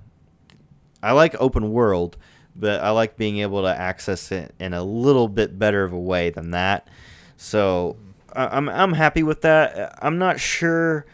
I 1.01 1.11
like 1.11 1.35
open 1.39 1.71
world, 1.73 2.15
but 2.55 2.81
I 2.81 2.91
like 2.91 3.17
being 3.17 3.39
able 3.39 3.61
to 3.63 3.67
access 3.77 4.31
it 4.31 4.55
in 4.57 4.73
a 4.73 4.83
little 4.83 5.27
bit 5.27 5.59
better 5.59 5.83
of 5.83 5.91
a 5.91 5.99
way 5.99 6.29
than 6.29 6.51
that. 6.51 6.87
So 7.35 7.97
I- 8.33 8.55
I'm 8.55 8.69
I'm 8.69 8.93
happy 8.93 9.21
with 9.21 9.41
that. 9.41 9.99
I'm 10.01 10.17
not 10.17 10.39
sure 10.39 11.05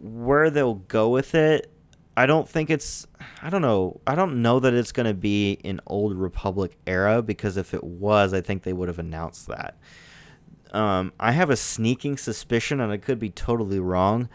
where 0.00 0.50
they'll 0.50 0.74
go 0.76 1.08
with 1.08 1.34
it. 1.34 1.70
I 2.18 2.26
don't 2.26 2.48
think 2.48 2.68
it's 2.68 3.06
I 3.42 3.48
don't 3.48 3.62
know. 3.62 4.00
I 4.04 4.16
don't 4.16 4.42
know 4.42 4.58
that 4.58 4.74
it's 4.74 4.90
going 4.90 5.06
to 5.06 5.14
be 5.14 5.52
in 5.52 5.80
old 5.86 6.16
Republic 6.16 6.76
era 6.84 7.22
because 7.22 7.56
if 7.56 7.72
it 7.72 7.84
was, 7.84 8.34
I 8.34 8.40
think 8.40 8.64
they 8.64 8.72
would 8.72 8.88
have 8.88 8.98
announced 8.98 9.46
that. 9.46 9.76
Um, 10.72 11.12
I 11.20 11.30
have 11.30 11.48
a 11.48 11.56
sneaking 11.56 12.16
suspicion, 12.16 12.80
and 12.80 12.90
I 12.90 12.96
could 12.96 13.20
be 13.20 13.30
totally 13.30 13.78
wrong, 13.78 14.28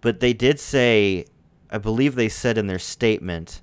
but 0.00 0.20
they 0.20 0.32
did 0.32 0.60
say, 0.60 1.24
I 1.70 1.78
believe 1.78 2.14
they 2.14 2.28
said 2.28 2.56
in 2.56 2.68
their 2.68 2.78
statement 2.78 3.62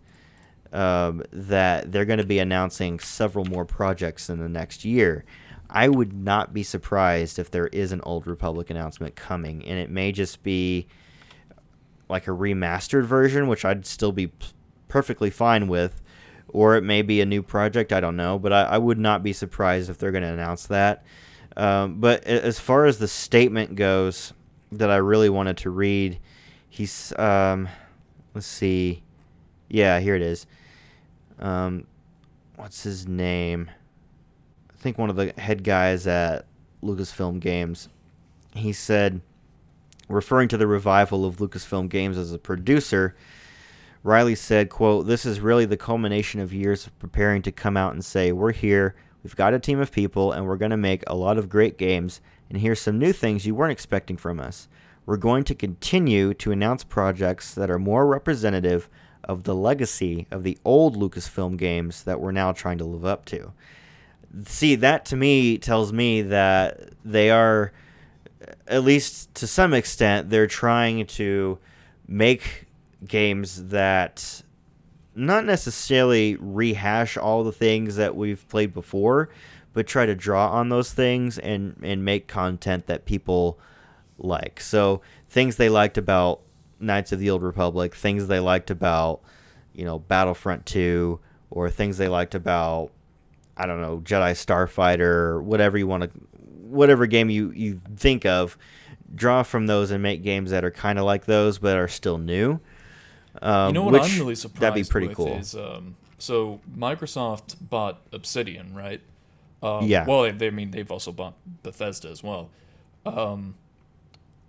um, 0.73 1.23
that 1.31 1.93
they're 1.93 2.03
going 2.03 2.19
to 2.19 2.25
be 2.25 2.39
announcing 2.39 2.99
several 2.99 3.45
more 3.45 3.63
projects 3.63 4.29
in 4.29 4.39
the 4.39 4.49
next 4.49 4.83
year. 4.83 5.23
I 5.69 5.87
would 5.87 6.11
not 6.11 6.53
be 6.53 6.63
surprised 6.63 7.39
if 7.39 7.49
there 7.49 7.67
is 7.67 7.93
an 7.93 8.01
Old 8.03 8.27
Republic 8.27 8.69
announcement 8.69 9.15
coming, 9.15 9.65
and 9.65 9.79
it 9.79 9.89
may 9.89 10.11
just 10.11 10.43
be 10.43 10.87
like 12.11 12.27
a 12.27 12.31
remastered 12.31 13.05
version, 13.05 13.47
which 13.47 13.65
I'd 13.65 13.85
still 13.87 14.11
be 14.11 14.31
perfectly 14.87 15.31
fine 15.31 15.67
with, 15.67 16.01
or 16.49 16.75
it 16.75 16.83
may 16.83 17.01
be 17.01 17.21
a 17.21 17.25
new 17.25 17.41
project. 17.41 17.91
I 17.91 17.99
don't 17.99 18.15
know, 18.15 18.37
but 18.37 18.53
I, 18.53 18.63
I 18.63 18.77
would 18.77 18.99
not 18.99 19.23
be 19.23 19.33
surprised 19.33 19.89
if 19.89 19.97
they're 19.97 20.11
going 20.11 20.23
to 20.23 20.29
announce 20.29 20.67
that. 20.67 21.03
Um, 21.57 21.99
but 21.99 22.23
as 22.25 22.59
far 22.59 22.85
as 22.85 22.99
the 22.99 23.07
statement 23.07 23.75
goes, 23.75 24.33
that 24.71 24.89
I 24.89 24.97
really 24.97 25.29
wanted 25.29 25.57
to 25.57 25.69
read, 25.69 26.19
he's 26.69 27.13
um, 27.17 27.67
let's 28.33 28.47
see, 28.47 29.03
yeah, 29.69 29.99
here 29.99 30.15
it 30.15 30.21
is. 30.21 30.45
Um, 31.39 31.87
what's 32.55 32.83
his 32.83 33.07
name? 33.07 33.69
I 34.69 34.77
think 34.77 34.97
one 34.97 35.09
of 35.09 35.15
the 35.15 35.33
head 35.37 35.63
guys 35.63 36.07
at 36.07 36.45
Lucasfilm 36.83 37.39
Games. 37.39 37.89
He 38.53 38.73
said, 38.73 39.21
referring 40.13 40.47
to 40.49 40.57
the 40.57 40.67
revival 40.67 41.25
of 41.25 41.37
Lucasfilm 41.37 41.89
Games 41.89 42.17
as 42.17 42.31
a 42.31 42.39
producer, 42.39 43.15
Reilly 44.03 44.35
said, 44.35 44.69
quote, 44.69 45.07
This 45.07 45.25
is 45.25 45.39
really 45.39 45.65
the 45.65 45.77
culmination 45.77 46.39
of 46.39 46.53
years 46.53 46.87
of 46.87 46.97
preparing 46.99 47.41
to 47.43 47.51
come 47.51 47.77
out 47.77 47.93
and 47.93 48.03
say, 48.03 48.31
We're 48.31 48.51
here, 48.51 48.95
we've 49.23 49.35
got 49.35 49.53
a 49.53 49.59
team 49.59 49.79
of 49.79 49.91
people, 49.91 50.31
and 50.31 50.47
we're 50.47 50.57
going 50.57 50.71
to 50.71 50.77
make 50.77 51.03
a 51.07 51.15
lot 51.15 51.37
of 51.37 51.49
great 51.49 51.77
games, 51.77 52.21
and 52.49 52.59
here's 52.59 52.81
some 52.81 52.97
new 52.97 53.13
things 53.13 53.45
you 53.45 53.55
weren't 53.55 53.71
expecting 53.71 54.17
from 54.17 54.39
us. 54.39 54.67
We're 55.05 55.17
going 55.17 55.43
to 55.45 55.55
continue 55.55 56.33
to 56.35 56.51
announce 56.51 56.83
projects 56.83 57.53
that 57.55 57.71
are 57.71 57.79
more 57.79 58.05
representative 58.05 58.89
of 59.23 59.43
the 59.43 59.55
legacy 59.55 60.27
of 60.31 60.43
the 60.43 60.57
old 60.65 60.95
Lucasfilm 60.95 61.57
games 61.57 62.03
that 62.03 62.19
we're 62.19 62.31
now 62.31 62.51
trying 62.51 62.77
to 62.79 62.85
live 62.85 63.05
up 63.05 63.25
to. 63.25 63.53
See, 64.45 64.75
that 64.75 65.05
to 65.05 65.15
me 65.15 65.57
tells 65.57 65.91
me 65.91 66.21
that 66.23 66.91
they 67.03 67.29
are, 67.29 67.71
at 68.67 68.83
least 68.83 69.33
to 69.35 69.47
some 69.47 69.73
extent, 69.73 70.29
they're 70.29 70.47
trying 70.47 71.05
to 71.05 71.59
make 72.07 72.65
games 73.05 73.67
that 73.67 74.43
not 75.15 75.45
necessarily 75.45 76.37
rehash 76.39 77.17
all 77.17 77.43
the 77.43 77.51
things 77.51 77.95
that 77.97 78.15
we've 78.15 78.47
played 78.47 78.73
before, 78.73 79.29
but 79.73 79.87
try 79.87 80.05
to 80.05 80.15
draw 80.15 80.49
on 80.49 80.69
those 80.69 80.93
things 80.93 81.37
and, 81.37 81.75
and 81.81 82.03
make 82.03 82.27
content 82.27 82.87
that 82.87 83.05
people 83.05 83.59
like. 84.17 84.59
So 84.59 85.01
things 85.29 85.57
they 85.57 85.69
liked 85.69 85.97
about 85.97 86.41
Knights 86.79 87.11
of 87.11 87.19
the 87.19 87.29
Old 87.29 87.43
Republic, 87.43 87.95
things 87.95 88.27
they 88.27 88.39
liked 88.39 88.71
about, 88.71 89.21
you 89.73 89.85
know, 89.85 89.99
Battlefront 89.99 90.65
2, 90.65 91.19
or 91.49 91.69
things 91.69 91.97
they 91.97 92.07
liked 92.07 92.35
about, 92.35 92.91
I 93.55 93.65
don't 93.65 93.81
know, 93.81 94.01
Jedi 94.03 94.31
Starfighter, 94.31 95.41
whatever 95.41 95.77
you 95.77 95.87
want 95.87 96.03
to, 96.03 96.09
whatever 96.71 97.05
game 97.05 97.29
you, 97.29 97.51
you 97.51 97.81
think 97.95 98.25
of, 98.25 98.57
draw 99.13 99.43
from 99.43 99.67
those 99.67 99.91
and 99.91 100.01
make 100.01 100.23
games 100.23 100.51
that 100.51 100.63
are 100.63 100.71
kind 100.71 100.97
of 100.97 101.05
like 101.05 101.25
those, 101.25 101.59
but 101.59 101.77
are 101.77 101.87
still 101.87 102.17
new. 102.17 102.59
Um, 103.41 103.67
you 103.67 103.73
know 103.73 103.83
what 103.83 103.93
which, 103.93 104.03
I'm 104.03 104.19
really 104.19 104.35
surprised 104.35 104.61
That'd 104.61 104.83
be 104.83 104.89
pretty 104.89 105.13
cool. 105.13 105.37
is 105.37 105.55
um, 105.55 105.95
so 106.17 106.59
Microsoft 106.75 107.55
bought 107.61 108.01
Obsidian, 108.11 108.73
right? 108.75 109.01
Um, 109.63 109.85
Yeah. 109.87 110.05
Well, 110.05 110.31
they, 110.31 110.47
I 110.47 110.49
mean 110.49 110.71
they've 110.71 110.91
also 110.91 111.11
bought 111.11 111.35
Bethesda 111.63 112.09
as 112.09 112.23
well. 112.23 112.49
Um, 113.05 113.55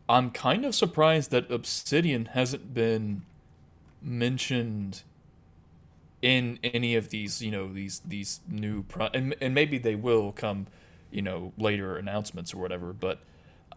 I'm 0.09 0.31
kind 0.31 0.65
of 0.65 0.75
surprised 0.75 1.31
that 1.31 1.51
Obsidian 1.51 2.27
hasn't 2.27 2.75
been 2.75 3.23
mentioned 4.03 5.03
in 6.21 6.59
any 6.63 6.95
of 6.95 7.11
these, 7.11 7.43
you 7.43 7.51
know, 7.51 7.73
these 7.73 8.01
these 8.01 8.41
new 8.49 8.83
pro- 8.85 9.11
and 9.15 9.35
and 9.41 9.55
maybe 9.55 9.79
they 9.79 9.95
will 9.95 10.33
come, 10.33 10.67
you 11.13 11.23
know, 11.23 11.53
later 11.59 11.97
announcements 11.97 12.55
or 12.55 12.59
whatever. 12.59 12.93
But 12.93 13.21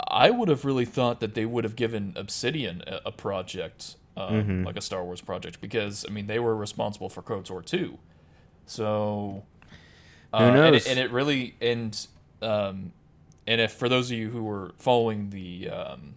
I 0.08 0.30
would 0.30 0.50
have 0.50 0.65
really 0.65 0.86
thought 0.86 1.19
that 1.21 1.36
they 1.36 1.45
would 1.45 1.63
have 1.63 1.76
given 1.76 2.13
Obsidian 2.15 2.84
a, 2.88 3.02
a 3.08 3.12
project, 3.12 3.95
um, 4.17 4.54
Mm-hmm. 4.54 4.63
like 4.63 4.78
a 4.78 4.82
Star 4.82 5.04
Wars 5.04 5.21
project, 5.21 5.62
because 5.62 6.06
I 6.08 6.12
mean 6.12 6.28
they 6.28 6.39
were 6.39 6.56
responsible 6.56 7.10
for 7.10 7.21
KOTOR 7.21 7.65
two, 7.65 8.00
so 8.65 9.43
uh, 10.34 10.38
Who 10.38 10.52
and 10.63 10.76
knows? 10.76 10.76
it, 10.76 10.88
and 10.88 11.00
it 11.00 11.12
really 11.12 11.56
and 11.62 12.08
um, 12.41 12.91
and 13.48 13.62
if 13.62 13.74
for 13.74 13.89
those 13.89 14.12
of 14.12 14.17
you 14.17 14.30
who 14.30 14.43
were 14.43 14.74
following 14.78 15.30
the, 15.30 15.69
um, 15.69 16.15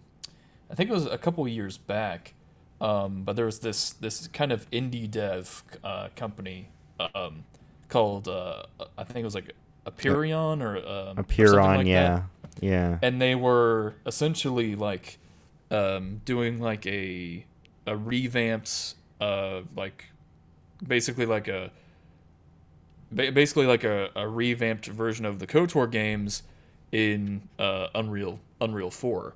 I 0.71 0.75
think 0.75 0.89
it 0.89 0.93
was 0.93 1.05
a 1.05 1.17
couple 1.17 1.45
of 1.45 1.51
years 1.51 1.77
back, 1.77 2.33
um, 2.81 3.23
but 3.23 3.35
there 3.35 3.45
was 3.45 3.59
this 3.59 3.91
this 3.91 4.27
kind 4.27 4.51
of 4.51 4.69
indie 4.71 5.09
dev 5.09 5.63
uh, 5.83 6.09
company 6.15 6.69
um, 7.15 7.45
called 7.87 8.27
uh, 8.27 8.63
I 8.97 9.03
think 9.03 9.19
it 9.19 9.25
was 9.25 9.35
like 9.35 9.53
Apeiron 9.85 10.61
or 10.61 10.77
um, 10.77 11.17
A 11.17 11.21
or 11.21 11.23
Puron, 11.23 11.53
something 11.53 11.77
like 11.77 11.85
that 11.87 12.23
yeah. 12.61 12.61
Yeah. 12.61 12.99
and 13.01 13.21
they 13.21 13.35
were 13.35 13.95
essentially 14.05 14.75
like 14.75 15.17
um, 15.71 16.21
doing 16.25 16.59
like 16.59 16.85
a 16.85 17.45
a 17.87 17.95
revamped 17.95 18.95
uh 19.21 19.61
like 19.75 20.05
basically 20.85 21.25
like 21.25 21.47
a 21.47 21.71
ba- 23.11 23.31
basically 23.31 23.65
like 23.65 23.83
a, 23.83 24.09
a 24.15 24.27
revamped 24.27 24.87
version 24.87 25.25
of 25.25 25.39
the 25.39 25.47
KOTOR 25.47 25.89
games 25.91 26.43
in 26.91 27.41
uh, 27.57 27.87
Unreal 27.95 28.39
Unreal 28.61 28.91
4 28.91 29.33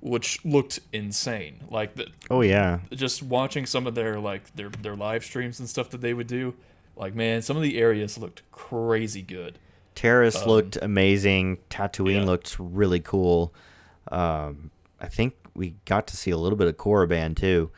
which 0.00 0.44
looked 0.44 0.78
insane 0.92 1.58
like 1.70 1.94
the, 1.96 2.06
Oh, 2.30 2.42
yeah. 2.42 2.80
just 2.92 3.22
watching 3.22 3.66
some 3.66 3.86
of 3.86 3.94
their 3.94 4.20
like 4.20 4.54
their 4.54 4.68
their 4.68 4.94
live 4.94 5.24
streams 5.24 5.58
and 5.58 5.68
stuff 5.68 5.90
that 5.90 6.00
they 6.00 6.14
would 6.14 6.26
do 6.26 6.54
like 6.96 7.14
man 7.14 7.42
some 7.42 7.56
of 7.56 7.62
the 7.62 7.78
areas 7.78 8.16
looked 8.18 8.42
crazy 8.52 9.22
good 9.22 9.58
Taris 9.96 10.46
looked 10.46 10.76
amazing. 10.80 11.58
Tatooine 11.70 12.18
Um, 12.18 12.22
yeah. 12.22 12.24
looked 12.24 12.56
really 12.60 13.00
cool. 13.00 13.52
Um, 14.12 14.70
I 15.00 15.08
think 15.08 15.34
we 15.54 15.74
got 15.84 16.06
to 16.08 16.16
see 16.16 16.30
a 16.30 16.36
little 16.36 16.56
bit 16.58 16.68
of 16.68 16.76
Korriban 16.76 17.34
too. 17.34 17.70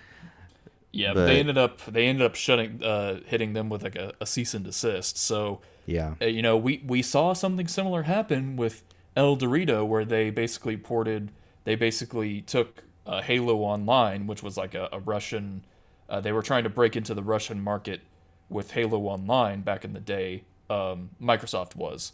Yeah, 0.93 1.09
But- 1.09 1.15
but 1.21 1.27
they 1.27 1.39
ended 1.41 1.59
up 1.59 1.85
they 1.87 2.07
ended 2.07 2.25
up 2.27 2.35
shutting 2.35 2.83
uh, 2.83 3.21
hitting 3.27 3.53
them 3.53 3.69
with 3.69 3.83
like 3.83 3.97
a, 3.97 4.13
a 4.21 4.27
cease 4.27 4.53
and 4.55 4.65
desist. 4.65 5.17
So 5.17 5.61
Yeah. 5.87 6.15
uh, 6.21 6.27
you 6.27 6.43
know 6.43 6.57
we 6.57 6.83
we 6.87 7.03
saw 7.03 7.33
something 7.35 7.69
similar 7.69 8.03
happen 8.03 8.57
with 8.57 8.83
ElDewrito, 9.17 9.87
where 9.87 10.05
they 10.05 10.31
basically 10.31 10.77
ported 10.77 11.31
they 11.65 11.75
basically 11.77 12.41
took 12.43 12.83
uh, 13.07 13.21
Halo 13.23 13.57
Online, 13.59 14.27
which 14.27 14.43
was 14.43 14.57
like 14.57 14.75
a, 14.75 14.89
a 14.93 14.99
Russian. 15.01 15.65
Uh, 16.09 16.21
they 16.21 16.33
were 16.33 16.43
trying 16.43 16.65
to 16.65 16.71
break 16.71 16.97
into 16.97 17.15
the 17.15 17.23
Russian 17.23 17.61
market 17.61 18.01
with 18.49 18.73
Halo 18.73 18.99
Online 19.01 19.61
back 19.61 19.85
in 19.85 19.93
the 19.93 20.01
day. 20.01 20.43
Um, 20.71 21.11
Microsoft 21.21 21.77
was. 21.77 22.13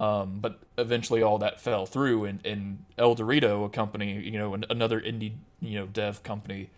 Um, 0.00 0.38
but 0.40 0.60
eventually 0.76 1.22
all 1.22 1.38
that 1.38 1.60
fell 1.60 1.84
through 1.84 2.24
and, 2.24 2.44
and 2.46 2.84
ElDewrito, 2.98 3.66
a 3.66 3.68
company, 3.68 4.20
you 4.20 4.38
know, 4.38 4.54
an, 4.54 4.64
another 4.70 5.00
indie, 5.00 5.32
you 5.60 5.78
know, 5.78 5.86
dev 5.86 6.22
company, 6.22 6.70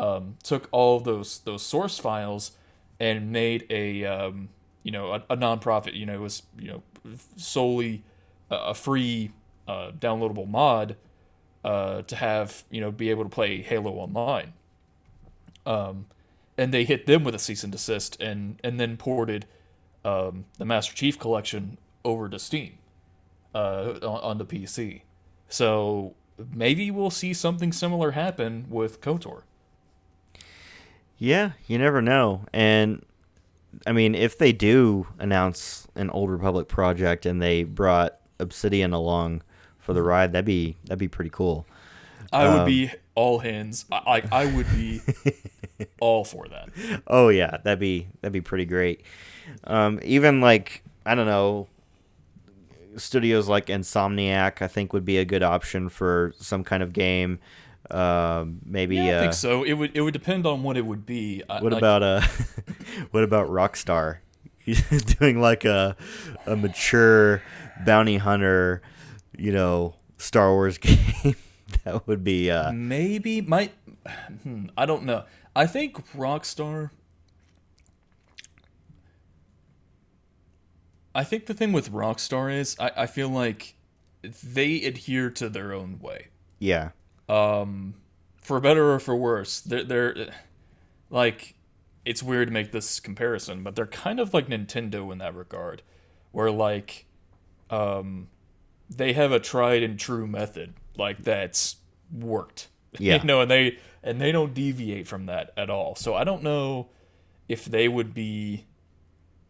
um, 0.00 0.36
took 0.42 0.68
all 0.72 0.98
those 0.98 1.38
those 1.40 1.62
source 1.62 1.98
files 1.98 2.52
and 2.98 3.30
made 3.30 3.66
a 3.70 4.04
um, 4.04 4.48
you 4.82 4.90
know 4.90 5.12
a, 5.12 5.22
a 5.30 5.36
nonprofit. 5.36 5.94
You 5.94 6.06
know, 6.06 6.14
it 6.14 6.20
was 6.20 6.42
you 6.58 6.68
know 6.68 6.82
solely 7.36 8.02
a, 8.50 8.56
a 8.56 8.74
free 8.74 9.30
uh, 9.68 9.92
downloadable 9.98 10.48
mod 10.48 10.96
uh, 11.64 12.02
to 12.02 12.16
have 12.16 12.64
you 12.70 12.80
know 12.80 12.90
be 12.90 13.10
able 13.10 13.24
to 13.24 13.30
play 13.30 13.62
Halo 13.62 13.92
Online. 13.92 14.52
Um, 15.66 16.06
and 16.56 16.72
they 16.72 16.84
hit 16.84 17.06
them 17.06 17.24
with 17.24 17.34
a 17.34 17.38
cease 17.38 17.64
and 17.64 17.72
desist, 17.72 18.20
and 18.20 18.60
and 18.64 18.78
then 18.78 18.96
ported 18.96 19.46
um, 20.04 20.44
the 20.58 20.64
Master 20.64 20.94
Chief 20.94 21.18
Collection 21.18 21.78
over 22.04 22.28
to 22.28 22.38
Steam 22.38 22.78
uh, 23.54 23.92
on, 24.02 24.20
on 24.22 24.38
the 24.38 24.44
PC. 24.44 25.02
So 25.48 26.14
maybe 26.52 26.90
we'll 26.90 27.10
see 27.10 27.32
something 27.32 27.72
similar 27.72 28.12
happen 28.12 28.66
with 28.68 29.00
KOTOR. 29.00 29.42
Yeah, 31.18 31.52
you 31.66 31.78
never 31.78 32.02
know. 32.02 32.44
And 32.52 33.04
I 33.86 33.92
mean, 33.92 34.14
if 34.14 34.36
they 34.38 34.52
do 34.52 35.06
announce 35.18 35.86
an 35.94 36.10
Old 36.10 36.30
Republic 36.30 36.68
project 36.68 37.24
and 37.26 37.40
they 37.40 37.64
brought 37.64 38.18
Obsidian 38.38 38.92
along 38.92 39.42
for 39.78 39.92
the 39.92 40.02
ride, 40.02 40.32
that'd 40.32 40.44
be 40.44 40.76
that'd 40.84 40.98
be 40.98 41.08
pretty 41.08 41.30
cool. 41.30 41.66
I 42.32 42.48
would 42.48 42.60
Um, 42.60 42.66
be 42.66 42.90
all 43.14 43.38
hands. 43.38 43.84
I 43.90 44.02
Like 44.10 44.32
I 44.32 44.46
would 44.46 44.66
be 44.74 45.00
all 46.00 46.24
for 46.24 46.46
that. 46.48 46.68
Oh 47.06 47.28
yeah, 47.28 47.58
that'd 47.62 47.78
be 47.78 48.08
that'd 48.20 48.32
be 48.32 48.40
pretty 48.40 48.64
great. 48.64 49.02
Um, 49.64 50.00
even 50.02 50.40
like 50.40 50.82
I 51.06 51.14
don't 51.14 51.26
know, 51.26 51.68
studios 52.96 53.48
like 53.48 53.66
Insomniac, 53.66 54.62
I 54.62 54.68
think 54.68 54.92
would 54.92 55.04
be 55.04 55.18
a 55.18 55.24
good 55.24 55.42
option 55.42 55.88
for 55.88 56.32
some 56.38 56.64
kind 56.64 56.82
of 56.82 56.92
game. 56.92 57.38
Um, 57.90 58.60
maybe. 58.64 58.96
Yeah, 58.96 59.02
I 59.02 59.12
uh, 59.14 59.20
think 59.20 59.34
so. 59.34 59.62
It 59.62 59.74
would 59.74 59.96
it 59.96 60.00
would 60.00 60.14
depend 60.14 60.46
on 60.46 60.62
what 60.62 60.76
it 60.76 60.86
would 60.86 61.04
be. 61.06 61.42
I- 61.48 61.62
What 61.62 61.72
like, 61.72 61.80
about 61.80 62.02
uh, 62.02 62.20
what 63.10 63.24
about 63.24 63.48
Rockstar? 63.48 64.18
Doing 65.18 65.40
like 65.40 65.64
a 65.66 65.94
a 66.46 66.56
mature 66.56 67.42
bounty 67.84 68.16
hunter, 68.16 68.80
you 69.36 69.52
know, 69.52 69.94
Star 70.16 70.52
Wars 70.52 70.78
game. 70.78 71.36
that 71.84 72.06
would 72.06 72.24
be 72.24 72.50
uh, 72.50 72.72
maybe 72.72 73.40
might 73.40 73.72
hmm, 74.42 74.66
I 74.76 74.86
don't 74.86 75.04
know. 75.04 75.24
I 75.56 75.66
think 75.66 75.96
Rockstar 76.12 76.90
I 81.14 81.24
think 81.24 81.46
the 81.46 81.54
thing 81.54 81.72
with 81.72 81.92
Rockstar 81.92 82.52
is 82.52 82.76
I, 82.80 82.90
I 82.96 83.06
feel 83.06 83.28
like 83.28 83.74
they 84.22 84.82
adhere 84.82 85.30
to 85.30 85.48
their 85.48 85.72
own 85.72 85.98
way. 86.00 86.28
yeah, 86.58 86.90
Um 87.28 87.94
for 88.40 88.60
better 88.60 88.92
or 88.92 88.98
for 88.98 89.16
worse. 89.16 89.60
They're 89.60 89.84
they're 89.84 90.34
like 91.10 91.54
it's 92.04 92.22
weird 92.22 92.48
to 92.48 92.52
make 92.52 92.72
this 92.72 93.00
comparison, 93.00 93.62
but 93.62 93.74
they're 93.76 93.86
kind 93.86 94.20
of 94.20 94.34
like 94.34 94.48
Nintendo 94.48 95.10
in 95.12 95.18
that 95.18 95.34
regard. 95.34 95.82
Where 96.32 96.50
like 96.50 97.06
um 97.70 98.28
they 98.90 99.12
have 99.12 99.32
a 99.32 99.40
tried 99.40 99.82
and 99.82 99.98
true 99.98 100.26
method 100.26 100.74
like 100.96 101.22
that's 101.22 101.76
worked. 102.12 102.68
Yeah. 102.96 103.16
you 103.20 103.24
know 103.24 103.40
and 103.40 103.50
they 103.50 103.78
and 104.04 104.20
they 104.20 104.30
don't 104.30 104.54
deviate 104.54 105.08
from 105.08 105.26
that 105.26 105.52
at 105.56 105.68
all. 105.68 105.96
So 105.96 106.14
i 106.14 106.22
don't 106.22 106.44
know 106.44 106.90
if 107.48 107.64
they 107.64 107.88
would 107.88 108.14
be 108.14 108.66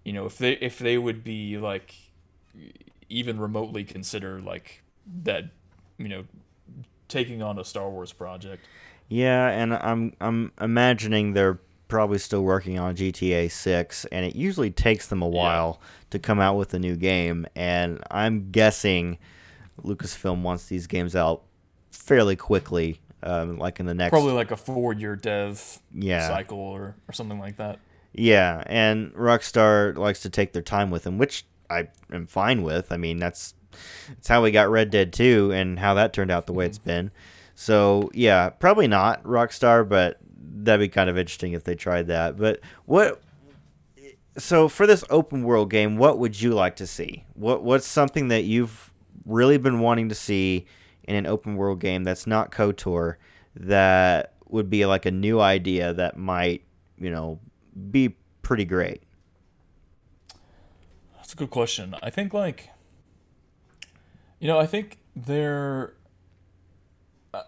you 0.03 0.15
know 0.15 0.25
if 0.25 0.39
they 0.39 0.53
if 0.53 0.79
they 0.79 0.97
would 0.97 1.23
be 1.23 1.59
like 1.59 1.95
even 3.11 3.39
remotely 3.39 3.85
consider 3.85 4.41
like 4.41 4.83
that 5.25 5.51
you 5.99 6.09
know 6.09 6.25
taking 7.09 7.43
on 7.43 7.59
a 7.59 7.65
star 7.65 7.91
wars 7.91 8.13
project. 8.13 8.67
Yeah, 9.09 9.49
and 9.49 9.75
I'm 9.75 10.15
I'm 10.21 10.53
imagining 10.61 11.35
they're 11.35 11.61
probably 11.89 12.19
still 12.19 12.43
working 12.43 12.79
on 12.79 12.97
GTA 12.97 13.51
6 13.51 14.07
and 14.07 14.25
it 14.25 14.35
usually 14.35 14.71
takes 14.71 15.07
them 15.09 15.21
a 15.21 15.29
while 15.29 15.81
to 16.11 16.19
come 16.19 16.41
out 16.41 16.57
with 16.57 16.73
a 16.73 16.79
new 16.79 16.97
game 16.97 17.47
and 17.55 18.03
I'm 18.11 18.51
guessing 18.51 19.19
Lucasfilm 19.83 20.43
wants 20.43 20.67
these 20.67 20.87
games 20.87 21.17
out 21.17 21.43
fairly 21.91 22.37
quickly 22.37 23.01
um, 23.23 23.57
like 23.59 23.81
in 23.81 23.87
the 23.87 23.95
next 23.95 24.11
probably 24.11 24.33
like 24.33 24.51
a 24.51 24.57
four 24.57 24.93
year 24.93 25.17
dev 25.17 25.81
Yeah. 25.95 26.27
cycle 26.29 26.59
or, 26.59 26.95
or 27.09 27.13
something 27.13 27.39
like 27.39 27.57
that 27.57 27.79
Yeah, 28.13 28.63
and 28.67 29.13
Rockstar 29.15 29.97
likes 29.97 30.21
to 30.23 30.31
take 30.31 30.53
their 30.53 30.63
time 30.63 30.91
with 30.91 31.05
them, 31.05 31.19
which 31.19 31.45
I 31.71 31.89
am 32.13 32.27
fine 32.27 32.63
with. 32.63 32.93
I 32.93 32.97
mean, 32.97 33.17
that's 33.19 33.55
that's 34.09 34.29
how 34.29 34.43
we 34.43 34.51
got 34.53 34.71
Red 34.71 34.91
Dead 34.91 35.13
2 35.13 35.51
and 35.53 35.79
how 35.79 35.95
that 35.95 36.13
turned 36.13 36.31
out 36.31 36.47
the 36.47 36.53
way 36.53 36.67
it's 36.67 36.79
been. 36.79 37.11
So, 37.57 38.11
yeah, 38.15 38.51
probably 38.51 38.87
not 38.87 39.23
Rockstar, 39.25 39.89
but 39.89 40.19
that'd 40.37 40.79
be 40.81 40.89
kind 40.93 41.09
of 41.11 41.17
interesting 41.19 41.55
if 41.55 41.65
they 41.65 41.75
tried 41.75 42.07
that. 42.09 42.37
But 42.37 42.61
what 42.85 43.21
so 44.37 44.69
for 44.69 44.87
this 44.87 45.05
open 45.11 45.43
world 45.45 45.71
game, 45.71 45.97
what 45.97 46.19
would 46.19 46.41
you 46.41 46.53
like 46.55 46.77
to 46.77 46.87
see? 46.87 47.25
What 47.35 47.63
what's 47.65 47.87
something 47.87 48.29
that 48.29 48.45
you've 48.45 48.93
really 49.25 49.59
been 49.59 49.81
wanting 49.81 50.09
to 50.09 50.15
see 50.15 50.67
in 51.05 51.17
an 51.17 51.27
open 51.27 51.57
world 51.57 51.81
game 51.81 52.05
that's 52.05 52.27
not 52.27 52.51
KOTOR 52.51 53.17
that 53.57 54.35
would 54.49 54.71
be 54.71 54.87
like 54.87 55.07
a 55.07 55.11
new 55.11 55.41
idea 55.41 55.93
that 55.95 56.17
might, 56.17 56.63
you 56.99 57.11
know, 57.11 57.41
be 57.91 58.17
pretty 58.43 58.65
great? 58.65 59.03
That's 61.17 61.33
a 61.33 61.37
good 61.37 61.51
question. 61.51 61.95
I 62.03 62.11
think 62.11 62.33
like 62.35 62.71
you 64.41 64.49
know, 64.49 64.59
I 64.59 64.67
think 64.67 64.99
they're 65.17 65.95
uh, 67.33 67.43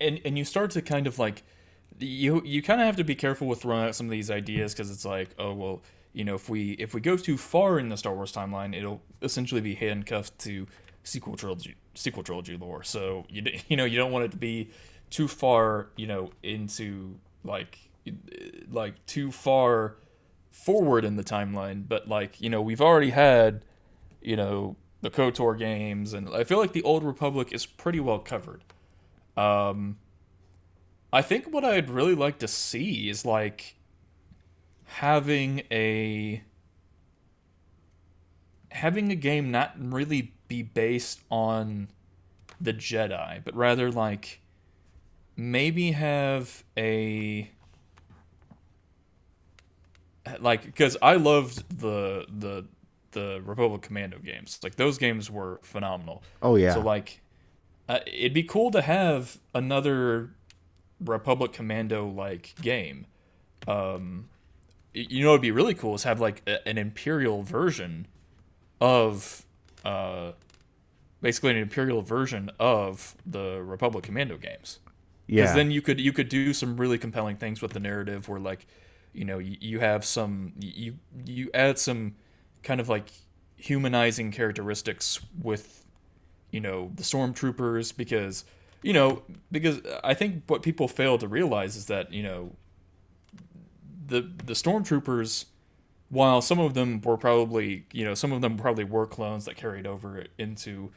and 0.00 0.20
and 0.24 0.36
you 0.36 0.44
start 0.44 0.72
to 0.72 0.82
kind 0.82 1.06
of 1.06 1.18
like 1.18 1.42
you 1.98 2.42
you 2.44 2.62
kind 2.62 2.80
of 2.80 2.86
have 2.86 2.96
to 2.96 3.04
be 3.04 3.14
careful 3.14 3.46
with 3.46 3.62
throwing 3.62 3.84
out 3.84 3.94
some 3.94 4.06
of 4.06 4.10
these 4.10 4.30
ideas 4.30 4.72
because 4.72 4.90
it's 4.90 5.04
like, 5.04 5.30
oh 5.38 5.52
well, 5.52 5.82
you 6.12 6.24
know, 6.24 6.34
if 6.34 6.48
we 6.48 6.72
if 6.72 6.94
we 6.94 7.00
go 7.00 7.16
too 7.16 7.36
far 7.36 7.78
in 7.78 7.88
the 7.88 7.96
Star 7.96 8.14
Wars 8.14 8.32
timeline, 8.32 8.76
it'll 8.76 9.02
essentially 9.22 9.60
be 9.60 9.74
handcuffed 9.74 10.38
to 10.40 10.66
sequel 11.02 11.36
trilogy 11.36 11.76
sequel 11.94 12.22
trilogy 12.22 12.56
lore. 12.56 12.82
So 12.82 13.24
you 13.28 13.44
you 13.68 13.76
know 13.76 13.84
you 13.84 13.96
don't 13.96 14.12
want 14.12 14.24
it 14.24 14.30
to 14.32 14.36
be 14.36 14.70
too 15.10 15.28
far, 15.28 15.88
you 15.96 16.06
know, 16.06 16.30
into 16.42 17.16
like 17.44 17.78
like 18.70 19.04
too 19.06 19.30
far 19.30 19.96
forward 20.50 21.04
in 21.04 21.16
the 21.16 21.24
timeline, 21.24 21.86
but 21.86 22.08
like, 22.08 22.40
you 22.40 22.50
know, 22.50 22.60
we've 22.60 22.80
already 22.80 23.10
had, 23.10 23.64
you 24.20 24.36
know, 24.36 24.76
the 25.00 25.10
KOTOR 25.10 25.58
games 25.58 26.12
and 26.12 26.28
I 26.28 26.44
feel 26.44 26.58
like 26.58 26.72
the 26.72 26.82
Old 26.82 27.04
Republic 27.04 27.52
is 27.52 27.66
pretty 27.66 28.00
well 28.00 28.18
covered. 28.18 28.62
Um 29.36 29.98
I 31.12 31.22
think 31.22 31.52
what 31.52 31.64
I'd 31.64 31.90
really 31.90 32.14
like 32.14 32.38
to 32.38 32.48
see 32.48 33.08
is 33.08 33.24
like 33.24 33.76
having 34.90 35.62
a 35.70 36.42
having 38.72 39.10
a 39.10 39.14
game 39.14 39.50
not 39.50 39.72
really 39.78 40.32
be 40.48 40.62
based 40.62 41.20
on 41.30 41.88
the 42.60 42.72
Jedi, 42.72 43.42
but 43.44 43.54
rather 43.54 43.90
like 43.90 44.40
maybe 45.36 45.92
have 45.92 46.64
a 46.76 47.50
like 50.40 50.64
because 50.64 50.96
I 51.00 51.14
loved 51.14 51.78
the 51.80 52.26
the 52.28 52.66
the 53.12 53.40
Republic 53.44 53.82
Commando 53.82 54.18
games. 54.18 54.58
Like 54.62 54.74
those 54.74 54.98
games 54.98 55.30
were 55.30 55.60
phenomenal. 55.62 56.22
Oh 56.42 56.56
yeah. 56.56 56.74
So 56.74 56.80
like, 56.80 57.20
uh, 57.88 58.00
it'd 58.06 58.34
be 58.34 58.42
cool 58.42 58.70
to 58.72 58.82
have 58.82 59.38
another 59.54 60.30
Republic 61.00 61.52
Commando 61.52 62.08
like 62.08 62.54
game. 62.60 63.06
Um, 63.68 64.28
you 64.92 65.24
know, 65.24 65.30
it'd 65.30 65.42
be 65.42 65.50
really 65.50 65.74
cool 65.74 65.94
is 65.94 66.04
have 66.04 66.20
like 66.20 66.42
a, 66.46 66.66
an 66.66 66.78
Imperial 66.78 67.42
version 67.42 68.06
of, 68.80 69.44
uh, 69.84 70.32
basically 71.20 71.50
an 71.50 71.56
Imperial 71.58 72.02
version 72.02 72.50
of 72.58 73.14
the 73.26 73.62
Republic 73.62 74.04
Commando 74.04 74.36
games. 74.36 74.78
Yeah. 75.26 75.42
Because 75.42 75.54
then 75.54 75.70
you 75.70 75.80
could 75.80 76.00
you 76.00 76.12
could 76.12 76.28
do 76.28 76.52
some 76.52 76.76
really 76.76 76.98
compelling 76.98 77.36
things 77.36 77.62
with 77.62 77.72
the 77.72 77.78
narrative, 77.78 78.28
where 78.28 78.40
like, 78.40 78.66
you 79.12 79.24
know, 79.24 79.38
you, 79.38 79.56
you 79.60 79.78
have 79.78 80.04
some 80.04 80.52
you 80.58 80.96
you 81.24 81.50
add 81.54 81.78
some 81.78 82.16
kind 82.64 82.80
of 82.80 82.88
like 82.88 83.10
humanizing 83.56 84.32
characteristics 84.32 85.20
with, 85.40 85.84
you 86.50 86.60
know, 86.60 86.90
the 86.96 87.04
stormtroopers 87.04 87.96
because 87.96 88.44
you 88.82 88.92
know 88.92 89.22
because 89.52 89.80
I 90.02 90.14
think 90.14 90.42
what 90.48 90.62
people 90.62 90.88
fail 90.88 91.16
to 91.18 91.28
realize 91.28 91.76
is 91.76 91.86
that 91.86 92.12
you 92.12 92.24
know 92.24 92.50
the 94.10 94.30
the 94.44 94.52
stormtroopers 94.52 95.46
while 96.08 96.42
some 96.42 96.58
of 96.58 96.74
them 96.74 97.00
were 97.00 97.16
probably 97.16 97.86
you 97.92 98.04
know 98.04 98.14
some 98.14 98.32
of 98.32 98.40
them 98.40 98.56
probably 98.56 98.84
were 98.84 99.06
clones 99.06 99.44
that 99.46 99.56
carried 99.56 99.86
over 99.86 100.24
into 100.38 100.90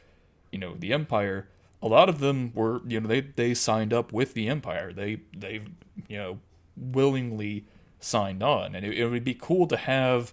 you 0.52 0.58
know 0.58 0.74
the 0.78 0.92
empire 0.92 1.48
a 1.84 1.88
lot 1.88 2.08
of 2.08 2.18
them 2.18 2.50
were 2.54 2.80
you 2.86 2.98
know 2.98 3.06
they 3.06 3.20
they 3.20 3.52
signed 3.52 3.92
up 3.92 4.12
with 4.12 4.32
the 4.32 4.48
empire. 4.48 4.92
They 4.92 5.20
they 5.36 5.60
you 6.08 6.16
know 6.16 6.38
willingly 6.76 7.66
signed 8.00 8.42
on. 8.42 8.74
And 8.74 8.84
it, 8.84 8.98
it 8.98 9.06
would 9.06 9.22
be 9.22 9.34
cool 9.34 9.66
to 9.68 9.76
have 9.76 10.32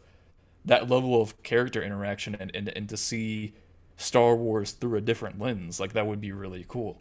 that 0.63 0.89
level 0.89 1.21
of 1.21 1.43
character 1.43 1.83
interaction 1.83 2.35
and, 2.39 2.55
and 2.55 2.69
and 2.69 2.87
to 2.87 2.95
see 2.95 3.53
star 3.97 4.35
wars 4.35 4.71
through 4.71 4.97
a 4.97 5.01
different 5.01 5.39
lens. 5.39 5.79
Like 5.79 5.91
that 5.91 6.07
would 6.07 6.21
be 6.21 6.31
really 6.31 6.65
cool. 6.67 6.97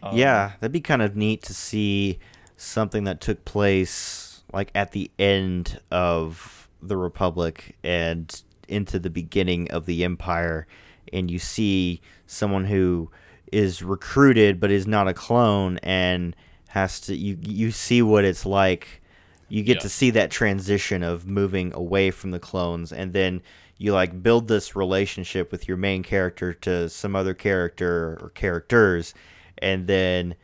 Um, 0.00 0.16
yeah, 0.16 0.52
that'd 0.60 0.72
be 0.72 0.80
kind 0.80 1.02
of 1.02 1.16
neat 1.16 1.42
to 1.42 1.54
see 1.54 2.20
something 2.56 3.02
that 3.04 3.20
took 3.20 3.44
place 3.44 4.31
like 4.52 4.70
at 4.74 4.92
the 4.92 5.10
end 5.18 5.80
of 5.90 6.68
the 6.82 6.96
Republic 6.96 7.76
and 7.82 8.42
into 8.68 8.98
the 8.98 9.10
beginning 9.10 9.70
of 9.70 9.86
the 9.86 10.04
Empire, 10.04 10.66
and 11.12 11.30
you 11.30 11.38
see 11.38 12.00
someone 12.26 12.64
who 12.64 13.10
is 13.50 13.82
recruited 13.82 14.58
but 14.58 14.70
is 14.70 14.86
not 14.86 15.06
a 15.08 15.12
clone 15.14 15.78
and 15.82 16.34
has 16.68 16.98
to 17.00 17.14
you 17.14 17.36
you 17.42 17.70
see 17.70 18.00
what 18.02 18.24
it's 18.24 18.46
like. 18.46 19.02
You 19.48 19.62
get 19.62 19.76
Yeah. 19.76 19.80
to 19.82 19.88
see 19.90 20.10
that 20.10 20.30
transition 20.30 21.02
of 21.02 21.26
moving 21.26 21.74
away 21.74 22.10
from 22.10 22.30
the 22.30 22.38
clones 22.38 22.90
and 22.92 23.12
then 23.12 23.42
you 23.76 23.92
like 23.92 24.22
build 24.22 24.48
this 24.48 24.74
relationship 24.74 25.52
with 25.52 25.68
your 25.68 25.76
main 25.76 26.02
character 26.02 26.54
to 26.54 26.88
some 26.88 27.14
other 27.14 27.34
character 27.34 28.18
or 28.22 28.30
characters 28.34 29.12
and 29.58 29.86
then 29.86 30.34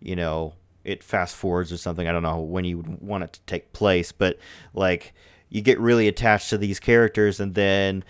you 0.00 0.14
know 0.16 0.52
it 0.84 1.02
fast 1.02 1.36
forwards 1.36 1.72
or 1.72 1.76
something. 1.76 2.08
I 2.08 2.12
don't 2.12 2.22
know 2.22 2.40
when 2.40 2.64
you 2.64 2.78
would 2.78 3.00
want 3.00 3.24
it 3.24 3.32
to 3.34 3.40
take 3.46 3.72
place, 3.72 4.12
but 4.12 4.38
like 4.74 5.12
you 5.48 5.60
get 5.60 5.78
really 5.80 6.08
attached 6.08 6.50
to 6.50 6.58
these 6.58 6.80
characters, 6.80 7.40
and 7.40 7.54
then 7.54 8.04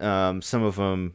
um, 0.00 0.40
some 0.42 0.62
of 0.62 0.76
them 0.76 1.14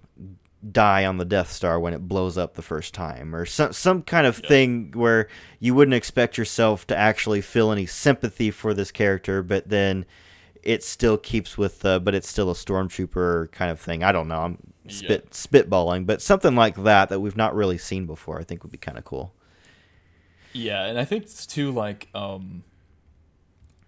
die 0.71 1.05
on 1.05 1.17
the 1.17 1.25
Death 1.25 1.51
Star 1.51 1.79
when 1.79 1.93
it 1.93 2.07
blows 2.07 2.37
up 2.37 2.53
the 2.53 2.61
first 2.61 2.93
time, 2.93 3.33
or 3.33 3.45
some 3.45 3.73
some 3.73 4.01
kind 4.01 4.27
of 4.27 4.37
thing 4.37 4.91
where 4.93 5.27
you 5.59 5.73
wouldn't 5.73 5.95
expect 5.95 6.37
yourself 6.37 6.85
to 6.87 6.97
actually 6.97 7.41
feel 7.41 7.71
any 7.71 7.85
sympathy 7.85 8.51
for 8.51 8.73
this 8.73 8.91
character, 8.91 9.41
but 9.41 9.69
then 9.69 10.05
it 10.61 10.83
still 10.83 11.17
keeps 11.17 11.57
with, 11.57 11.85
uh, 11.85 11.99
but 11.99 12.13
it's 12.13 12.27
still 12.27 12.51
a 12.51 12.53
stormtrooper 12.53 13.49
kind 13.51 13.71
of 13.71 13.79
thing. 13.79 14.03
I 14.03 14.11
don't 14.11 14.27
know. 14.27 14.41
I'm 14.41 14.57
spit 14.89 15.23
yeah. 15.25 15.31
spitballing, 15.31 16.05
but 16.05 16.21
something 16.21 16.55
like 16.55 16.75
that 16.83 17.09
that 17.09 17.19
we've 17.21 17.37
not 17.37 17.55
really 17.55 17.77
seen 17.77 18.05
before, 18.05 18.39
I 18.39 18.43
think 18.43 18.63
would 18.63 18.71
be 18.71 18.77
kind 18.77 18.97
of 18.97 19.05
cool. 19.05 19.33
Yeah, 20.53 20.85
and 20.85 20.97
I 20.99 21.05
think 21.05 21.23
it's 21.23 21.45
too 21.45 21.71
like 21.71 22.09
um 22.13 22.63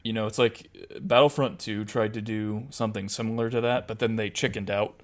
you 0.03 0.13
know, 0.13 0.25
it's 0.25 0.39
like 0.39 0.67
Battlefront 0.99 1.59
2 1.59 1.85
tried 1.85 2.13
to 2.15 2.21
do 2.21 2.65
something 2.71 3.07
similar 3.07 3.49
to 3.49 3.61
that, 3.61 3.87
but 3.87 3.99
then 3.99 4.15
they 4.15 4.29
chickened 4.29 4.69
out 4.71 5.01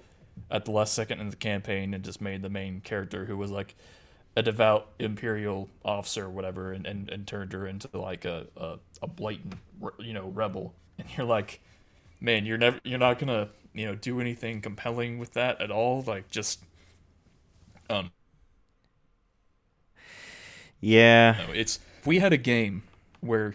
at 0.50 0.64
the 0.64 0.72
last 0.72 0.94
second 0.94 1.20
in 1.20 1.30
the 1.30 1.36
campaign 1.36 1.94
and 1.94 2.04
just 2.04 2.20
made 2.20 2.42
the 2.42 2.48
main 2.48 2.80
character 2.80 3.24
who 3.26 3.36
was 3.36 3.50
like 3.50 3.76
a 4.36 4.42
devout 4.42 4.88
imperial 4.98 5.68
officer 5.84 6.26
or 6.26 6.30
whatever 6.30 6.72
and, 6.72 6.86
and, 6.86 7.10
and 7.10 7.26
turned 7.26 7.52
her 7.52 7.66
into 7.66 7.88
like 7.98 8.24
a, 8.24 8.46
a, 8.56 8.78
a 9.02 9.06
blatant 9.06 9.54
you 9.98 10.12
know 10.14 10.28
rebel. 10.28 10.74
And 10.98 11.08
you're 11.16 11.26
like 11.26 11.60
man 12.20 12.46
you're 12.46 12.58
never 12.58 12.80
you're 12.84 12.98
not 12.98 13.18
gonna 13.20 13.50
you 13.74 13.86
know 13.86 13.94
do 13.94 14.20
anything 14.20 14.60
compelling 14.60 15.18
with 15.18 15.34
that 15.34 15.60
at 15.60 15.70
all 15.70 16.02
like 16.06 16.30
just 16.30 16.60
um 17.90 18.10
yeah 20.80 21.36
no, 21.46 21.52
it's 21.52 21.78
if 22.00 22.06
we 22.06 22.18
had 22.18 22.32
a 22.32 22.36
game 22.36 22.82
where 23.20 23.54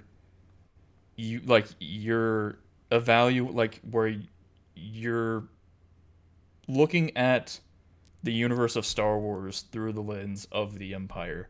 you 1.15 1.41
like 1.45 1.67
you're 1.79 2.57
value 2.91 3.49
like 3.49 3.79
where 3.89 4.15
you're 4.75 5.45
looking 6.67 7.15
at 7.17 7.59
the 8.21 8.31
universe 8.31 8.75
of 8.75 8.85
Star 8.85 9.19
Wars 9.19 9.65
through 9.71 9.93
the 9.93 10.01
lens 10.01 10.47
of 10.51 10.79
the 10.79 10.93
Empire, 10.93 11.49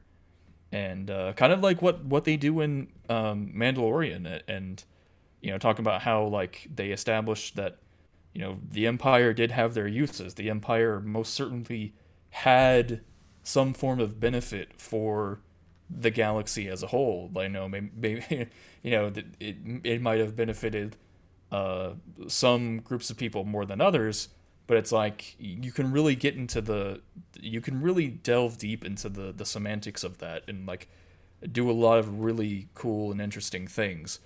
and 0.71 1.09
uh, 1.09 1.33
kind 1.33 1.53
of 1.53 1.61
like 1.61 1.81
what 1.81 2.03
what 2.03 2.25
they 2.25 2.37
do 2.37 2.61
in 2.61 2.87
um, 3.09 3.53
Mandalorian, 3.55 4.41
and 4.47 4.83
you 5.41 5.51
know, 5.51 5.57
talking 5.57 5.83
about 5.83 6.01
how 6.01 6.25
like 6.25 6.67
they 6.73 6.91
established 6.91 7.55
that 7.55 7.77
you 8.33 8.41
know 8.41 8.57
the 8.67 8.87
Empire 8.87 9.33
did 9.33 9.51
have 9.51 9.73
their 9.73 9.87
uses. 9.87 10.33
The 10.33 10.49
Empire 10.49 10.99
most 10.99 11.33
certainly 11.33 11.93
had 12.31 13.01
some 13.43 13.73
form 13.73 13.99
of 13.99 14.19
benefit 14.19 14.69
for 14.77 15.41
the 15.99 16.11
galaxy 16.11 16.67
as 16.67 16.83
a 16.83 16.87
whole. 16.87 17.31
I 17.37 17.47
know 17.47 17.67
maybe, 17.69 17.89
maybe 17.95 18.49
you 18.83 18.91
know 18.91 19.11
it 19.39 19.57
it 19.83 20.01
might 20.01 20.19
have 20.19 20.35
benefited 20.35 20.97
uh, 21.51 21.91
some 22.27 22.79
groups 22.79 23.09
of 23.09 23.17
people 23.17 23.43
more 23.43 23.65
than 23.65 23.79
others 23.81 24.29
but 24.67 24.77
it's 24.77 24.91
like 24.91 25.35
you 25.37 25.71
can 25.71 25.91
really 25.91 26.15
get 26.15 26.35
into 26.35 26.61
the 26.61 27.01
you 27.39 27.61
can 27.61 27.81
really 27.81 28.07
delve 28.07 28.57
deep 28.57 28.85
into 28.85 29.09
the 29.09 29.31
the 29.31 29.45
semantics 29.45 30.03
of 30.03 30.19
that 30.19 30.43
and 30.47 30.65
like 30.65 30.87
do 31.51 31.69
a 31.69 31.73
lot 31.73 31.99
of 31.99 32.21
really 32.21 32.69
cool 32.73 33.11
and 33.11 33.21
interesting 33.21 33.67
things 33.67 34.19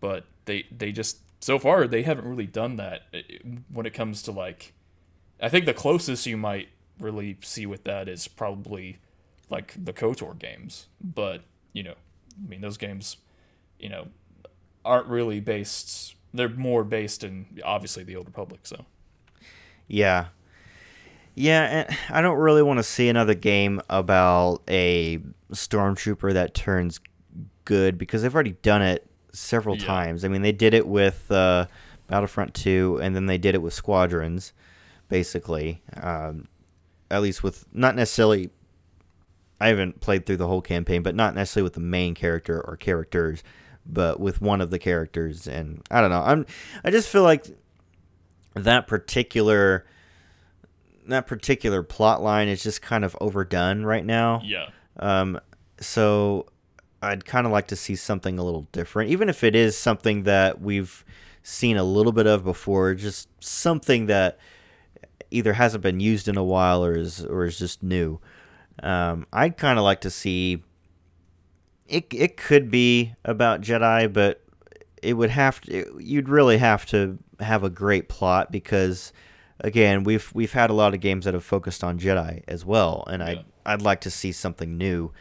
but 0.00 0.24
they 0.44 0.64
they 0.76 0.92
just 0.92 1.18
so 1.40 1.58
far 1.58 1.86
they 1.86 2.02
haven't 2.02 2.26
really 2.26 2.46
done 2.46 2.76
that 2.76 3.02
uh, 3.12 3.18
when 3.72 3.86
it 3.86 3.92
comes 3.92 4.22
to 4.22 4.30
like 4.30 4.72
i 5.40 5.48
think 5.48 5.64
the 5.66 5.74
closest 5.74 6.26
you 6.26 6.36
might 6.36 6.68
really 7.00 7.36
see 7.40 7.66
with 7.66 7.82
that 7.84 8.08
is 8.08 8.28
probably 8.28 8.98
like 9.52 9.72
the 9.84 9.92
kotor 9.92 10.36
games 10.36 10.88
but 11.00 11.42
you 11.72 11.82
know 11.82 11.94
i 12.44 12.48
mean 12.48 12.60
those 12.60 12.76
games 12.76 13.18
you 13.78 13.88
know 13.88 14.08
aren't 14.84 15.06
really 15.06 15.38
based 15.38 16.16
they're 16.34 16.48
more 16.48 16.82
based 16.82 17.22
in 17.22 17.46
obviously 17.64 18.02
the 18.02 18.16
old 18.16 18.26
republic 18.26 18.60
so 18.64 18.84
yeah. 19.92 20.26
Yeah, 21.34 21.86
and 21.88 21.98
I 22.10 22.20
don't 22.20 22.38
really 22.38 22.62
want 22.62 22.78
to 22.78 22.82
see 22.82 23.08
another 23.08 23.34
game 23.34 23.80
about 23.88 24.62
a 24.68 25.18
stormtrooper 25.52 26.32
that 26.32 26.54
turns 26.54 27.00
good 27.64 27.96
because 27.96 28.22
they've 28.22 28.34
already 28.34 28.56
done 28.62 28.82
it 28.82 29.06
several 29.32 29.76
yeah. 29.76 29.86
times. 29.86 30.24
I 30.24 30.28
mean, 30.28 30.42
they 30.42 30.52
did 30.52 30.74
it 30.74 30.86
with 30.86 31.30
uh, 31.30 31.66
Battlefront 32.06 32.54
2, 32.54 33.00
and 33.02 33.16
then 33.16 33.26
they 33.26 33.38
did 33.38 33.54
it 33.54 33.62
with 33.62 33.72
Squadrons, 33.72 34.52
basically. 35.08 35.82
Um, 35.96 36.48
at 37.10 37.22
least 37.22 37.42
with 37.42 37.66
not 37.72 37.94
necessarily. 37.94 38.50
I 39.62 39.68
haven't 39.68 40.00
played 40.00 40.26
through 40.26 40.38
the 40.38 40.48
whole 40.48 40.60
campaign, 40.60 41.02
but 41.02 41.14
not 41.14 41.34
necessarily 41.34 41.64
with 41.64 41.74
the 41.74 41.80
main 41.80 42.14
character 42.14 42.60
or 42.60 42.76
characters, 42.76 43.42
but 43.86 44.18
with 44.18 44.40
one 44.40 44.60
of 44.60 44.70
the 44.70 44.78
characters. 44.78 45.46
And 45.46 45.82
I 45.90 46.00
don't 46.00 46.10
know. 46.10 46.22
I'm. 46.22 46.46
I 46.84 46.90
just 46.90 47.08
feel 47.08 47.22
like 47.22 47.46
that 48.54 48.86
particular 48.86 49.86
that 51.06 51.26
particular 51.26 51.82
plot 51.82 52.22
line 52.22 52.48
is 52.48 52.62
just 52.62 52.82
kind 52.82 53.04
of 53.04 53.16
overdone 53.20 53.84
right 53.84 54.04
now. 54.04 54.40
Yeah. 54.44 54.68
Um, 54.98 55.40
so 55.80 56.46
I'd 57.00 57.24
kind 57.24 57.46
of 57.46 57.52
like 57.52 57.68
to 57.68 57.76
see 57.76 57.96
something 57.96 58.38
a 58.38 58.44
little 58.44 58.68
different, 58.72 59.10
even 59.10 59.28
if 59.28 59.42
it 59.42 59.54
is 59.56 59.76
something 59.76 60.24
that 60.24 60.60
we've 60.60 61.04
seen 61.42 61.76
a 61.76 61.84
little 61.84 62.12
bit 62.12 62.26
of 62.26 62.44
before, 62.44 62.94
just 62.94 63.28
something 63.42 64.06
that 64.06 64.38
either 65.30 65.54
hasn't 65.54 65.82
been 65.82 65.98
used 65.98 66.28
in 66.28 66.36
a 66.36 66.44
while 66.44 66.84
or 66.84 66.94
is 66.94 67.24
or 67.24 67.44
is 67.44 67.58
just 67.58 67.82
new. 67.82 68.20
Um, 68.82 69.26
I'd 69.32 69.56
kind 69.56 69.78
of 69.78 69.84
like 69.84 70.02
to 70.02 70.10
see. 70.10 70.62
It 71.86 72.06
it 72.12 72.36
could 72.36 72.70
be 72.70 73.14
about 73.24 73.60
Jedi, 73.60 74.12
but 74.12 74.42
it 75.02 75.14
would 75.14 75.30
have 75.30 75.60
to. 75.62 75.98
You'd 76.00 76.28
really 76.28 76.58
have 76.58 76.86
to 76.86 77.18
have 77.40 77.64
a 77.64 77.70
great 77.70 78.08
plot 78.08 78.52
because 78.52 79.12
again, 79.60 80.04
we've 80.04 80.30
we've 80.34 80.52
had 80.52 80.70
a 80.70 80.74
lot 80.74 80.94
of 80.94 81.00
games 81.00 81.24
that 81.24 81.34
have 81.34 81.44
focused 81.44 81.82
on 81.82 81.98
Jedi 81.98 82.42
as 82.48 82.64
well, 82.64 83.04
and 83.08 83.20
yeah. 83.20 83.26
I 83.26 83.30
I'd, 83.30 83.44
I'd 83.66 83.82
like 83.82 84.00
to 84.02 84.10
see 84.10 84.32
something 84.32 84.76
new, 84.76 85.12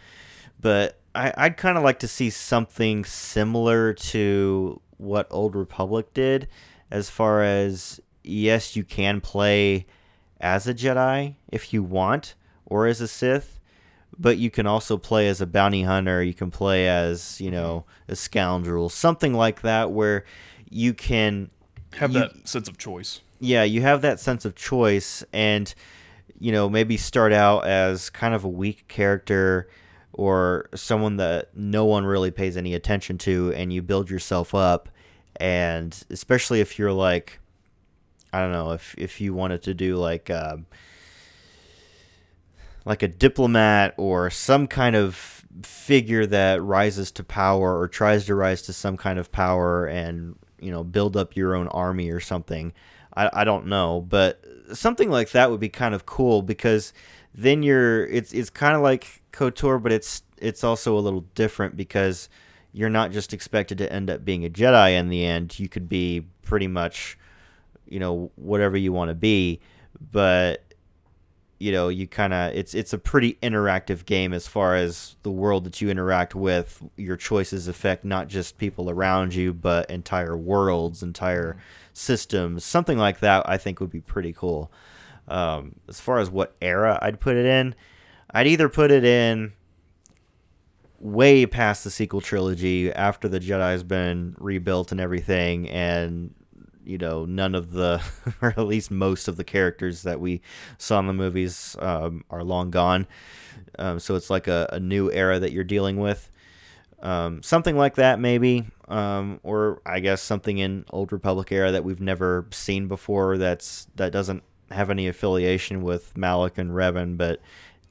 but 0.59 0.99
I, 1.15 1.33
I'd 1.35 1.57
kind 1.57 1.77
of 1.77 1.83
like 1.83 1.99
to 1.99 2.07
see 2.07 2.29
something 2.29 3.05
similar 3.05 3.93
to 3.93 4.81
what 4.97 5.27
Old 5.31 5.55
Republic 5.55 6.13
did, 6.13 6.47
as 6.89 7.09
far 7.09 7.43
as 7.43 7.99
yes, 8.23 8.75
you 8.75 8.83
can 8.83 9.21
play 9.21 9.85
as 10.39 10.67
a 10.67 10.73
Jedi 10.73 11.35
if 11.51 11.73
you 11.73 11.83
want, 11.83 12.35
or 12.71 12.87
as 12.87 13.01
a 13.01 13.07
Sith, 13.07 13.59
but 14.17 14.37
you 14.37 14.49
can 14.49 14.65
also 14.65 14.97
play 14.97 15.27
as 15.27 15.41
a 15.41 15.45
bounty 15.45 15.83
hunter. 15.83 16.23
You 16.23 16.33
can 16.33 16.49
play 16.49 16.87
as 16.87 17.39
you 17.41 17.51
know 17.51 17.83
a 18.07 18.15
scoundrel, 18.15 18.87
something 18.87 19.33
like 19.33 19.61
that, 19.61 19.91
where 19.91 20.23
you 20.69 20.93
can 20.93 21.51
have 21.97 22.13
you, 22.13 22.19
that 22.19 22.47
sense 22.47 22.69
of 22.69 22.77
choice. 22.77 23.19
Yeah, 23.41 23.63
you 23.63 23.81
have 23.81 24.01
that 24.03 24.21
sense 24.21 24.45
of 24.45 24.55
choice, 24.55 25.21
and 25.33 25.73
you 26.39 26.53
know 26.53 26.69
maybe 26.69 26.95
start 26.95 27.33
out 27.33 27.67
as 27.67 28.09
kind 28.09 28.33
of 28.33 28.45
a 28.45 28.49
weak 28.49 28.87
character 28.87 29.69
or 30.13 30.69
someone 30.73 31.17
that 31.17 31.49
no 31.55 31.83
one 31.83 32.05
really 32.05 32.31
pays 32.31 32.55
any 32.55 32.73
attention 32.73 33.17
to, 33.17 33.51
and 33.53 33.73
you 33.73 33.81
build 33.81 34.09
yourself 34.09 34.55
up. 34.55 34.87
And 35.35 36.01
especially 36.09 36.61
if 36.61 36.79
you're 36.79 36.93
like, 36.93 37.39
I 38.31 38.39
don't 38.39 38.53
know, 38.53 38.71
if 38.71 38.95
if 38.97 39.19
you 39.19 39.33
wanted 39.33 39.61
to 39.63 39.73
do 39.73 39.97
like. 39.97 40.29
Um, 40.29 40.67
like 42.85 43.03
a 43.03 43.07
diplomat 43.07 43.93
or 43.97 44.29
some 44.29 44.67
kind 44.67 44.95
of 44.95 45.45
figure 45.63 46.25
that 46.25 46.61
rises 46.61 47.11
to 47.11 47.23
power 47.23 47.77
or 47.77 47.87
tries 47.87 48.25
to 48.25 48.35
rise 48.35 48.61
to 48.63 48.73
some 48.73 48.97
kind 48.97 49.19
of 49.19 49.31
power 49.31 49.85
and 49.85 50.35
you 50.59 50.71
know 50.71 50.83
build 50.83 51.17
up 51.17 51.35
your 51.35 51.55
own 51.55 51.67
army 51.69 52.09
or 52.09 52.19
something. 52.19 52.73
I, 53.15 53.29
I 53.33 53.43
don't 53.43 53.67
know, 53.67 54.01
but 54.01 54.43
something 54.73 55.09
like 55.09 55.31
that 55.31 55.51
would 55.51 55.59
be 55.59 55.69
kind 55.69 55.93
of 55.93 56.05
cool 56.05 56.41
because 56.41 56.93
then 57.33 57.63
you're 57.63 58.05
it's 58.07 58.33
it's 58.33 58.49
kind 58.49 58.75
of 58.75 58.81
like 58.81 59.21
Kotor, 59.31 59.81
but 59.81 59.91
it's 59.91 60.23
it's 60.37 60.63
also 60.63 60.97
a 60.97 60.99
little 60.99 61.25
different 61.35 61.75
because 61.77 62.29
you're 62.73 62.89
not 62.89 63.11
just 63.11 63.33
expected 63.33 63.77
to 63.79 63.91
end 63.91 64.09
up 64.09 64.23
being 64.23 64.45
a 64.45 64.49
Jedi 64.49 64.97
in 64.97 65.09
the 65.09 65.25
end. 65.25 65.59
You 65.59 65.67
could 65.67 65.89
be 65.89 66.25
pretty 66.43 66.67
much, 66.67 67.17
you 67.85 67.99
know, 67.99 68.31
whatever 68.35 68.77
you 68.77 68.93
want 68.93 69.09
to 69.09 69.15
be, 69.15 69.59
but 70.11 70.63
you 71.61 71.71
know 71.71 71.89
you 71.89 72.07
kind 72.07 72.33
of 72.33 72.53
it's 72.55 72.73
it's 72.73 72.91
a 72.91 72.97
pretty 72.97 73.37
interactive 73.43 74.05
game 74.05 74.33
as 74.33 74.47
far 74.47 74.75
as 74.75 75.15
the 75.21 75.29
world 75.29 75.63
that 75.63 75.79
you 75.79 75.89
interact 75.89 76.33
with 76.33 76.81
your 76.97 77.15
choices 77.15 77.67
affect 77.67 78.03
not 78.03 78.27
just 78.27 78.57
people 78.57 78.89
around 78.89 79.35
you 79.35 79.53
but 79.53 79.89
entire 79.89 80.35
worlds 80.35 81.03
entire 81.03 81.55
systems. 81.93 82.65
Something 82.65 82.97
like 82.97 83.19
that 83.19 83.47
i 83.47 83.57
think 83.57 83.79
would 83.79 83.91
be 83.91 84.01
pretty 84.01 84.33
cool. 84.33 84.71
Um, 85.27 85.75
as 85.87 85.99
far 85.99 86.17
as 86.17 86.29
what 86.29 86.55
era 86.61 86.97
i'd 87.03 87.19
put 87.19 87.37
it 87.37 87.45
in 87.45 87.75
i'd 88.31 88.47
either 88.47 88.67
put 88.67 88.89
it 88.89 89.05
in 89.05 89.53
way 90.99 91.45
past 91.45 91.83
the 91.83 91.91
sequel 91.91 92.21
trilogy 92.21 92.91
after 92.91 93.27
the 93.27 93.39
jedi's 93.39 93.83
been 93.83 94.35
rebuilt 94.39 94.91
and 94.91 94.99
everything 94.99 95.69
and 95.69 96.33
you 96.91 96.97
know 96.97 97.25
none 97.25 97.55
of 97.55 97.71
the 97.71 98.03
or 98.41 98.49
at 98.49 98.67
least 98.67 98.91
most 98.91 99.27
of 99.27 99.37
the 99.37 99.43
characters 99.43 100.03
that 100.03 100.19
we 100.19 100.41
saw 100.77 100.99
in 100.99 101.07
the 101.07 101.13
movies 101.13 101.75
um, 101.79 102.23
are 102.29 102.43
long 102.43 102.69
gone 102.69 103.07
um, 103.79 103.99
so 103.99 104.15
it's 104.15 104.29
like 104.29 104.47
a, 104.47 104.69
a, 104.73 104.79
new 104.79 105.11
era 105.11 105.39
that 105.39 105.51
you're 105.51 105.63
dealing 105.63 105.97
with 105.97 106.29
Um, 107.01 107.41
something 107.41 107.75
like 107.75 107.95
that, 107.95 108.19
maybe, 108.19 108.67
um, 108.87 109.39
or 109.41 109.81
I 109.85 109.99
guess 110.01 110.21
something 110.21 110.59
in 110.59 110.85
Old 110.91 111.11
Republic 111.11 111.51
era 111.51 111.71
that 111.71 111.83
we've 111.83 111.99
never 112.01 112.45
seen 112.51 112.87
before. 112.87 113.37
That's 113.39 113.87
that 113.95 114.11
doesn't 114.11 114.43
have 114.69 114.91
any 114.91 115.07
affiliation 115.07 115.81
with 115.81 116.15
Malak 116.15 116.59
and 116.59 116.71
Revan, 116.71 117.17
but 117.17 117.41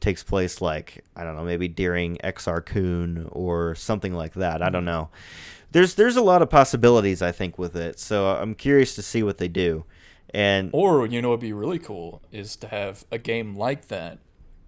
takes 0.01 0.23
place 0.23 0.61
like 0.61 1.05
I 1.17 1.25
don't 1.25 1.37
know, 1.37 1.45
maybe 1.45 1.69
during 1.69 2.19
Exar 2.19 2.65
Kun 2.65 3.29
or 3.33 3.75
something 3.75 4.15
like 4.15 4.35
that. 4.35 4.63
I 4.63 4.71
don't 4.71 4.85
know. 4.85 5.11
There's 5.73 5.95
there's 5.95 6.17
a 6.17 6.23
lot 6.23 6.43
of 6.43 6.51
possibilities 6.51 7.23
I 7.23 7.33
think 7.33 7.59
with 7.59 7.77
it, 7.77 7.99
so 7.99 8.27
I'm 8.27 8.55
curious 8.55 8.95
to 8.97 9.03
see 9.03 9.23
what 9.23 9.39
they 9.39 9.49
do. 9.49 9.85
And 10.33 10.71
Or 10.73 11.07
you 11.07 11.21
know, 11.23 11.31
what'd 11.31 11.41
be 11.41 11.53
really 11.53 11.79
cool 11.79 12.23
is 12.33 12.57
to 12.57 12.69
have 12.69 13.05
a 13.11 13.19
game 13.19 13.57
like 13.57 13.89
that, 13.89 14.19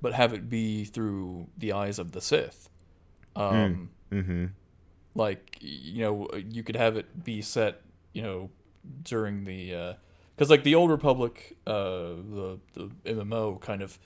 but 0.01 0.13
have 0.15 0.33
it 0.33 0.49
be 0.49 0.85
through 0.85 1.49
the 1.57 1.73
eyes 1.73 1.99
of 1.99 2.13
the 2.13 2.21
Sith. 2.21 2.69
Um, 3.35 3.91
hmm 4.11 4.47
like 5.15 5.59
you 5.61 6.03
know, 6.03 6.29
you 6.49 6.63
could 6.63 6.77
have 6.77 6.97
it 6.97 7.25
be 7.25 7.43
set, 7.43 7.83
you 8.13 8.23
know, 8.23 8.51
during 9.05 9.45
the 9.45 9.97
because 10.35 10.51
like 10.51 10.65
the 10.65 10.75
Old 10.75 10.91
Republic, 10.91 11.57
uh, 11.67 11.73
the 11.73 12.59
the 12.75 12.91
MMO 13.05 13.61
kind 13.61 13.83
of 13.83 13.99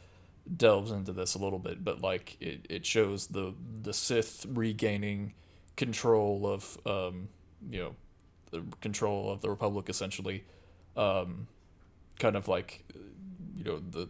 delves 0.56 0.90
into 0.90 1.12
this 1.12 1.34
a 1.34 1.38
little 1.38 1.58
bit, 1.58 1.84
but 1.84 2.00
like 2.02 2.36
it, 2.40 2.66
it 2.68 2.86
shows 2.86 3.28
the 3.28 3.54
the 3.82 3.92
Sith 3.92 4.46
regaining 4.48 5.34
control 5.76 6.46
of 6.46 6.78
um, 6.86 7.28
you 7.70 7.80
know 7.80 7.96
the 8.50 8.62
control 8.80 9.30
of 9.30 9.40
the 9.40 9.50
Republic 9.50 9.88
essentially, 9.88 10.44
um, 10.96 11.46
kind 12.18 12.36
of 12.36 12.48
like 12.48 12.84
you 13.56 13.64
know 13.64 13.78
the 13.78 14.08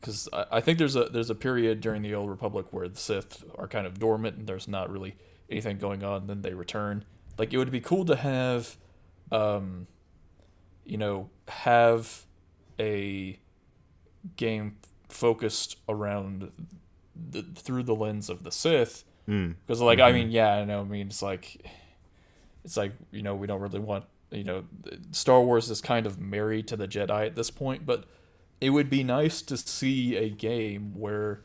because 0.00 0.28
I, 0.32 0.46
I 0.52 0.60
think 0.60 0.78
there's 0.78 0.96
a 0.96 1.04
there's 1.04 1.30
a 1.30 1.34
period 1.34 1.80
during 1.80 2.02
the 2.02 2.14
Old 2.14 2.30
Republic 2.30 2.66
where 2.70 2.88
the 2.88 2.98
Sith 2.98 3.44
are 3.56 3.68
kind 3.68 3.86
of 3.86 3.98
dormant 3.98 4.36
and 4.36 4.46
there's 4.46 4.68
not 4.68 4.90
really 4.90 5.16
anything 5.50 5.78
going 5.78 6.02
on. 6.02 6.26
Then 6.26 6.42
they 6.42 6.54
return. 6.54 7.04
Like 7.38 7.52
it 7.52 7.58
would 7.58 7.70
be 7.70 7.80
cool 7.80 8.04
to 8.04 8.16
have, 8.16 8.76
um, 9.32 9.86
you 10.84 10.98
know, 10.98 11.30
have 11.48 12.26
a 12.78 13.38
game 14.36 14.76
focused 15.08 15.76
around 15.88 16.50
the, 17.14 17.42
through 17.42 17.82
the 17.84 17.94
lens 17.94 18.30
of 18.30 18.44
the 18.44 18.52
Sith. 18.52 19.04
Mm. 19.30 19.54
Because 19.64 19.80
like 19.80 20.00
I 20.00 20.10
mean, 20.10 20.32
yeah, 20.32 20.54
I 20.54 20.64
know. 20.64 20.80
I 20.80 20.84
mean, 20.84 21.06
it's 21.06 21.22
like 21.22 21.64
it's 22.64 22.76
like 22.76 22.92
you 23.12 23.22
know 23.22 23.36
we 23.36 23.46
don't 23.46 23.60
really 23.60 23.78
want 23.78 24.04
you 24.32 24.42
know 24.42 24.64
Star 25.12 25.40
Wars 25.40 25.70
is 25.70 25.80
kind 25.80 26.04
of 26.04 26.18
married 26.18 26.66
to 26.68 26.76
the 26.76 26.88
Jedi 26.88 27.26
at 27.26 27.36
this 27.36 27.48
point, 27.48 27.86
but 27.86 28.06
it 28.60 28.70
would 28.70 28.90
be 28.90 29.04
nice 29.04 29.40
to 29.42 29.56
see 29.56 30.16
a 30.16 30.28
game 30.28 30.98
where 30.98 31.42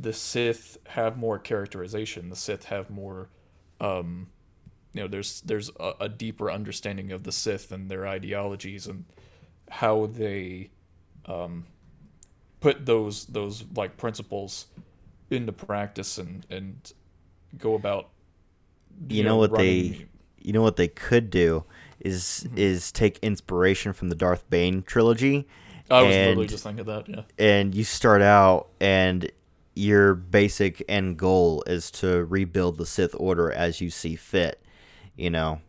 the 0.00 0.12
Sith 0.12 0.78
have 0.88 1.16
more 1.16 1.38
characterization. 1.38 2.28
The 2.28 2.36
Sith 2.36 2.64
have 2.64 2.90
more, 2.90 3.28
um, 3.80 4.26
you 4.92 5.02
know, 5.02 5.08
there's 5.08 5.42
there's 5.42 5.70
a, 5.78 5.92
a 6.00 6.08
deeper 6.08 6.50
understanding 6.50 7.12
of 7.12 7.22
the 7.22 7.32
Sith 7.32 7.70
and 7.70 7.88
their 7.88 8.04
ideologies 8.04 8.88
and 8.88 9.04
how 9.70 10.06
they 10.06 10.70
um, 11.26 11.66
put 12.58 12.84
those 12.84 13.26
those 13.26 13.64
like 13.76 13.96
principles 13.96 14.66
into 15.30 15.52
practice 15.52 16.18
and 16.18 16.46
and 16.50 16.92
go 17.58 17.74
about. 17.74 18.10
You 19.08 19.24
know 19.24 19.36
what 19.36 19.54
they 19.54 20.06
you 20.38 20.52
know 20.52 20.62
what 20.62 20.76
they 20.76 20.88
could 20.88 21.30
do 21.30 21.64
is 22.00 22.44
mm-hmm. 22.46 22.58
is 22.58 22.92
take 22.92 23.18
inspiration 23.18 23.92
from 23.92 24.08
the 24.08 24.14
Darth 24.14 24.48
Bane 24.48 24.82
trilogy 24.82 25.46
I 25.90 26.02
was 26.02 26.14
literally 26.14 26.42
and- 26.42 26.50
just 26.50 26.64
thinking 26.64 26.84
that. 26.84 27.08
Yeah. 27.08 27.22
and 27.38 27.74
you 27.74 27.84
start 27.84 28.22
out 28.22 28.68
and 28.80 29.30
your 29.74 30.14
basic 30.14 30.82
end 30.88 31.18
goal 31.18 31.62
is 31.66 31.90
to 31.90 32.24
rebuild 32.24 32.78
the 32.78 32.86
Sith 32.86 33.14
Order 33.18 33.52
as 33.52 33.80
you 33.80 33.90
see 33.90 34.16
fit. 34.16 34.62
You 35.16 35.30
know, 35.30 35.60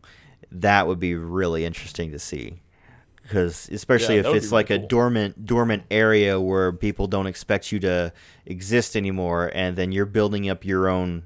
that 0.50 0.86
would 0.86 0.98
be 0.98 1.14
really 1.14 1.64
interesting 1.64 2.10
to 2.12 2.18
see. 2.18 2.60
Because 3.28 3.68
especially 3.70 4.16
Yeah, 4.16 4.20
if 4.20 4.26
it's 4.34 4.50
like 4.52 4.70
really 4.70 4.76
a 4.76 4.78
cool. 4.78 4.88
dormant 4.88 5.44
dormant 5.46 5.84
area 5.90 6.40
where 6.40 6.72
people 6.72 7.06
don't 7.06 7.26
expect 7.26 7.72
you 7.72 7.78
to 7.80 8.12
exist 8.46 8.96
anymore, 8.96 9.50
and 9.54 9.76
then 9.76 9.92
you're 9.92 10.06
building 10.06 10.48
up 10.48 10.64
your 10.64 10.88
own 10.88 11.24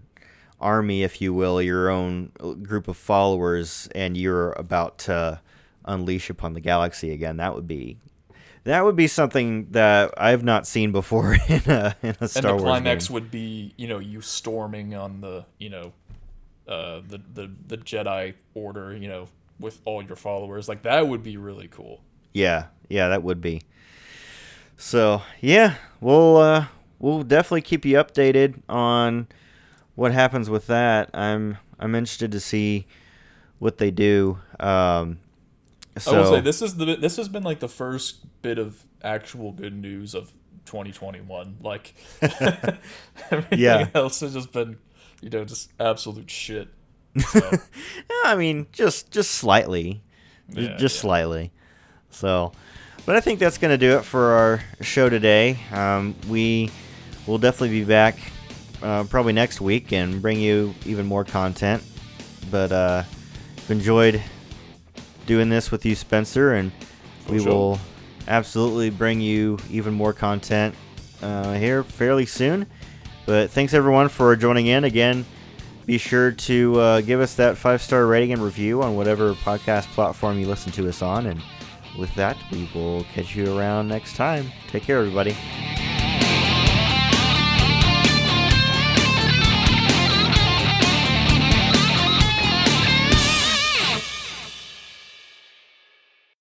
army, 0.61 1.03
if 1.03 1.20
you 1.20 1.32
will, 1.34 1.62
your 1.62 1.88
own 1.90 2.32
uh, 2.40 2.53
group 2.55 2.88
of 2.88 2.96
followers, 2.96 3.88
and 3.94 4.16
you're 4.16 4.53
about 4.53 4.98
to 4.98 5.40
unleash 5.84 6.30
upon 6.30 6.55
the 6.55 6.61
galaxy 6.61 7.12
again. 7.12 7.36
That 7.38 7.55
would 7.55 7.66
be 7.68 7.98
that 8.64 8.84
would 8.84 8.96
be 8.96 9.09
something 9.09 9.68
that 9.72 10.14
I've 10.16 10.44
not 10.44 10.66
seen 10.66 10.92
before 10.92 11.34
in 11.48 11.62
a 11.66 11.96
in 12.03 12.16
a 12.20 12.28
and 12.36 12.48
the 12.48 12.57
Wars 12.57 12.62
climax 12.62 13.09
game. 13.09 13.14
would 13.14 13.30
be 13.30 13.74
you 13.76 13.88
know 13.88 13.98
you 13.98 14.20
storming 14.20 14.94
on 14.94 15.20
the 15.20 15.44
you 15.59 15.70
know 15.70 15.92
uh 16.68 17.00
the 17.09 17.20
the 17.34 17.50
the 17.66 17.78
jedi 17.78 18.34
order 18.55 18.96
you 18.96 19.09
know 19.09 19.26
with 19.59 19.80
all 19.84 20.03
your 20.03 20.16
followers 20.16 20.68
like 20.68 20.82
that 20.82 21.07
would 21.09 21.22
be 21.22 21.36
really 21.36 21.68
cool 21.68 22.00
Yeah, 22.32 22.66
yeah, 22.88 23.09
that 23.09 23.22
would 23.22 23.40
be. 23.40 23.62
So 24.76 25.22
yeah, 25.40 25.74
we'll 26.00 26.36
uh, 26.38 26.66
we'll 26.98 27.22
definitely 27.22 27.62
keep 27.62 27.84
you 27.84 27.96
updated 27.96 28.61
on 28.68 29.28
what 29.94 30.12
happens 30.12 30.50
with 30.50 30.66
that. 30.66 31.11
I'm 31.14 31.59
I'm 31.78 31.94
interested 31.94 32.32
to 32.32 32.40
see 32.40 32.86
what 33.59 33.78
they 33.78 33.90
do. 33.90 34.38
Um, 34.59 35.18
so 35.98 36.16
i 36.16 36.20
will 36.20 36.30
say 36.32 36.40
this 36.40 36.62
is 36.62 36.76
the 36.76 36.96
this 36.96 37.16
has 37.16 37.28
been 37.28 37.42
like 37.42 37.61
the 37.61 37.68
first 37.68 38.24
bit 38.42 38.59
of 38.59 38.82
actual 39.05 39.53
good 39.53 39.74
news 39.74 40.14
of 40.14 40.32
2021 40.64 41.59
like 41.61 41.92
everything 43.30 43.59
Yeah. 43.59 43.88
else 43.94 44.20
has 44.20 44.32
just 44.32 44.53
been 44.53 44.78
you 45.20 45.28
know 45.28 45.44
just 45.44 45.70
absolute 45.78 46.30
shit 46.30 46.68
so, 47.19 47.51
I 48.25 48.35
mean, 48.37 48.67
just 48.73 49.11
just 49.11 49.33
slightly, 49.33 50.03
Yeah, 50.49 50.77
just 50.77 50.97
yeah. 50.97 51.01
slightly. 51.03 51.51
So, 52.11 52.53
but 53.07 53.17
I 53.17 53.21
think 53.21 53.39
that's 53.39 53.59
gonna 53.59 53.79
do 53.79 53.97
it 53.99 54.05
for 54.05 54.33
our 54.33 54.61
show 54.81 55.09
today. 55.09 55.59
Um, 55.73 56.15
we 56.29 56.71
will 57.27 57.39
definitely 57.39 57.81
be 57.81 57.85
back 57.85 58.19
uh, 58.83 59.05
probably 59.05 59.33
next 59.33 59.61
week 59.61 59.93
and 59.93 60.21
bring 60.23 60.41
you 60.41 60.75
even 60.87 61.07
more 61.07 61.25
content. 61.25 61.83
But 62.51 62.73
uh, 62.73 63.05
I've 63.59 63.71
enjoyed 63.71 64.23
doing 65.27 65.49
this 65.49 65.71
with 65.71 65.85
you, 65.87 65.95
Spencer, 65.95 66.55
and 66.55 66.73
we 67.29 67.39
sure. 67.39 67.49
will 67.49 67.81
absolutely 68.29 68.91
bring 68.91 69.21
you 69.21 69.59
even 69.71 69.95
more 69.95 70.13
content 70.13 70.75
uh, 71.23 71.55
here 71.55 71.83
fairly 71.85 72.27
soon. 72.27 72.67
But 73.27 73.51
thanks 73.51 73.73
everyone 73.73 74.09
for 74.09 74.35
joining 74.35 74.67
in 74.67 74.83
again. 74.85 75.25
Be 75.85 75.99
sure 75.99 76.30
to 76.30 76.80
uh, 76.80 77.01
give 77.01 77.20
us 77.20 77.35
that 77.35 77.57
five 77.57 77.83
star 77.83 78.07
rating 78.07 78.33
and 78.33 78.43
review 78.43 78.83
on 78.83 78.97
whatever 78.97 79.35
podcast 79.35 79.87
platform 79.89 80.39
you 80.39 80.47
listen 80.47 80.72
to 80.72 80.89
us 80.89 81.03
on. 81.03 81.26
And 81.26 81.43
with 81.99 82.14
that, 82.14 82.37
we 82.51 82.68
will 82.74 83.05
catch 83.14 83.35
you 83.35 83.59
around 83.59 83.89
next 83.89 84.16
time. 84.16 84.51
Take 84.68 84.85
care, 84.85 84.99
everybody. 84.99 85.37